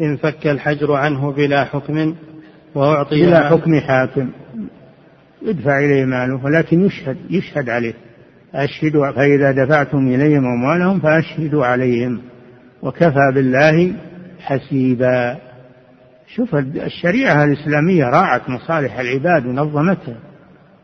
انفك 0.02 0.48
الحجر 0.48 0.94
عنه 0.94 1.32
بلا 1.32 1.66
حكم 1.66 2.16
وأعطي 2.76 3.26
بلا 3.26 3.50
حكم 3.50 3.80
حاكم. 3.80 4.30
يدفع 5.42 5.80
إليه 5.80 6.06
ماله 6.06 6.46
ولكن 6.46 6.86
يشهد 6.86 7.18
يشهد 7.30 7.70
عليه. 7.70 7.94
أشهدوا 8.56 9.12
فإذا 9.12 9.66
دفعتم 9.66 10.08
إليهم 10.08 10.46
أموالهم 10.46 11.00
فأشهدوا 11.00 11.66
عليهم. 11.66 12.22
وكفى 12.82 13.32
بالله 13.36 13.94
حسيبا. 14.40 15.51
شوف 16.36 16.56
الشريعة 16.56 17.44
الإسلامية 17.44 18.04
راعت 18.04 18.50
مصالح 18.50 19.00
العباد 19.00 19.46
ونظمتها. 19.46 20.18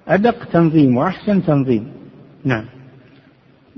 أدق 0.08 0.46
تنظيم 0.46 0.98
وأحسن 0.98 1.44
تنظيم. 1.44 1.92
نعم. 2.46 2.66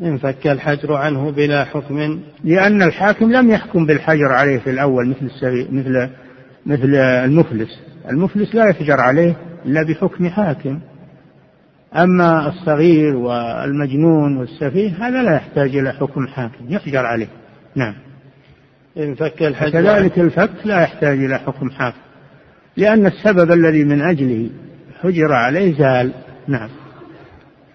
انفك 0.02 0.48
الحجر 0.48 0.94
عنه 0.94 1.32
بلا 1.32 1.66
حكم. 1.66 2.20
لأن 2.44 2.82
الحاكم 2.84 3.32
لم 3.32 3.50
يحكم 3.50 3.86
بالحجر 3.86 4.32
عليه 4.32 4.60
في 4.60 4.70
الأول 4.70 5.08
مثل 5.08 5.26
السبي 5.26 5.68
مثل 5.72 6.10
مثل 6.66 6.96
المفلس. 6.96 7.80
المفلس 8.10 8.56
لا 8.56 8.70
يحجر 8.70 9.00
عليه 9.00 9.36
إلا 9.66 9.84
بحكم 9.84 10.30
حاكم. 10.30 10.80
أما 11.96 12.48
الصغير 12.48 13.16
والمجنون 13.16 14.38
والسفيه 14.38 15.08
هذا 15.08 15.24
لا 15.24 15.36
يحتاج 15.36 15.76
إلى 15.76 15.94
حكم 15.94 16.28
حاكم 16.28 16.70
يحجر 16.70 17.06
عليه. 17.06 17.30
نعم. 17.76 18.09
إن 19.00 19.16
فك 19.16 19.44
الحج 19.44 19.72
كذلك 19.72 20.20
الفك 20.20 20.50
لا 20.66 20.82
يحتاج 20.82 21.24
إلى 21.24 21.38
حكم 21.38 21.70
حاكم 21.70 21.98
لأن 22.78 23.06
السبب 23.06 23.52
الذي 23.52 23.84
من 23.84 24.02
أجله 24.02 24.50
حجر 25.02 25.34
عليه 25.34 25.78
زال. 25.78 26.12
نعم. 26.48 26.70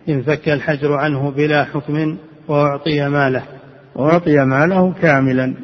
إن 0.09 0.22
فك 0.22 0.49
الحجر 0.49 0.93
عنه 0.93 1.31
بلا 1.31 1.64
حكم 1.64 2.16
وأعطي 2.49 3.09
ماله. 3.09 3.43
وأعطي 3.95 4.45
ماله 4.45 4.93
كاملا. 5.03 5.55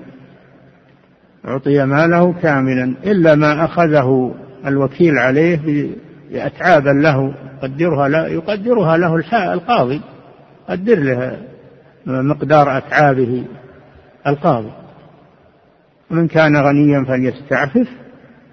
أعطي 1.48 1.84
ماله 1.84 2.32
كاملا. 2.32 2.94
إلا 3.04 3.34
ما 3.34 3.64
أخذه 3.64 4.34
الوكيل 4.66 5.18
عليه 5.18 5.90
بأتعابا 6.30 6.90
له. 6.90 7.34
يقدرها 7.62 8.08
له 8.08 8.28
يقدرها 8.28 8.96
له 8.96 9.16
القاضي. 9.52 10.00
قدر 10.68 10.98
له 10.98 11.36
مقدار 12.06 12.78
أتعابه 12.78 13.44
القاضي. 14.26 14.79
ومن 16.10 16.28
كان 16.28 16.56
غنيا 16.56 17.04
فليستعفف 17.04 17.88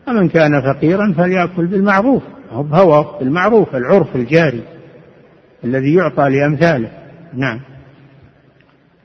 ومن 0.08 0.30
كان 0.30 0.62
فقيرا 0.62 1.14
فليأكل 1.18 1.68
بالمعروف. 1.68 2.24
هو 2.51 2.64
بهوى 2.64 3.16
بالمعروف 3.20 3.76
العرف 3.76 4.16
الجاري 4.16 4.62
الذي 5.64 5.95
يعطى 5.95 6.30
لأمثاله. 6.30 6.91
نعم. 7.34 7.60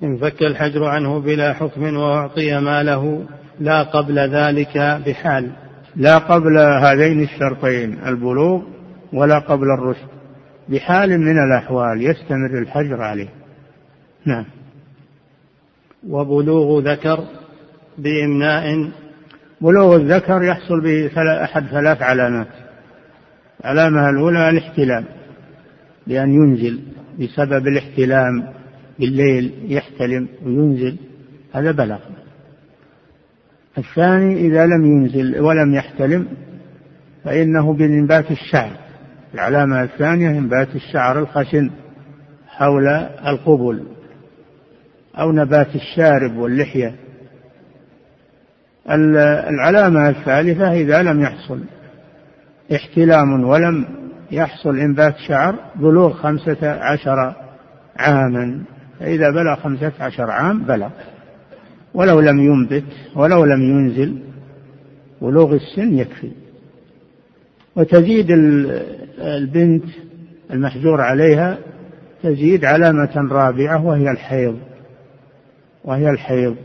انفك 0.02 0.42
الحجر 0.42 0.84
عنه 0.84 1.20
بلا 1.20 1.52
حكم 1.52 1.96
وأعطي 1.96 2.60
ماله 2.60 3.24
لا 3.60 3.82
قبل 3.82 4.18
ذلك 4.18 4.78
بحال. 5.06 5.50
لا 5.96 6.18
قبل 6.18 6.58
هذين 6.58 7.22
الشرطين 7.22 7.98
البلوغ 8.06 8.62
ولا 9.12 9.38
قبل 9.38 9.66
الرشد. 9.78 10.08
بحال 10.68 11.20
من 11.20 11.38
الأحوال 11.38 12.02
يستمر 12.02 12.58
الحجر 12.58 13.02
عليه. 13.02 13.28
نعم. 14.26 14.44
وبلوغ 16.08 16.80
ذكر 16.80 17.24
بإمناء. 17.98 18.90
بلوغ 19.60 19.96
الذكر 19.96 20.42
يحصل 20.42 20.80
بأحد 20.80 21.66
ثلاث 21.66 22.02
علامات. 22.02 22.46
العلامة 23.64 24.10
الأولى 24.10 24.50
الاحتلام 24.50 25.04
بأن 26.06 26.32
ينزل 26.32 26.80
بسبب 27.20 27.66
الاحتلام 27.68 28.52
بالليل 28.98 29.52
يحتلم 29.68 30.28
وينزل 30.44 30.96
هذا 31.52 31.70
بلغ 31.70 31.98
الثاني 33.78 34.40
إذا 34.40 34.66
لم 34.66 34.84
ينزل 34.84 35.40
ولم 35.40 35.74
يحتلم 35.74 36.28
فإنه 37.24 37.72
بإنبات 37.72 38.30
الشعر. 38.30 38.72
العلامة 39.34 39.82
الثانية 39.82 40.30
إنبات 40.30 40.68
الشعر 40.74 41.18
الخشن 41.18 41.70
حول 42.48 42.86
القبل 43.26 43.82
أو 45.18 45.32
نبات 45.32 45.74
الشارب 45.74 46.36
واللحية. 46.36 46.94
العلامة 48.90 50.08
الثالثة 50.08 50.72
إذا 50.72 51.02
لم 51.02 51.20
يحصل 51.20 51.60
احتلام 52.74 53.44
ولم 53.44 53.86
يحصل 54.30 54.78
إنبات 54.78 55.14
شعر 55.28 55.54
بلوغ 55.76 56.12
خمسة 56.12 56.70
عشر 56.70 57.34
عاما 57.96 58.62
فإذا 59.00 59.30
بلغ 59.30 59.56
خمسة 59.56 59.92
عشر 60.00 60.30
عام 60.30 60.64
بلغ. 60.64 60.90
ولو 61.94 62.20
لم 62.20 62.40
ينبت 62.40 62.92
ولو 63.16 63.44
لم 63.44 63.62
ينزل 63.62 64.18
بلوغ 65.20 65.54
السن 65.54 65.98
يكفي. 65.98 66.30
وتزيد 67.76 68.26
البنت 69.18 69.84
المحجور 70.50 71.00
عليها 71.00 71.58
تزيد 72.22 72.64
علامة 72.64 73.28
رابعة 73.30 73.86
وهي 73.86 74.10
الحيض. 74.10 74.58
وهي 75.84 76.10
الحيض. 76.10 76.56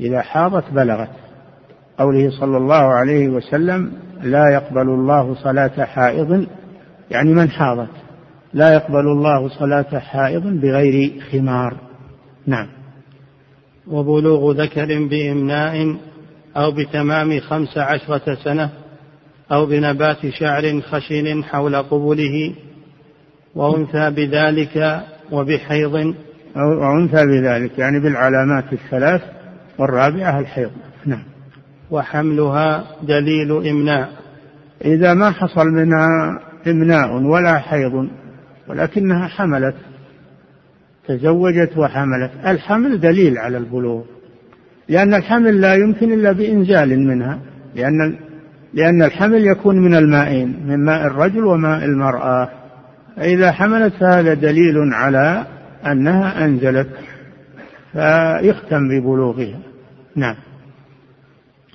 إذا 0.00 0.22
حاضت 0.22 0.70
بلغت. 0.72 1.23
قوله 1.98 2.30
صلى 2.30 2.56
الله 2.56 2.74
عليه 2.74 3.28
وسلم 3.28 3.92
لا 4.22 4.50
يقبل 4.52 4.88
الله 4.88 5.34
صلاة 5.34 5.84
حائض 5.84 6.46
يعني 7.10 7.34
من 7.34 7.50
حاضت. 7.50 7.90
لا 8.54 8.74
يقبل 8.74 9.06
الله 9.06 9.48
صلاة 9.48 9.98
حائض 9.98 10.42
بغير 10.46 11.20
خمار. 11.32 11.76
نعم. 12.46 12.66
وبلوغ 13.86 14.52
ذكر 14.52 14.86
بإمناء 15.08 15.96
أو 16.56 16.70
بتمام 16.70 17.40
خمس 17.40 17.78
عشرة 17.78 18.34
سنة 18.34 18.70
أو 19.52 19.66
بنبات 19.66 20.26
شعر 20.26 20.80
خشن 20.80 21.44
حول 21.44 21.76
قبله 21.76 22.54
وأنثى 23.54 24.10
بذلك 24.10 25.04
وبحيض. 25.32 26.14
أو 26.56 26.98
أنثى 26.98 27.26
بذلك 27.26 27.78
يعني 27.78 28.00
بالعلامات 28.00 28.72
الثلاث 28.72 29.22
والرابعة 29.78 30.40
الحيض. 30.40 30.70
نعم. 31.06 31.33
وحملها 31.94 32.84
دليل 33.02 33.68
إمناء. 33.68 34.10
إذا 34.84 35.14
ما 35.14 35.30
حصل 35.30 35.66
منها 35.66 36.40
إمناء 36.66 37.16
ولا 37.22 37.58
حيض 37.58 38.08
ولكنها 38.68 39.28
حملت 39.28 39.74
تزوجت 41.08 41.76
وحملت 41.76 42.30
الحمل 42.46 43.00
دليل 43.00 43.38
على 43.38 43.58
البلوغ 43.58 44.02
لأن 44.88 45.14
الحمل 45.14 45.60
لا 45.60 45.74
يمكن 45.74 46.12
إلا 46.12 46.32
بإنزال 46.32 47.00
منها 47.00 47.38
لأن 47.74 48.16
لأن 48.74 49.02
الحمل 49.02 49.46
يكون 49.46 49.78
من 49.78 49.94
المائين 49.94 50.56
من 50.66 50.84
ماء 50.84 51.06
الرجل 51.06 51.44
وماء 51.44 51.84
المرأة. 51.84 52.48
فإذا 53.16 53.52
حملت 53.52 53.94
فهذا 53.94 54.34
دليل 54.34 54.94
على 54.94 55.46
أنها 55.86 56.44
أنزلت 56.44 56.88
فيختم 57.92 58.88
ببلوغها. 58.88 59.58
نعم. 60.16 60.36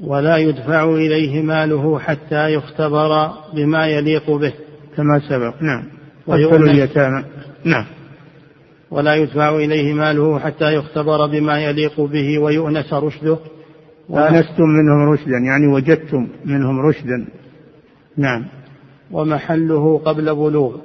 ولا 0.02 0.38
يدفع 0.38 0.84
إليه 0.84 1.42
ماله 1.42 2.00
حتى 2.00 2.54
يختبر 2.54 3.32
بما 3.54 3.88
يليق 3.88 4.32
به. 4.32 4.54
كما 4.98 5.20
سبق. 5.30 5.54
نعم. 5.62 5.84
ويقول 6.28 6.70
اليتامى. 6.70 7.24
نعم. 7.64 7.86
ولا 8.92 9.16
يدفع 9.16 9.56
إليه 9.56 9.94
ماله 9.94 10.40
حتى 10.40 10.74
يختبر 10.74 11.28
بما 11.28 11.60
يليق 11.60 12.02
به 12.02 12.40
ويؤنس 12.40 12.94
رشده. 12.94 13.38
وأنستم 14.10 14.64
منهم 14.64 15.12
رشدا 15.12 15.38
يعني 15.38 15.68
وجدتم 15.68 16.28
منهم 16.46 16.80
رشدا. 16.80 17.28
نعم. 18.18 18.46
ومحله 19.12 19.98
قبل 20.06 20.36
بلوغ. 20.36 20.76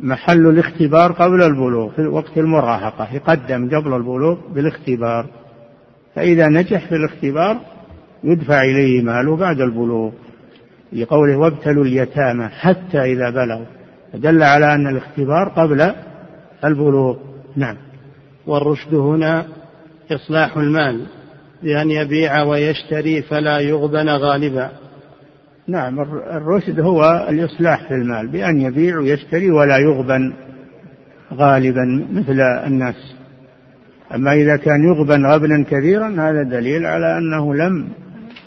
محل 0.00 0.46
الاختبار 0.46 1.12
قبل 1.12 1.42
البلوغ 1.42 1.90
في 1.90 2.06
وقت 2.06 2.38
المراهقة 2.38 3.14
يقدم 3.14 3.68
قبل 3.68 3.94
البلوغ 3.94 4.36
بالاختبار. 4.54 5.26
فإذا 6.14 6.48
نجح 6.48 6.88
في 6.88 6.94
الاختبار 6.94 7.60
يدفع 8.26 8.62
إليه 8.62 9.02
ماله 9.02 9.36
بعد 9.36 9.60
البلوغ 9.60 10.10
لقوله 10.92 11.36
وابتلوا 11.36 11.84
اليتامى 11.84 12.48
حتى 12.48 12.98
إذا 12.98 13.30
بلغوا. 13.30 13.66
دل 14.14 14.42
على 14.42 14.74
أن 14.74 14.86
الاختبار 14.86 15.48
قبل 15.48 15.92
البلوغ. 16.64 17.16
نعم. 17.56 17.76
والرشد 18.46 18.94
هنا 18.94 19.46
إصلاح 20.12 20.56
المال 20.56 21.06
بأن 21.62 21.90
يبيع 21.90 22.42
ويشتري 22.42 23.22
فلا 23.22 23.58
يغبن 23.58 24.08
غالبا. 24.08 24.70
نعم 25.68 26.00
الرشد 26.30 26.80
هو 26.80 27.26
الإصلاح 27.28 27.88
في 27.88 27.94
المال 27.94 28.28
بأن 28.28 28.60
يبيع 28.60 28.98
ويشتري 28.98 29.50
ولا 29.50 29.78
يغبن 29.78 30.32
غالبا 31.34 32.06
مثل 32.12 32.40
الناس. 32.40 33.16
أما 34.14 34.32
إذا 34.32 34.56
كان 34.56 34.84
يغبن 34.84 35.26
غبنا 35.26 35.64
كثيرا 35.70 36.08
هذا 36.08 36.42
دليل 36.42 36.86
على 36.86 37.18
أنه 37.18 37.54
لم 37.54 37.88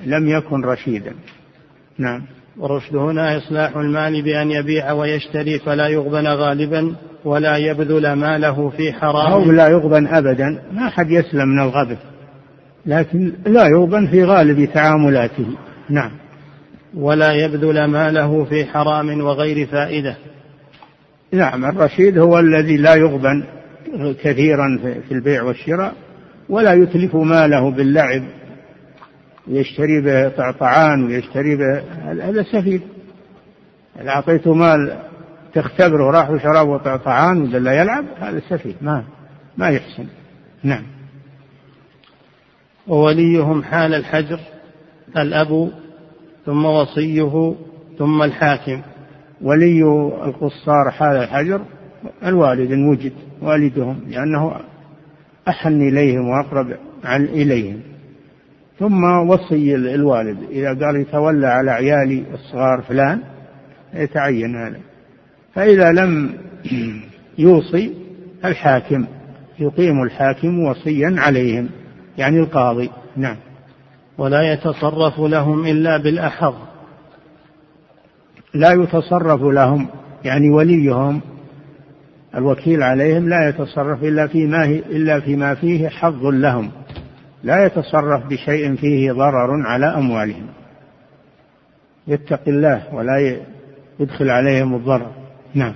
لم 0.06 0.30
يكن 0.30 0.62
رشيدا. 0.66 1.14
نعم. 1.98 2.22
والرشد 2.58 2.96
هنا 2.96 3.38
إصلاح 3.38 3.78
المال 3.78 4.22
بأن 4.22 4.52
يبيع 4.52 4.92
ويشتري 4.92 5.60
فلا 5.60 5.88
يغبن 5.88 6.28
غالبا 6.28 6.96
ولا 7.26 7.58
يبذل 7.58 8.14
ماله 8.14 8.70
في 8.70 8.94
حرام. 8.94 9.32
أو 9.32 9.52
لا 9.52 9.68
يغبن 9.68 10.08
أبدا. 10.08 10.62
ما 10.72 10.88
أحد 10.88 11.12
يسلم 11.12 11.48
من 11.48 11.60
الغبن. 11.60 11.98
لكن 12.86 13.34
لا 13.46 13.68
يغبن 13.68 14.08
في 14.08 14.24
غالب 14.24 14.70
تعاملاته. 14.74 15.48
نعم. 15.90 16.12
ولا 16.94 17.32
يبذل 17.32 17.86
ماله 17.86 18.46
في 18.46 18.66
حرام 18.66 19.22
وغير 19.22 19.68
فائدة. 19.68 20.16
نعم. 21.32 21.66
الرشيد 21.66 22.18
هو 22.18 22.40
الذي 22.40 22.78
لا 22.78 22.96
يغبن 22.96 23.44
كثيرا 24.24 24.80
في 25.08 25.14
البيع 25.14 25.44
والشراء 25.44 25.94
ولا 26.50 26.74
يتلف 26.74 27.16
ماله 27.16 27.72
باللعب. 27.72 28.24
يشتري 29.50 30.02
به 30.02 30.30
طعطعان 30.30 31.06
ويشتري 31.06 31.56
به 31.56 31.80
هذا 32.30 32.44
سفيه. 32.44 32.80
إذا 34.02 34.10
أعطيته 34.10 34.54
مال 34.54 34.98
تختبره 35.54 36.12
راح 36.12 36.30
وشرب 36.30 36.68
وطعطعان 36.68 37.56
ولا 37.56 37.82
يلعب؟ 37.82 38.06
هذا 38.20 38.42
سفيه. 38.50 38.74
ما 38.82 39.04
ما 39.58 39.70
يحسن. 39.70 40.06
نعم. 40.64 40.84
ووليهم 42.88 43.64
حال 43.64 43.94
الحجر 43.94 44.40
الأب 45.18 45.72
ثم 46.46 46.66
وصيه 46.66 47.56
ثم 47.98 48.24
الحاكم. 48.24 48.82
ولي 49.42 49.84
القصار 50.26 50.92
حال 50.92 51.18
الحجر 51.18 51.62
الوالد 52.26 52.72
إن 52.72 52.90
وجد 52.90 53.14
والدهم 53.42 54.00
لأنه 54.08 54.56
أحن 55.48 55.82
إليهم 55.82 56.30
وأقرب 56.30 56.76
إليهم. 57.06 57.89
ثم 58.80 59.04
وصي 59.04 59.76
الوالد. 59.76 60.38
إذا 60.52 60.68
قال 60.68 60.96
يتولى 60.96 61.48
على 61.48 61.72
عيالي 61.72 62.24
الصغار 62.34 62.82
فلان 62.82 63.22
يتعين 63.94 64.56
هذا. 64.56 64.80
فإذا 65.56 65.92
لم 65.92 66.34
يوصي 67.38 67.94
الحاكم 68.46 69.06
يقيم 69.60 70.04
الحاكم 70.04 70.60
وصيا 70.60 71.16
عليهم 71.18 71.70
يعني 72.18 72.40
القاضي. 72.40 72.90
نعم. 73.18 73.36
ولا 74.18 74.54
يتصرف 74.54 75.20
لهم 75.20 75.66
إلا 75.66 75.98
بالأحظ. 75.98 76.56
لا 78.54 78.72
يتصرف 78.72 79.42
لهم 79.42 79.88
يعني 80.26 80.50
وليهم 80.50 81.22
الوكيل 82.36 82.84
عليهم 82.84 83.30
لا 83.30 83.50
يتصرف 83.50 84.04
إلا 84.04 84.28
فيما 84.28 84.66
إلا 84.66 85.20
فيما 85.20 85.56
فيه 85.56 85.90
حظ 85.90 86.26
لهم. 86.26 86.72
لا 87.44 87.66
يتصرف 87.66 88.26
بشيء 88.26 88.76
فيه 88.76 89.12
ضرر 89.12 89.68
على 89.68 89.86
أموالهم. 89.86 90.48
يتقي 92.08 92.52
الله 92.52 92.84
ولا 92.94 93.40
يدخل 94.00 94.30
عليهم 94.30 94.76
الضرر. 94.76 95.12
نعم. 95.54 95.74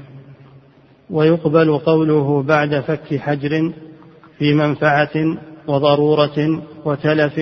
ويقبل 1.10 1.78
قوله 1.78 2.44
بعد 2.44 2.80
فك 2.80 3.20
حجر 3.20 3.74
في 4.40 4.54
منفعة 4.54 5.38
وضرورة 5.68 6.64
وتلف. 6.86 7.40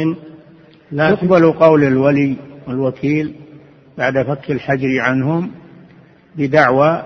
لا 0.92 1.10
يقبل 1.10 1.52
قول 1.52 1.84
الولي 1.84 2.36
والوكيل 2.68 3.36
بعد 3.98 4.22
فك 4.22 4.52
الحجر 4.52 5.00
عنهم 5.00 5.52
بدعوى 6.36 7.04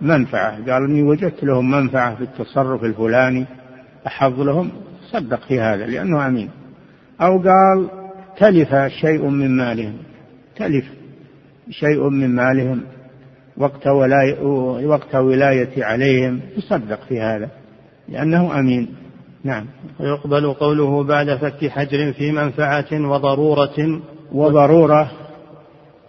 منفعة. 0.00 0.50
قال 0.50 0.84
إني 0.84 1.02
وجدت 1.02 1.44
لهم 1.44 1.70
منفعة 1.70 2.14
في 2.14 2.22
التصرف 2.22 2.84
الفلاني 2.84 3.46
أحظ 4.06 4.40
لهم. 4.40 4.70
صدق 5.14 5.40
في 5.48 5.60
هذا 5.60 5.86
لأنه 5.86 6.26
أمين. 6.26 6.50
أو 7.20 7.38
قال 7.38 7.88
تلف 8.36 8.74
شيء 9.00 9.28
من 9.28 9.56
مالهم 9.56 9.94
تلف 10.56 10.84
شيء 11.70 12.08
من 12.08 12.34
مالهم 12.34 12.80
وقت 13.56 13.86
ولاية 13.86 14.42
وقت 14.86 15.14
ولاية 15.14 15.84
عليهم 15.84 16.40
يصدق 16.56 17.00
في 17.08 17.20
هذا 17.20 17.48
لأنه 18.08 18.58
أمين. 18.58 18.94
نعم. 19.44 19.66
ويقبل 20.00 20.52
قوله 20.52 21.04
بعد 21.04 21.36
فك 21.36 21.68
حجر 21.68 22.12
في 22.12 22.32
منفعة 22.32 22.86
وضرورة. 22.92 24.00
وضرورة 24.32 25.10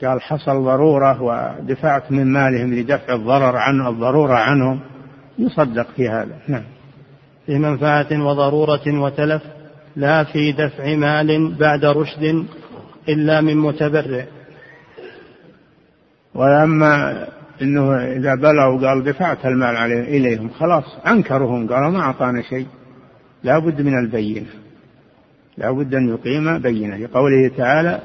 قال 0.03 0.21
حصل 0.21 0.63
ضرورة 0.63 1.21
ودفعت 1.21 2.11
من 2.11 2.25
مالهم 2.25 2.73
لدفع 2.73 3.13
الضرر 3.13 3.57
عن 3.57 3.87
الضرورة 3.87 4.33
عنهم 4.33 4.79
يصدق 5.39 5.87
في 5.95 6.09
هذا. 6.09 6.37
نعم. 6.47 6.74
في 7.45 7.59
منفعة 7.59 8.25
وضرورة 8.25 8.99
وتلف 9.01 9.41
لا 9.95 10.23
في 10.23 10.51
دفع 10.51 10.95
مال 10.95 11.55
بعد 11.55 11.85
رشد 11.85 12.45
إلا 13.09 13.41
من 13.41 13.57
متبرع. 13.57 14.25
وأما 16.35 17.25
أنه 17.61 17.95
إذا 17.95 18.35
بلغوا 18.35 18.87
قال 18.87 19.03
دفعت 19.03 19.45
المال 19.45 19.77
عليه 19.77 20.01
إليهم 20.01 20.49
خلاص 20.49 20.83
أنكرهم 21.07 21.67
قالوا 21.67 21.89
ما 21.89 21.99
أعطانا 21.99 22.41
شيء. 22.41 22.67
لا 23.43 23.59
بد 23.59 23.81
من 23.81 23.99
البينة. 23.99 24.47
لا 25.57 25.71
بد 25.71 25.95
أن 25.95 26.09
يقيم 26.09 26.59
بينة. 26.59 26.97
لقوله 26.97 27.51
تعالى 27.57 27.99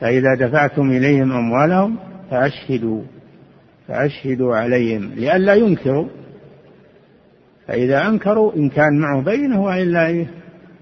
فإذا 0.00 0.34
دفعتم 0.34 0.90
إليهم 0.90 1.32
أموالهم 1.32 1.96
فأشهدوا 2.30 3.02
فأشهدوا 3.88 4.56
عليهم 4.56 5.12
لئلا 5.16 5.54
ينكروا. 5.54 6.08
فإذا 7.72 8.08
أنكروا 8.08 8.56
إن 8.56 8.68
كان 8.68 9.00
معه 9.00 9.22
بينة 9.22 9.62
وإلا 9.62 10.06
إيه؟ 10.06 10.26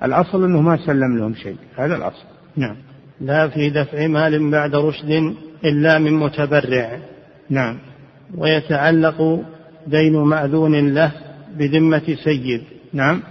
الأصل 0.03 0.45
أنه 0.45 0.61
ما 0.61 0.77
سلم 0.77 1.19
لهم 1.19 1.35
شيء. 1.35 1.57
هذا 1.77 1.97
الأصل. 1.97 2.25
نعم. 2.57 2.77
لا 3.21 3.49
في 3.49 3.71
دفع 3.71 4.07
مال 4.07 4.51
بعد 4.51 4.75
رشد 4.75 5.35
إلا 5.65 5.99
من 5.99 6.13
متبرع. 6.13 6.99
نعم. 7.51 7.79
ويتعلق 8.37 9.43
دين 9.87 10.17
مأذون 10.17 10.95
له 10.95 11.13
بذمة 11.59 12.17
سيد. 12.25 12.63
نعم. 12.93 13.23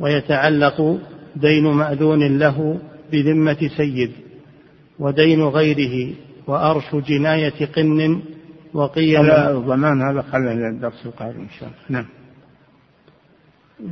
ويتعلق 0.00 0.98
دين 1.36 1.64
مأذون 1.64 2.38
له 2.38 2.78
بذمة 3.12 3.70
سيد. 3.76 4.10
ودين 4.98 5.42
غيره 5.42 6.14
وأرش 6.46 6.94
جناية 6.94 7.66
قن 7.76 8.20
وقيم 8.74 9.30
الضمان 9.30 10.02
هذا 10.02 10.22
خلنا 10.22 10.68
الدرس 10.68 11.06
القادم 11.06 11.40
إن 11.40 11.50
شاء 11.60 11.68
الله. 11.68 12.00
نعم. 12.00 12.06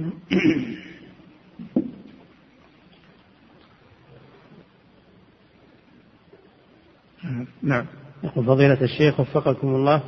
نعم 7.62 7.86
يقول 8.24 8.44
فضيلة 8.44 8.78
الشيخ 8.82 9.20
وفقكم 9.20 9.68
الله 9.74 10.00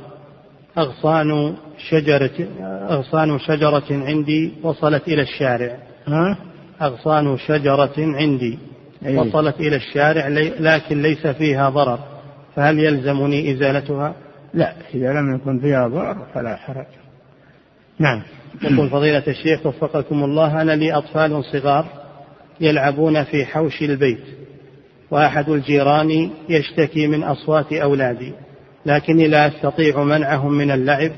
أغصان 0.77 1.55
شجرة 1.89 2.47
أغصان 2.89 3.39
شجرة 3.39 3.83
عندي 3.91 4.53
وصلت 4.63 5.07
إلى 5.07 5.21
الشارع 5.21 5.77
ها؟ 6.07 6.37
أغصان 6.81 7.37
شجرة 7.37 7.93
عندي 7.97 8.59
أيه؟ 9.05 9.19
وصلت 9.19 9.59
إلى 9.59 9.75
الشارع 9.75 10.27
لكن 10.59 11.01
ليس 11.01 11.27
فيها 11.27 11.69
ضرر 11.69 11.99
فهل 12.55 12.79
يلزمني 12.79 13.51
إزالتها؟ 13.51 14.15
لا 14.53 14.73
إذا 14.93 15.13
لم 15.13 15.35
يكن 15.35 15.59
فيها 15.59 15.87
ضرر 15.87 16.25
فلا 16.33 16.55
حرج 16.55 16.85
نعم. 17.99 18.21
يقول 18.61 18.89
فضيلة 18.89 19.23
الشيخ 19.27 19.65
وفقكم 19.65 20.23
الله 20.23 20.61
أنا 20.61 20.71
لي 20.71 20.93
أطفال 20.93 21.43
صغار 21.45 21.85
يلعبون 22.61 23.23
في 23.23 23.45
حوش 23.45 23.81
البيت 23.81 24.23
وأحد 25.11 25.49
الجيران 25.49 26.29
يشتكي 26.49 27.07
من 27.07 27.23
أصوات 27.23 27.73
أولادي 27.73 28.33
لكني 28.85 29.27
لا 29.27 29.47
أستطيع 29.47 30.03
منعهم 30.03 30.53
من 30.53 30.71
اللعب 30.71 31.11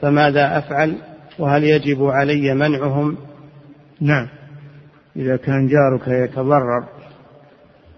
فماذا 0.00 0.58
أفعل؟ 0.58 0.96
وهل 1.38 1.64
يجب 1.64 2.04
علي 2.04 2.54
منعهم؟ 2.54 3.16
نعم. 4.00 4.28
إذا 5.16 5.36
كان 5.36 5.66
جارك 5.66 6.08
يتضرر 6.08 6.88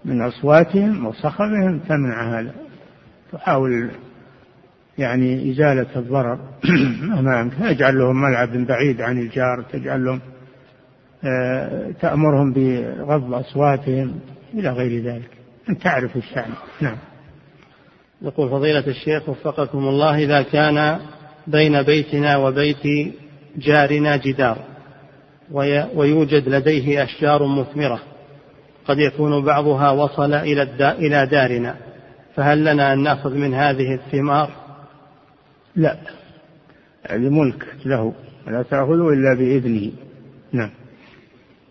من 0.05 0.21
أصواتهم 0.21 1.05
وصخبهم 1.05 1.79
تمنع 1.79 2.39
هذا 2.39 2.53
تحاول 3.31 3.91
يعني 4.97 5.51
إزالة 5.51 5.87
الضرر. 5.95 6.39
أمامك 7.19 7.53
تجعل 7.73 7.99
لهم 7.99 8.21
ملعب 8.21 8.49
بعيد 8.67 9.01
عن 9.01 9.19
الجار 9.19 9.65
تجعل 9.71 10.05
لهم 10.05 10.21
آه، 11.23 11.91
تأمرهم 12.01 12.53
بغض 12.53 13.33
أصواتهم 13.33 14.19
إلى 14.53 14.69
غير 14.69 15.03
ذلك. 15.03 15.29
أن 15.69 15.77
تعرف 15.77 16.15
الشأن. 16.15 16.51
نعم. 16.81 16.97
يقول 18.21 18.49
فضيلة 18.49 18.87
الشيخ 18.87 19.29
وفقكم 19.29 19.77
الله 19.77 20.23
إذا 20.23 20.41
كان 20.41 20.99
بين 21.47 21.81
بيتنا 21.81 22.37
وبيت 22.37 23.13
جارنا 23.57 24.17
جدار 24.17 24.57
ويوجد 25.95 26.49
لديه 26.49 27.03
أشجار 27.03 27.45
مثمرة 27.45 27.99
قد 28.87 28.99
يكون 28.99 29.45
بعضها 29.45 29.91
وصل 29.91 30.33
إلى 30.33 30.63
إلى 30.81 31.25
دارنا 31.25 31.75
فهل 32.35 32.65
لنا 32.65 32.93
أن 32.93 33.03
نأخذ 33.03 33.33
من 33.33 33.53
هذه 33.53 33.93
الثمار؟ 33.93 34.64
لا. 35.75 35.97
هذه 37.09 37.29
ملك 37.29 37.65
له 37.85 38.13
ولا 38.47 38.63
تأخذه 38.63 39.09
إلا 39.09 39.33
بإذنه. 39.37 39.91
نعم. 40.53 40.71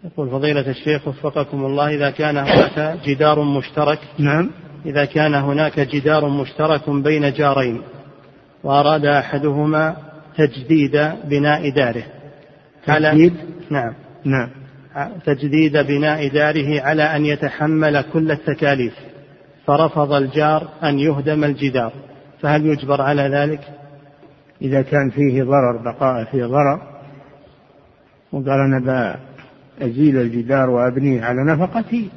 يقول 0.05 0.31
فضيلة 0.31 0.71
الشيخ 0.71 1.09
وفقكم 1.09 1.65
الله 1.65 1.95
إذا 1.95 2.11
كان 2.11 2.37
هناك 2.37 2.99
جدار 3.05 3.43
مشترك 3.43 3.99
نعم. 4.19 4.51
إذا 4.87 5.05
كان 5.05 5.35
هناك 5.35 5.81
جدار 5.81 6.29
مشترك 6.29 6.91
بين 6.91 7.33
جارين 7.33 7.83
وأراد 8.65 9.07
أحدهما 9.07 9.97
تجديد 10.37 11.13
بناء 11.25 11.71
داره 11.71 12.05
تجديد؟ 12.87 13.35
نعم. 13.71 13.95
نعم. 14.25 14.51
تجديد 15.27 15.77
بناء 15.77 16.29
داره 16.29 16.81
على 16.81 17.03
أن 17.03 17.27
يتحمل 17.27 18.05
كل 18.13 18.31
التكاليف 18.31 18.95
فرفض 19.67 20.13
الجار 20.13 20.69
أن 20.83 20.99
يهدم 20.99 21.45
الجدار 21.45 21.93
فهل 22.41 22.67
يجبر 22.67 23.03
على 23.03 23.23
ذلك؟ 23.23 23.61
إذا 24.63 24.83
كان 24.83 25.11
فيه 25.11 25.43
ضرر 25.43 25.77
بقاء 25.77 26.25
فيه 26.25 26.47
ضرر 26.47 26.81
وقال 28.33 28.61
أنا 28.61 28.79
بأزيل 29.79 30.17
الجدار 30.17 30.71
وأبنيه 30.71 31.25
على 31.25 31.45
نفقتي 31.45 32.11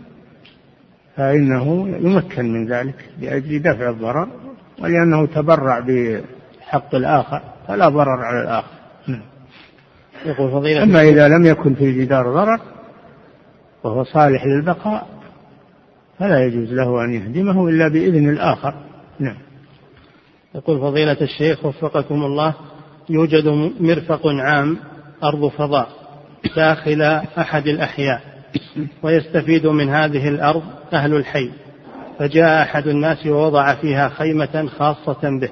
فإنه 1.15 1.87
يمكن 1.87 2.53
من 2.53 2.67
ذلك 2.67 3.09
لأجل 3.21 3.61
دفع 3.61 3.89
الضرر 3.89 4.27
ولأنه 4.81 5.25
تبرع 5.25 5.79
بحق 5.79 6.95
الآخر 6.95 7.41
فلا 7.67 7.89
ضرر 7.89 8.25
على 8.25 8.41
الآخر. 8.41 8.77
نعم. 9.07 9.21
يقول 10.25 10.51
فضيلة 10.51 10.83
أما 10.83 11.01
إذا 11.01 11.27
لم 11.27 11.45
يكن 11.45 11.73
في 11.73 11.83
الجدار 11.83 12.33
ضرر 12.33 12.59
وهو 13.83 14.03
صالح 14.03 14.45
للبقاء 14.45 15.07
فلا 16.19 16.45
يجوز 16.45 16.73
له 16.73 17.03
أن 17.03 17.13
يهدمه 17.13 17.69
إلا 17.69 17.87
بإذن 17.87 18.29
الآخر. 18.29 18.73
نعم. 19.19 19.46
يقول 20.57 20.79
فضيلة 20.79 21.17
الشيخ 21.21 21.65
وفقكم 21.65 22.23
الله 22.23 22.53
يوجد 23.09 23.47
مرفق 23.79 24.21
عام 24.27 24.77
أرض 25.23 25.47
فضاء 25.47 25.87
داخل 26.55 27.01
أحد 27.37 27.67
الأحياء 27.67 28.21
ويستفيد 29.03 29.67
من 29.67 29.89
هذه 29.89 30.27
الأرض 30.27 30.63
أهل 30.93 31.15
الحي 31.15 31.51
فجاء 32.19 32.61
أحد 32.61 32.87
الناس 32.87 33.27
ووضع 33.27 33.75
فيها 33.75 34.09
خيمة 34.09 34.69
خاصة 34.79 35.39
به 35.39 35.49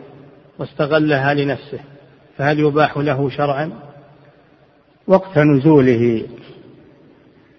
واستغلها 0.59 1.33
لنفسه 1.33 1.79
فهل 2.37 2.59
يباح 2.59 2.97
له 2.97 3.29
شرعا؟ 3.29 3.71
وقت 5.07 5.37
نزوله 5.37 6.25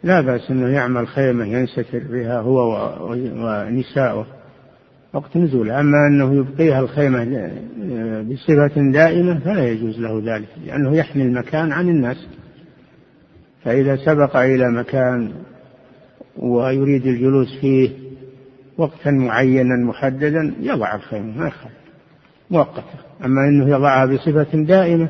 لا 0.05 0.21
بأس 0.21 0.51
أنه 0.51 0.69
يعمل 0.69 1.09
خيمة 1.09 1.45
ينستر 1.45 2.03
بها 2.11 2.41
هو 2.41 2.91
ونساؤه. 3.01 4.27
وقت 5.13 5.37
نزوله 5.37 5.81
أما 5.81 6.07
أنه 6.11 6.35
يبقيها 6.35 6.81
الخيمة 6.81 7.51
بصفة 8.23 8.93
دائمة 8.93 9.39
فلا 9.39 9.69
يجوز 9.69 9.99
له 9.99 10.23
ذلك 10.25 10.49
لأنه 10.67 10.97
يحمي 10.97 11.23
المكان 11.23 11.73
عن 11.73 11.89
الناس. 11.89 12.27
فإذا 13.65 13.97
سبق 13.97 14.37
إلى 14.37 14.71
مكان 14.71 15.33
ويريد 16.37 17.07
الجلوس 17.07 17.59
فيه 17.61 17.91
وقتا 18.79 19.11
معينا 19.11 19.77
محددا 19.87 20.55
يضع 20.61 20.95
الخيمة 20.95 21.39
ما 21.39 21.47
يخالف. 21.47 21.75
مؤقتة. 22.51 22.99
أما 23.25 23.49
أنه 23.49 23.69
يضعها 23.69 24.07
بصفة 24.07 24.65
دائمة 24.65 25.09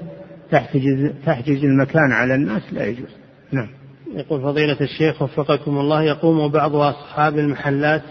تحجز, 0.51 1.11
تحجز 1.27 1.65
المكان 1.65 2.13
على 2.13 2.35
الناس 2.35 2.63
لا 2.73 2.87
يجوز. 2.87 3.17
نعم. 3.53 3.69
يقول 4.15 4.43
فضيلة 4.43 4.81
الشيخ 4.81 5.23
وفقكم 5.23 5.79
الله 5.79 6.03
يقوم 6.03 6.49
بعض 6.49 6.75
أصحاب 6.75 7.39
المحلات 7.39 8.03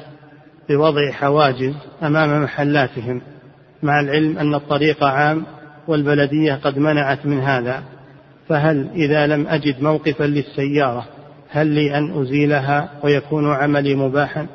بوضع 0.69 1.11
حواجز 1.11 1.73
أمام 2.03 2.43
محلاتهم 2.43 3.21
مع 3.83 3.99
العلم 3.99 4.37
أن 4.37 4.55
الطريق 4.55 5.03
عام 5.03 5.45
والبلدية 5.87 6.53
قد 6.53 6.79
منعت 6.79 7.25
من 7.25 7.39
هذا. 7.39 7.83
فهل 8.49 8.89
إذا 8.95 9.27
لم 9.27 9.47
أجد 9.47 9.83
موقفا 9.83 10.23
للسيارة 10.23 11.05
هل 11.49 11.67
لي 11.67 11.97
أن 11.97 12.21
أزيلها 12.21 12.89
ويكون 13.03 13.53
عملي 13.53 13.95
مباحا؟ 13.95 14.47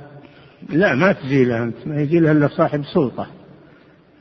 لا 0.69 0.95
ما 0.95 1.13
تزيلها 1.13 1.63
أنت 1.63 1.77
ما 1.87 2.03
يزيلها 2.03 2.33
إلا 2.33 2.49
صاحب 2.49 2.85
سلطة. 2.95 3.27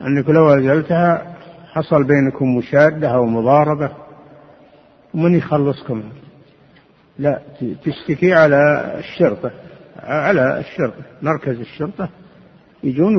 أنك 0.02 0.28
لو 0.28 0.48
أزلتها 0.48 1.36
حصل 1.72 2.04
بينكم 2.04 2.56
مشادة 2.56 3.08
أو 3.08 3.26
مضاربة 3.26 3.90
ومن 5.14 5.34
يخلصكم؟ 5.34 6.02
لا 7.18 7.40
تشتكي 7.84 8.32
على 8.32 8.94
الشرطة. 8.98 9.50
على 10.04 10.60
الشرطة 10.60 11.04
مركز 11.22 11.60
الشرطة 11.60 12.08
يجون 12.84 13.16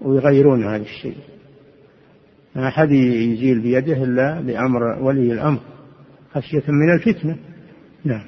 ويغيرون 0.00 0.64
هذا 0.64 0.82
الشيء. 0.82 1.16
ما 2.54 2.68
أحد 2.68 2.90
يزيل 2.90 3.60
بيده 3.60 4.04
إلا 4.04 4.40
بأمر 4.40 4.82
ولي 4.82 5.32
الأمر 5.32 5.60
خشية 6.34 6.62
من 6.68 6.94
الفتنة. 6.94 7.36
نعم. 8.04 8.24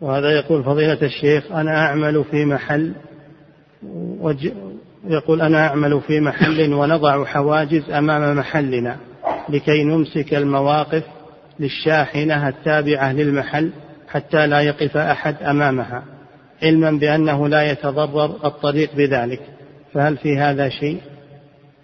وهذا 0.00 0.30
يقول 0.30 0.64
فضيلة 0.64 1.02
الشيخ 1.02 1.52
أنا 1.52 1.86
أعمل 1.86 2.24
في 2.24 2.44
محل 2.44 2.94
وج... 4.20 4.50
يقول 5.04 5.40
أنا 5.40 5.66
أعمل 5.68 6.00
في 6.00 6.20
محل 6.20 6.74
ونضع 6.74 7.24
حواجز 7.24 7.90
أمام 7.90 8.36
محلنا 8.36 8.96
لكي 9.48 9.84
نمسك 9.84 10.34
المواقف 10.34 11.04
للشاحنة 11.60 12.48
التابعة 12.48 13.12
للمحل 13.12 13.70
حتى 14.08 14.46
لا 14.46 14.60
يقف 14.60 14.96
أحد 14.96 15.42
أمامها. 15.42 16.02
علما 16.62 16.90
بأنه 16.90 17.48
لا 17.48 17.70
يتضرر 17.70 18.46
الطريق 18.46 18.96
بذلك. 18.96 19.40
فهل 19.92 20.16
في 20.16 20.38
هذا 20.38 20.68
شيء؟ 20.68 21.00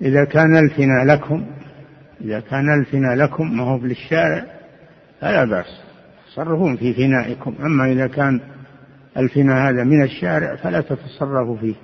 إذا 0.02 0.24
كان 0.24 0.56
الفنا 0.56 1.12
لكم 1.12 1.46
إذا 2.20 2.40
كان 2.40 2.80
الفنا 2.80 3.22
لكم 3.22 3.56
ما 3.56 3.64
هو 3.64 3.76
للشارع 3.76 4.44
فلا 5.20 5.44
بأس. 5.44 5.80
تصرفون 6.32 6.76
في 6.76 6.94
فنائكم. 6.94 7.54
أما 7.60 7.92
إذا 7.92 8.06
كان 8.06 8.40
الفنا 9.16 9.68
هذا 9.68 9.84
من 9.84 10.02
الشارع 10.04 10.56
فلا 10.56 10.80
تتصرفوا 10.80 11.56
فيه 11.56 11.74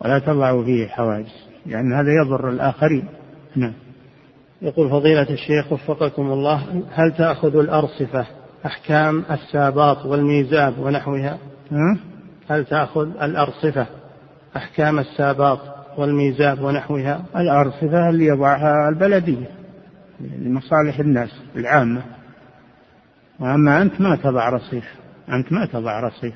ولا 0.00 0.18
تضعوا 0.18 0.64
فيه 0.64 0.86
حواجز 0.86 1.48
لأن 1.66 1.92
هذا 1.92 2.12
يضر 2.12 2.50
الآخرين. 2.50 3.08
نعم. 3.56 3.72
يقول 4.62 4.90
فضيلة 4.90 5.30
الشيخ 5.30 5.72
وفقكم 5.72 6.32
الله 6.32 6.82
هل 6.92 7.12
تأخذ 7.18 7.56
الأرصفة 7.56 8.26
أحكام 8.66 9.24
الساباط 9.30 10.06
والميزاب 10.06 10.78
ونحوها؟ 10.78 11.38
هل 12.50 12.64
تأخذ 12.64 13.22
الأرصفة 13.22 13.86
أحكام 14.56 14.98
الساباط 14.98 15.60
والميزاب 15.98 16.60
ونحوها؟ 16.60 17.24
الأرصفة 17.36 18.08
اللي 18.08 18.26
يضعها 18.26 18.88
البلدية 18.88 19.46
لمصالح 20.20 20.98
الناس 20.98 21.42
العامة. 21.56 22.02
وأما 23.40 23.82
أنت 23.82 24.00
ما 24.00 24.16
تضع 24.16 24.48
رصيف 24.48 24.84
أنت 25.28 25.52
ما 25.52 25.66
تضع 25.66 26.00
رصيف. 26.00 26.34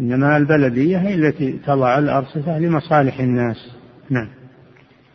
إنما 0.00 0.36
البلدية 0.36 0.98
هي 0.98 1.14
التي 1.14 1.52
تضع 1.52 1.98
الأرصفة 1.98 2.58
لمصالح 2.58 3.20
الناس. 3.20 3.70
نعم. 4.10 4.28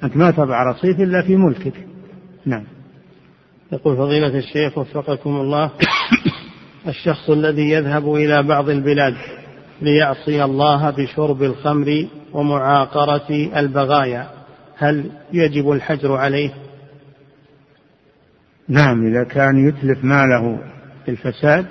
أنت 0.03 0.17
ما 0.17 0.31
تضع 0.31 0.63
رصيف 0.63 0.99
إلا 0.99 1.21
في 1.21 1.35
ملكك. 1.35 1.87
نعم. 2.45 2.63
يقول 3.71 3.97
فضيلة 3.97 4.37
الشيخ 4.37 4.77
وفقكم 4.77 5.29
الله. 5.29 5.71
الشخص 6.87 7.29
الذي 7.29 7.69
يذهب 7.69 8.15
إلى 8.15 8.43
بعض 8.43 8.69
البلاد 8.69 9.13
ليعصي 9.81 10.43
الله 10.43 10.89
بشرب 10.89 11.43
الخمر 11.43 12.07
ومعاقرة 12.33 13.49
البغايا. 13.59 14.27
هل 14.77 15.11
يجب 15.33 15.71
الحجر 15.71 16.15
عليه؟ 16.15 16.53
نعم 18.67 19.07
إذا 19.07 19.23
كان 19.23 19.67
يتلف 19.67 20.03
ماله 20.03 20.59
بالفساد 21.07 21.65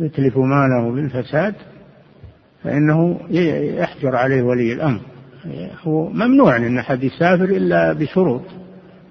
يتلف 0.00 0.36
ماله 0.36 0.94
بالفساد 0.94 1.54
فإنه 2.64 3.20
يحجر 3.80 4.16
عليه 4.16 4.42
ولي 4.42 4.72
الأمر. 4.72 5.00
هو 5.82 6.08
ممنوع 6.08 6.56
أن 6.56 6.78
أحد 6.78 7.04
يسافر 7.04 7.44
إلا 7.44 7.92
بشروط 7.92 8.42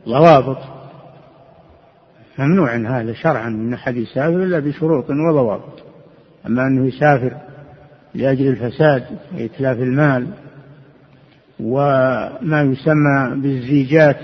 ضوابط. 0.07 0.74
ممنوع 2.40 2.76
هذا 2.76 3.14
شرعا 3.14 3.48
أن 3.48 3.74
أحد 3.74 3.95
يسافر 3.95 4.44
إلا 4.44 4.60
بشروط 4.60 5.06
وضوابط. 5.10 5.84
أما 6.48 6.68
أنه 6.68 6.88
يسافر 6.88 7.38
لأجل 8.16 8.48
الفساد 8.48 9.03
وإتلاف 9.34 9.78
المال 9.78 10.28
وما 11.60 12.62
يسمى 12.62 13.41
بالزيجات 13.41 14.18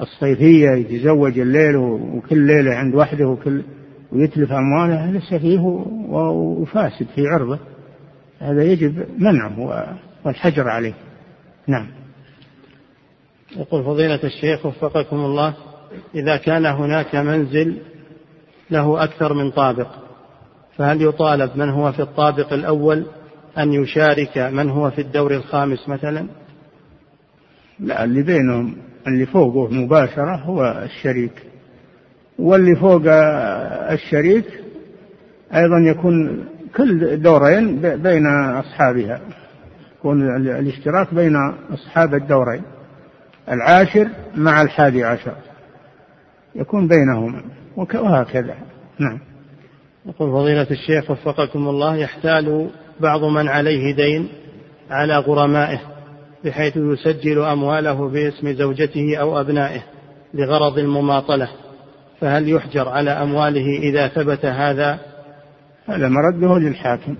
الصيفية 0.00 0.70
يتزوج 0.70 1.38
الليل 1.38 1.76
وكل 1.76 2.38
ليلة 2.38 2.74
عند 2.74 2.94
وحده 2.94 3.28
وكل 3.28 3.62
ويتلف 4.12 4.52
أمواله 4.52 5.10
هذا 5.10 5.20
سفيه 5.30 5.60
وفاسد 6.60 7.06
في 7.14 7.26
عرضه. 7.26 7.58
هذا 8.38 8.64
يجب 8.64 9.04
منعه 9.18 9.60
والحجر 10.24 10.68
عليه. 10.68 10.94
نعم. 11.66 11.86
يقول 13.56 13.84
فضيلة 13.84 14.20
الشيخ 14.24 14.66
وفقكم 14.66 15.16
الله. 15.16 15.54
إذا 16.14 16.36
كان 16.36 16.66
هناك 16.66 17.14
منزل 17.14 17.76
له 18.70 19.04
أكثر 19.04 19.34
من 19.34 19.50
طابق 19.50 19.88
فهل 20.76 21.02
يطالب 21.02 21.50
من 21.56 21.68
هو 21.68 21.92
في 21.92 22.02
الطابق 22.02 22.52
الأول 22.52 23.06
أن 23.58 23.72
يشارك 23.72 24.38
من 24.38 24.70
هو 24.70 24.90
في 24.90 25.00
الدور 25.00 25.34
الخامس 25.34 25.88
مثلا؟ 25.88 26.26
لا 27.80 28.04
اللي 28.04 28.22
بينهم 28.22 28.76
اللي 29.06 29.26
فوقه 29.26 29.72
مباشرة 29.72 30.36
هو 30.36 30.82
الشريك. 30.84 31.42
واللي 32.38 32.76
فوق 32.76 33.02
الشريك 33.92 34.44
أيضا 35.54 35.78
يكون 35.78 36.44
كل 36.76 37.22
دورين 37.22 37.80
بين 37.80 38.26
أصحابها 38.26 39.20
يكون 39.98 40.36
الاشتراك 40.36 41.14
بين 41.14 41.36
أصحاب 41.72 42.14
الدورين 42.14 42.62
العاشر 43.48 44.08
مع 44.36 44.62
الحادي 44.62 45.04
عشر. 45.04 45.34
يكون 46.54 46.88
بينهما 46.88 47.42
وهكذا. 47.76 48.54
نعم. 48.98 49.18
يقول 50.06 50.30
فضيلة 50.30 50.66
الشيخ 50.70 51.10
وفقكم 51.10 51.68
الله 51.68 51.96
يحتال 51.96 52.70
بعض 53.00 53.24
من 53.24 53.48
عليه 53.48 53.94
دين 53.94 54.28
على 54.90 55.18
غرمائه 55.18 55.80
بحيث 56.44 56.76
يسجل 56.76 57.38
أمواله 57.38 58.08
باسم 58.08 58.52
زوجته 58.52 59.16
أو 59.16 59.40
أبنائه 59.40 59.82
لغرض 60.34 60.78
المماطلة. 60.78 61.48
فهل 62.20 62.48
يحجر 62.48 62.88
على 62.88 63.10
أمواله 63.10 63.78
إذا 63.78 64.08
ثبت 64.08 64.44
هذا؟ 64.44 64.98
هذا 65.86 66.08
مرده 66.08 66.58
للحاكم. 66.58 67.16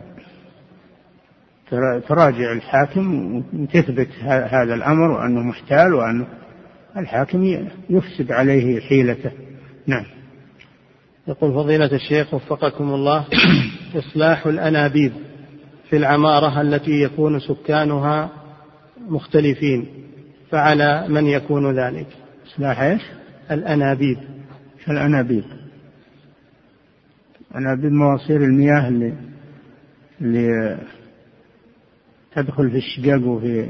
تراجع 2.09 2.53
الحاكم 2.53 3.37
وتثبت 3.55 4.09
هذا 4.25 4.75
الأمر 4.75 5.11
وأنه 5.11 5.41
محتال 5.41 5.95
وأنه 5.95 6.27
الحاكم 6.97 7.67
يفسد 7.91 8.33
عليه 8.33 8.81
حيلته. 8.81 9.31
نعم. 9.87 10.05
يقول 11.29 11.55
فضيلة 11.55 11.93
الشيخ 11.93 12.35
وفقكم 12.35 12.95
الله 12.95 13.27
إصلاح 13.97 14.47
الأنابيب 14.47 15.13
في 15.91 15.97
العمارة 15.97 16.61
التي 16.61 17.03
يكون 17.03 17.41
سكانها 17.41 18.31
مختلفين 19.09 19.87
فعلى 20.51 21.09
من 21.09 21.27
يكون 21.27 21.79
ذلك؟ 21.79 22.07
إصلاح 22.47 22.81
إيش؟ 22.81 23.03
الأنابيب. 23.51 24.19
الأنابيب. 24.89 25.45
أنابيب 27.57 27.93
مواسير 27.93 28.45
المياه 28.45 28.89
اللي 28.89 29.13
اللي 30.21 30.79
تدخل 32.35 32.71
في 32.71 32.77
الشقق 32.77 33.27
وفي 33.27 33.69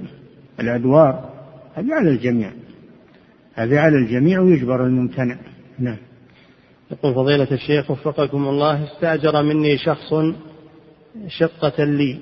الأدوار 0.61 1.31
هذه 1.75 1.95
على 1.95 2.11
الجميع. 2.11 2.53
هذه 3.55 3.79
على 3.79 3.97
الجميع 3.97 4.41
ويجبر 4.41 4.87
الممتنع. 4.87 5.37
نعم. 5.79 5.97
يقول 6.91 7.15
فضيلة 7.15 7.49
الشيخ 7.53 7.91
وفقكم 7.91 8.49
الله 8.49 8.85
استأجر 8.85 9.43
مني 9.43 9.79
شخص 9.79 10.15
شقة 11.29 11.85
لي 11.85 12.19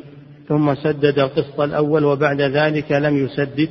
ثم 0.48 0.74
سدد 0.74 1.18
القسط 1.18 1.60
الأول 1.60 2.04
وبعد 2.04 2.40
ذلك 2.40 2.92
لم 2.92 3.24
يسدد 3.24 3.68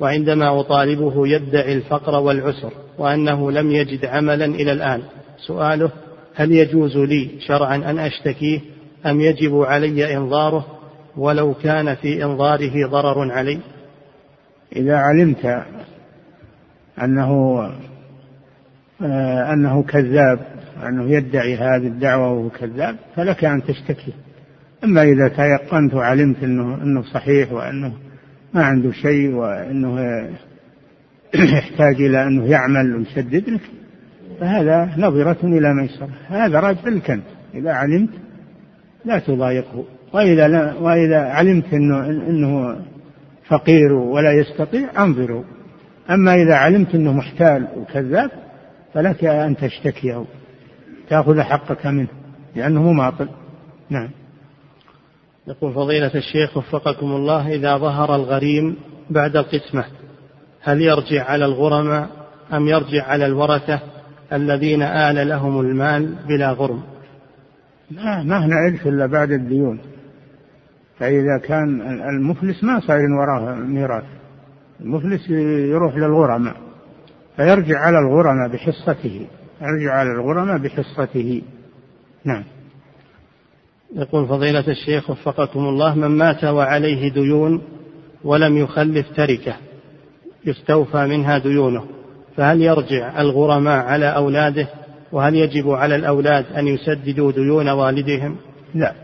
وعندما 0.00 0.60
أطالبه 0.60 1.28
يدعي 1.28 1.72
الفقر 1.72 2.20
والعسر 2.20 2.72
وأنه 2.98 3.50
لم 3.50 3.70
يجد 3.70 4.04
عملا 4.04 4.44
إلى 4.44 4.72
الآن. 4.72 5.02
سؤاله 5.46 5.90
هل 6.34 6.52
يجوز 6.52 6.96
لي 6.96 7.30
شرعا 7.46 7.76
أن 7.76 7.98
أشتكيه؟ 7.98 8.60
أم 9.06 9.20
يجب 9.20 9.60
علي 9.60 10.16
إنظاره؟ 10.16 10.66
ولو 11.16 11.54
كان 11.54 11.94
في 11.94 12.24
إنظاره 12.24 12.86
ضرر 12.86 13.32
علي؟ 13.32 13.58
إذا 14.76 14.96
علمت 14.96 15.64
أنه 17.04 17.60
آه، 19.02 19.52
أنه 19.52 19.82
كذاب 19.82 20.40
أنه 20.88 21.10
يدعي 21.10 21.56
هذه 21.56 21.86
الدعوة 21.86 22.32
وهو 22.32 22.48
كذاب 22.50 22.96
فلك 23.16 23.44
أن 23.44 23.62
تشتكي. 23.62 24.12
أما 24.84 25.02
إذا 25.02 25.28
تيقنت 25.28 25.94
وعلمت 25.94 26.42
أنه 26.42 26.82
أنه 26.82 27.02
صحيح 27.02 27.52
وأنه 27.52 27.92
ما 28.54 28.64
عنده 28.64 28.92
شيء 28.92 29.34
وأنه 29.34 30.00
يحتاج 31.34 31.94
إلى 31.94 32.26
أنه 32.26 32.46
يعمل 32.46 32.96
ويسدد 32.96 33.50
لك 33.50 33.60
فهذا 34.40 34.94
نظرة 34.96 35.38
إلى 35.42 35.74
ميسرة. 35.74 36.08
هذا 36.28 36.60
راجع 36.60 36.88
لك 36.88 37.10
أنت. 37.10 37.24
إذا 37.54 37.72
علمت 37.72 38.10
لا 39.04 39.18
تضايقه. 39.18 39.84
وإذا 40.12 40.48
لا 40.48 40.74
وإذا 40.74 41.20
علمت 41.20 41.74
أنه 41.74 42.06
أنه 42.06 42.76
فقير 43.48 43.92
ولا 43.92 44.32
يستطيع 44.32 45.04
أنظره 45.04 45.44
أما 46.10 46.34
إذا 46.34 46.54
علمت 46.54 46.94
أنه 46.94 47.12
محتال 47.12 47.68
وكذاب 47.76 48.30
فلك 48.94 49.24
أن 49.24 49.56
تشتكيه 49.56 50.24
تأخذ 51.08 51.40
حقك 51.40 51.86
منه 51.86 52.08
لأنه 52.56 52.82
مماطل 52.82 53.28
نعم. 53.90 54.10
يقول 55.46 55.74
فضيلة 55.74 56.14
الشيخ 56.14 56.56
وفقكم 56.56 57.06
الله 57.06 57.54
إذا 57.54 57.76
ظهر 57.76 58.14
الغريم 58.14 58.76
بعد 59.10 59.36
القسمة 59.36 59.84
هل 60.62 60.82
يرجع 60.82 61.24
على 61.24 61.44
الغرماء 61.44 62.08
أم 62.52 62.68
يرجع 62.68 63.04
على 63.04 63.26
الورثة 63.26 63.80
الذين 64.32 64.82
آل 64.82 65.28
لهم 65.28 65.60
المال 65.60 66.14
بلا 66.28 66.50
غرم؟ 66.50 66.82
لا 67.90 68.22
ما 68.22 68.44
هنا 68.44 68.56
إرث 68.68 68.86
إلا 68.86 69.06
بعد 69.06 69.30
الديون. 69.30 69.80
فإذا 70.98 71.38
كان 71.44 71.80
المفلس 72.08 72.64
ما 72.64 72.80
صار 72.80 73.00
وراه 73.00 73.54
ميراث. 73.54 74.04
المفلس 74.82 75.30
يروح 75.70 75.96
للغرماء 75.96 76.56
فيرجع 77.36 77.78
على 77.78 77.98
الغرماء 77.98 78.48
بحصته 78.48 79.26
يرجع 79.62 79.92
على 79.92 80.10
الغرماء 80.10 80.58
بحصته. 80.58 81.42
نعم. 82.24 82.44
يقول 83.96 84.28
فضيلة 84.28 84.64
الشيخ 84.68 85.10
وفقكم 85.10 85.60
الله 85.60 85.94
من 85.94 86.08
مات 86.08 86.44
وعليه 86.44 87.12
ديون 87.12 87.62
ولم 88.24 88.56
يخلف 88.56 89.06
تركة 89.16 89.56
يستوفى 90.44 91.06
منها 91.06 91.38
ديونه 91.38 91.84
فهل 92.36 92.62
يرجع 92.62 93.20
الغرماء 93.20 93.84
على 93.84 94.06
أولاده؟ 94.06 94.68
وهل 95.12 95.34
يجب 95.34 95.70
على 95.70 95.96
الأولاد 95.96 96.44
أن 96.46 96.66
يسددوا 96.66 97.32
ديون 97.32 97.68
والدهم 97.68 98.36
لا. 98.74 98.94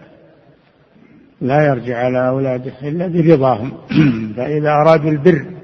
لا 1.40 1.66
يرجع 1.66 1.98
على 1.98 2.28
أولاده 2.28 2.72
إلا 2.82 3.06
برضاهم. 3.06 3.72
فإذا 4.36 4.70
أرادوا 4.70 5.10
البر 5.10 5.55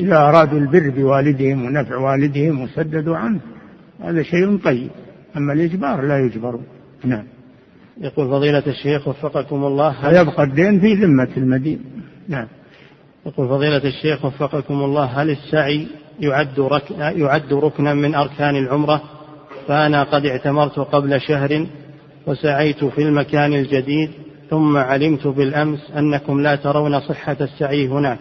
إذا 0.00 0.16
أرادوا 0.16 0.58
البر 0.58 0.90
بوالدهم 0.90 1.64
ونفع 1.64 1.96
والدهم 1.96 2.62
وسددوا 2.62 3.16
عنه. 3.16 3.40
هذا 4.00 4.22
شيء 4.22 4.56
طيب. 4.56 4.90
أما 5.36 5.52
الإجبار 5.52 6.02
لا 6.02 6.18
يجبر. 6.18 6.60
نعم. 7.04 7.24
يقول 8.00 8.28
فضيلة 8.28 8.62
الشيخ 8.66 9.08
وفقكم 9.08 9.64
الله. 9.64 10.08
ويبقى 10.08 10.42
الدين 10.42 10.80
في 10.80 10.94
ذمة 10.94 11.28
المدين. 11.36 11.80
نعم. 12.28 12.46
يقول 13.26 13.48
فضيلة 13.48 13.84
الشيخ 13.84 14.24
وفقكم 14.24 14.74
الله. 14.74 15.04
هل 15.04 15.30
السعي 15.30 15.86
يعد, 16.20 16.60
رك... 16.60 16.90
يعد 16.98 17.52
ركنا 17.52 17.94
من 17.94 18.14
أركان 18.14 18.56
العمرة؟ 18.56 19.02
فأنا 19.68 20.02
قد 20.02 20.26
اعتمرت 20.26 20.78
قبل 20.78 21.20
شهر 21.20 21.66
وسعيت 22.26 22.84
في 22.84 23.02
المكان 23.02 23.52
الجديد 23.52 24.10
ثم 24.50 24.76
علمت 24.76 25.26
بالأمس 25.26 25.90
أنكم 25.96 26.40
لا 26.40 26.56
ترون 26.56 27.00
صحة 27.00 27.36
السعي 27.40 27.88
هناك. 27.88 28.18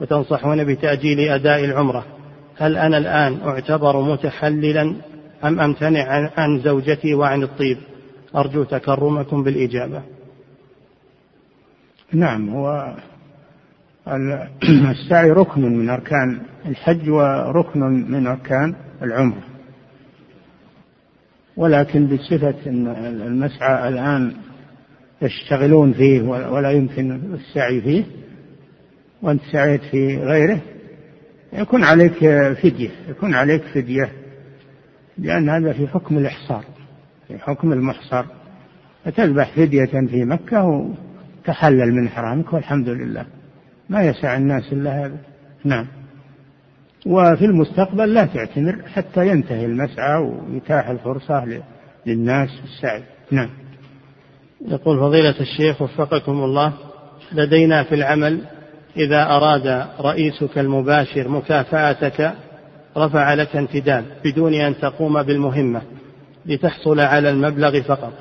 وتنصحون 0.00 0.64
بتأجيل 0.64 1.20
أداء 1.20 1.64
العمرة. 1.64 2.04
هل 2.56 2.76
أنا 2.76 2.98
الآن 2.98 3.38
أعتبر 3.48 4.00
متحللا 4.02 4.94
أم 5.44 5.60
أمتنع 5.60 6.30
عن 6.36 6.60
زوجتي 6.60 7.14
وعن 7.14 7.42
الطيب؟ 7.42 7.78
أرجو 8.36 8.64
تكرمكم 8.64 9.42
بالإجابة. 9.42 10.02
نعم 12.12 12.48
هو 12.48 12.96
السعي 14.90 15.30
ركن 15.30 15.60
من 15.60 15.90
أركان 15.90 16.40
الحج 16.66 17.10
وركن 17.10 17.80
من 18.10 18.26
أركان 18.26 18.74
العمرة. 19.02 19.42
ولكن 21.56 22.06
بصفة 22.06 22.54
المسعى 22.66 23.88
الآن 23.88 24.32
يشتغلون 25.22 25.92
فيه 25.92 26.22
ولا 26.22 26.70
يمكن 26.70 27.34
السعي 27.34 27.80
فيه 27.80 28.04
وأنت 29.22 29.42
سعيت 29.52 29.82
في 29.82 30.16
غيره 30.16 30.60
يكون 31.52 31.84
عليك 31.84 32.14
فدية 32.62 32.90
يكون 33.08 33.34
عليك 33.34 33.62
فدية 33.62 34.12
لأن 35.18 35.48
هذا 35.48 35.72
في 35.72 35.86
حكم 35.86 36.18
الإحصار 36.18 36.64
في 37.28 37.38
حكم 37.38 37.72
المحصر. 37.72 38.24
فتذبح 39.04 39.50
فدية 39.56 39.84
في 39.84 40.24
مكة 40.24 40.64
وتحلل 40.64 41.92
من 41.94 42.08
حرامك 42.08 42.52
والحمد 42.52 42.88
لله. 42.88 43.26
ما 43.88 44.02
يسع 44.02 44.36
الناس 44.36 44.72
إلا 44.72 45.06
هذا. 45.06 45.16
نعم. 45.64 45.86
وفي 47.06 47.44
المستقبل 47.44 48.14
لا 48.14 48.24
تعتمر 48.24 48.82
حتى 48.94 49.28
ينتهي 49.28 49.64
المسعى 49.64 50.22
ويتاح 50.22 50.88
الفرصة 50.88 51.62
للناس 52.06 52.48
السعي. 52.64 53.02
نعم. 53.30 53.50
يقول 54.68 54.98
فضيلة 54.98 55.40
الشيخ 55.40 55.82
وفقكم 55.82 56.32
الله 56.32 56.72
لدينا 57.32 57.84
في 57.84 57.94
العمل 57.94 58.40
إذا 58.96 59.22
أراد 59.22 59.86
رئيسك 60.00 60.58
المباشر 60.58 61.28
مكافأتك 61.28 62.32
رفع 62.96 63.34
لك 63.34 63.56
انتداب 63.56 64.04
بدون 64.24 64.54
أن 64.54 64.78
تقوم 64.78 65.22
بالمهمة 65.22 65.82
لتحصل 66.46 67.00
على 67.00 67.30
المبلغ 67.30 67.82
فقط. 67.82 68.12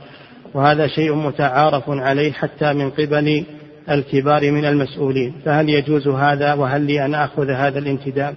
وهذا 0.54 0.88
شيء 0.88 1.16
متعارف 1.16 1.90
عليه 1.90 2.32
حتى 2.32 2.74
من 2.74 2.90
قبل 2.90 3.46
الكبار 3.90 4.52
من 4.52 4.66
المسؤولين. 4.66 5.34
فهل 5.46 5.70
يجوز 5.70 6.08
هذا 6.08 6.54
وهل 6.54 6.82
لي 6.82 7.06
أن 7.06 7.16
أخذ 7.16 7.50
هذا 7.50 7.80
الانتداب؟ 7.80 8.36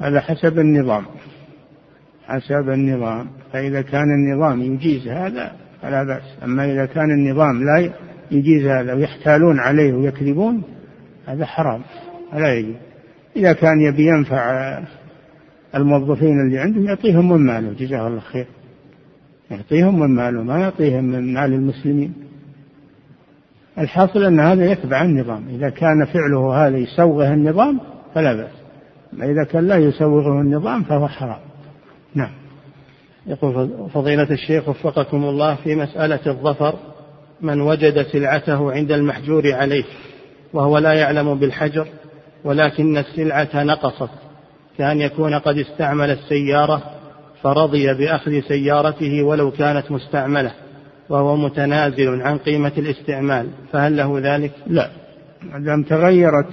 هذا 0.00 0.20
حسب 0.20 0.58
النظام. 0.58 1.04
حسب 2.26 2.68
النظام. 2.68 3.30
فإذا 3.52 3.82
كان 3.82 4.04
النظام 4.04 4.62
يجيز 4.62 5.08
هذا 5.08 5.52
فلا 5.82 6.04
بأس. 6.04 6.44
أما 6.44 6.72
إذا 6.72 6.86
كان 6.86 7.10
النظام 7.10 7.64
لا 7.64 7.92
يجيز 8.30 8.66
هذا 8.66 8.94
ويحتالون 8.94 9.60
عليه 9.60 9.92
ويكذبون 9.92 10.62
هذا 11.26 11.46
حرام 11.46 11.82
لا 12.32 12.54
يجوز. 12.54 12.74
إذا 13.36 13.52
كان 13.52 13.80
يبي 13.80 14.06
ينفع 14.06 14.78
الموظفين 15.74 16.40
اللي 16.40 16.58
عنده 16.58 16.80
يعطيهم 16.80 17.32
من 17.32 17.46
ماله 17.46 17.72
جزاه 17.72 18.06
الله 18.06 18.20
خير. 18.20 18.46
يعطيهم 19.50 19.98
من 20.00 20.10
ماله 20.10 20.42
ما 20.42 20.60
يعطيهم 20.60 21.04
من 21.04 21.34
مال 21.34 21.52
المسلمين. 21.52 22.14
الحاصل 23.78 24.24
أن 24.24 24.40
هذا 24.40 24.70
يتبع 24.72 25.02
النظام. 25.02 25.44
إذا 25.48 25.70
كان 25.70 26.04
فعله 26.04 26.66
هذا 26.66 26.76
يسوغه 26.76 27.34
النظام 27.34 27.80
فلا 28.14 28.34
بأس. 28.34 28.50
أما 29.12 29.24
إذا 29.24 29.44
كان 29.44 29.66
لا 29.66 29.76
يسوغه 29.76 30.40
النظام 30.40 30.82
فهو 30.82 31.08
حرام. 31.08 31.40
نعم. 32.14 32.30
يقول 33.26 33.70
فضيلة 33.94 34.30
الشيخ 34.30 34.68
وفقكم 34.68 35.24
الله 35.24 35.54
في 35.54 35.74
مسألة 35.74 36.20
الظفر 36.26 36.74
من 37.40 37.60
وجد 37.60 38.02
سلعته 38.02 38.72
عند 38.72 38.92
المحجور 38.92 39.52
عليه. 39.52 39.84
وهو 40.52 40.78
لا 40.78 40.92
يعلم 40.92 41.34
بالحجر 41.34 41.86
ولكن 42.44 42.96
السلعة 42.96 43.64
نقصت. 43.64 44.10
كأن 44.78 45.00
يكون 45.00 45.34
قد 45.34 45.58
استعمل 45.58 46.10
السيارة 46.10 46.82
فرضي 47.42 47.94
بأخذ 47.94 48.40
سيارته 48.40 49.22
ولو 49.22 49.50
كانت 49.50 49.90
مستعملة 49.90 50.52
وهو 51.08 51.36
متنازل 51.36 52.22
عن 52.22 52.38
قيمة 52.38 52.72
الاستعمال. 52.78 53.48
فهل 53.72 53.96
له 53.96 54.20
ذلك؟ 54.20 54.52
لا. 54.66 54.90
ما 55.52 55.58
دام 55.58 55.82
تغيرت 55.82 56.48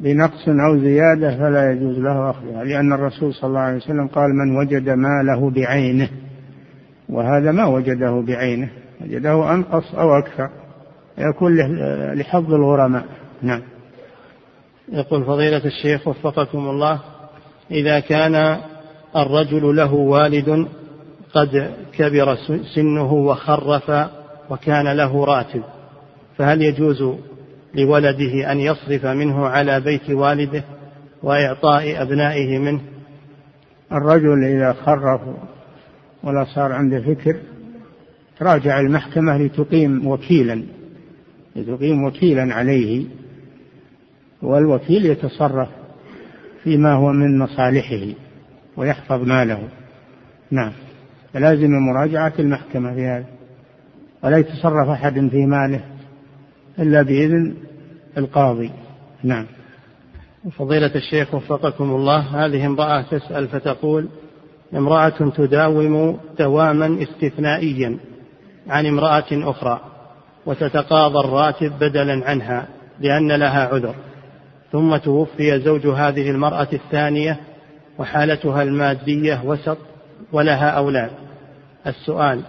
بنقص 0.00 0.48
أو 0.48 0.78
زيادة 0.78 1.36
فلا 1.36 1.72
يجوز 1.72 1.98
له 1.98 2.30
أخذها 2.30 2.64
لأن 2.64 2.92
الرسول 2.92 3.34
صلى 3.34 3.48
الله 3.48 3.60
عليه 3.60 3.76
وسلم 3.76 4.06
قال 4.06 4.30
من 4.34 4.56
وجد 4.56 4.88
ماله 4.88 5.50
بعينه. 5.50 6.08
وهذا 7.08 7.52
ما 7.52 7.64
وجده 7.64 8.24
بعينه 8.26 8.68
وجده 9.00 9.54
أنقص 9.54 9.94
أو 9.94 10.18
أكثر. 10.18 10.50
يكون 11.18 11.56
لحظ 12.14 12.54
الغرماء. 12.54 13.04
نعم. 13.42 13.62
يقول 14.92 15.24
فضيلة 15.24 15.64
الشيخ 15.64 16.08
وفقكم 16.08 16.58
الله 16.58 17.00
إذا 17.70 18.00
كان 18.00 18.58
الرجل 19.16 19.76
له 19.76 19.94
والد 19.94 20.68
قد 21.34 21.70
كبر 21.92 22.36
سنه 22.74 23.12
وخرف 23.12 24.08
وكان 24.50 24.88
له 24.96 25.24
راتب 25.24 25.62
فهل 26.38 26.62
يجوز 26.62 27.02
لولده 27.74 28.52
أن 28.52 28.60
يصرف 28.60 29.06
منه 29.06 29.46
على 29.46 29.80
بيت 29.80 30.10
والده 30.10 30.64
وإعطاء 31.22 32.02
أبنائه 32.02 32.58
منه؟ 32.58 32.80
الرجل 33.92 34.44
إذا 34.44 34.72
خرف 34.72 35.20
ولا 36.22 36.44
صار 36.54 36.72
عنده 36.72 37.00
فكر 37.00 37.36
راجع 38.42 38.80
المحكمة 38.80 39.38
لتقيم 39.38 40.06
وكيلا. 40.06 40.64
لتقيم 41.56 42.04
وكيلا 42.04 42.54
عليه 42.54 43.04
والوكيل 44.42 45.06
يتصرف 45.06 45.68
فيما 46.62 46.92
هو 46.92 47.12
من 47.12 47.38
مصالحه 47.38 48.06
ويحفظ 48.76 49.22
ماله. 49.22 49.68
نعم. 50.50 50.72
فلازم 51.32 51.70
مراجعة 51.70 52.32
المحكمة 52.38 52.94
في 52.94 53.06
هذا. 53.06 53.24
ولا 54.24 54.38
يتصرف 54.38 54.88
أحد 54.88 55.28
في 55.28 55.46
ماله 55.46 55.84
إلا 56.78 57.02
بإذن 57.02 57.54
القاضي. 58.18 58.70
نعم. 59.22 59.46
فضيلة 60.58 60.94
الشيخ 60.94 61.34
وفقكم 61.34 61.90
الله 61.90 62.46
هذه 62.46 62.66
امرأة 62.66 63.02
تسأل 63.02 63.48
فتقول 63.48 64.08
امرأة 64.74 65.30
تداوم 65.36 66.18
دواما 66.38 67.02
استثنائيا 67.02 67.98
عن 68.68 68.86
امرأة 68.86 69.26
أخرى. 69.32 69.95
وتتقاضى 70.46 71.18
الراتب 71.18 71.72
بدلا 71.80 72.28
عنها 72.28 72.66
لأن 73.00 73.32
لها 73.32 73.66
عذر. 73.66 73.94
ثم 74.72 74.96
توفي 74.96 75.60
زوج 75.60 75.86
هذه 75.86 76.30
المرأة 76.30 76.68
الثانية 76.72 77.40
وحالتها 77.98 78.62
المادية 78.62 79.42
وسط 79.44 79.78
ولها 80.32 80.70
أولاد. 80.70 81.10
السؤال 81.86 82.40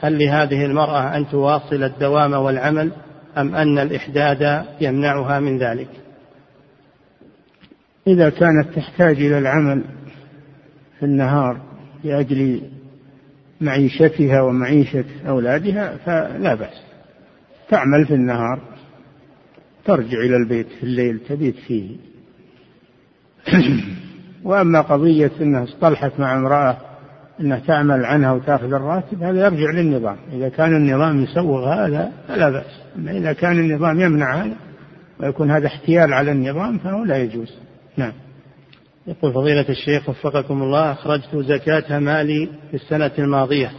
هل 0.00 0.18
لهذه 0.18 0.64
المرأة 0.64 1.16
أن 1.16 1.28
تواصل 1.28 1.82
الدوام 1.84 2.32
والعمل 2.32 2.92
أم 3.38 3.54
أن 3.54 3.78
الإحداد 3.78 4.64
يمنعها 4.80 5.40
من 5.40 5.58
ذلك؟ 5.58 5.88
إذا 8.06 8.30
كانت 8.30 8.68
تحتاج 8.76 9.16
إلى 9.16 9.38
العمل 9.38 9.82
في 10.98 11.06
النهار 11.06 11.60
لأجل 12.04 12.62
معيشتها 13.60 14.42
ومعيشة 14.42 15.04
أولادها 15.28 15.96
فلا 15.96 16.54
بأس. 16.54 16.85
تعمل 17.68 18.06
في 18.06 18.14
النهار 18.14 18.60
ترجع 19.84 20.18
إلى 20.18 20.36
البيت 20.36 20.66
في 20.68 20.82
الليل 20.82 21.20
تبيت 21.28 21.56
فيه. 21.56 21.96
وأما 24.44 24.80
قضية 24.80 25.30
أنها 25.40 25.64
اصطلحت 25.64 26.12
مع 26.18 26.36
امرأة 26.36 26.76
أنها 27.40 27.58
تعمل 27.58 28.04
عنها 28.04 28.32
وتأخذ 28.32 28.72
الراتب 28.72 29.22
هذا 29.22 29.44
يرجع 29.44 29.70
للنظام. 29.70 30.16
إذا 30.32 30.48
كان 30.48 30.76
النظام 30.76 31.22
يسوغ 31.22 31.68
هذا 31.68 32.12
فلا 32.28 32.50
بأس. 32.50 32.82
أما 32.96 33.10
إذا 33.10 33.32
كان 33.32 33.58
النظام 33.58 34.00
يمنع 34.00 34.34
هذا 34.34 34.56
ويكون 35.20 35.50
هذا 35.50 35.66
احتيال 35.66 36.12
على 36.12 36.32
النظام 36.32 36.78
فهو 36.78 37.04
لا 37.04 37.16
يجوز. 37.16 37.54
نعم. 37.96 38.12
يقول 39.06 39.32
فضيلة 39.32 39.68
الشيخ 39.68 40.08
وفقكم 40.08 40.62
الله 40.62 40.92
أخرجت 40.92 41.36
زكاة 41.36 41.98
مالي 41.98 42.48
في 42.70 42.74
السنة 42.76 43.10
الماضية 43.18 43.70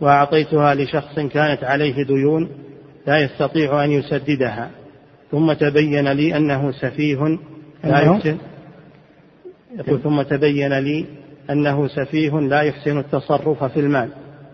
وأعطيتها 0.00 0.74
لشخص 0.74 1.14
كانت 1.14 1.64
عليه 1.64 2.04
ديون 2.04 2.48
لا 3.06 3.18
يستطيع 3.18 3.84
أن 3.84 3.90
يسددها. 3.90 4.70
ثم 5.30 5.52
تبين 5.52 6.08
لي 6.08 6.36
أنه 6.36 6.72
سفيه. 6.72 7.38
لا 7.84 8.00
يحسن. 8.00 8.36
يقول 9.78 10.02
ثم 10.02 10.22
تبين 10.22 10.78
لي 10.78 11.06
أنه 11.50 11.88
سفيه 11.88 12.40
لا 12.40 12.60
يحسن 12.60 12.98
التصرف 12.98 13.64
في 13.64 13.80
المال 13.80 14.08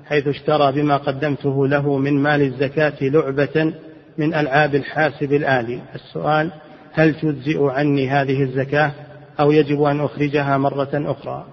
حيث 0.05 0.27
اشترى 0.27 0.73
بما 0.73 0.97
قدمته 0.97 1.69
له 1.69 1.99
من 1.99 2.23
مال 2.23 2.43
الزكاة 2.43 2.95
لعبة 3.01 3.75
من 4.19 4.35
ألعاب 4.35 4.75
الحاسب 4.75 5.33
الآلي. 5.33 5.81
السؤال 5.95 6.51
هل 6.93 7.15
تجزئ 7.15 7.65
عني 7.65 8.09
هذه 8.09 8.43
الزكاة 8.43 8.93
أو 9.41 9.53
يجب 9.53 9.83
أن 9.83 10.01
أخرجها 10.01 10.59
مرة 10.59 10.91
أخرى؟ 10.95 11.47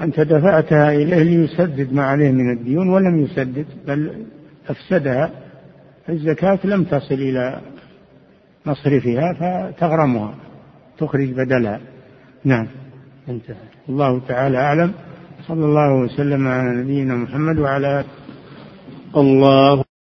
أنت 0.00 0.20
دفعتها 0.20 0.92
إليه 0.92 1.22
ليسدد 1.22 1.92
ما 1.92 2.04
عليه 2.04 2.30
من 2.30 2.52
الديون 2.52 2.88
ولم 2.88 3.24
يسدد 3.24 3.66
بل 3.86 4.24
أفسدها. 4.68 5.30
الزكاة 6.10 6.58
لم 6.64 6.84
تصل 6.84 7.14
إلى 7.14 7.60
مصرفها 8.66 9.32
فتغرمها 9.32 10.34
تخرج 10.98 11.32
بدلها. 11.32 11.80
نعم. 12.44 12.66
انتهى. 13.28 13.56
الله 13.88 14.20
تعالى 14.28 14.58
أعلم. 14.58 14.92
صلى 15.48 15.64
الله 15.64 15.94
وسلم 15.94 16.48
على 16.48 16.82
نبينا 16.82 17.14
محمد 17.14 17.58
وعلى 17.58 18.04
الله 19.16 19.89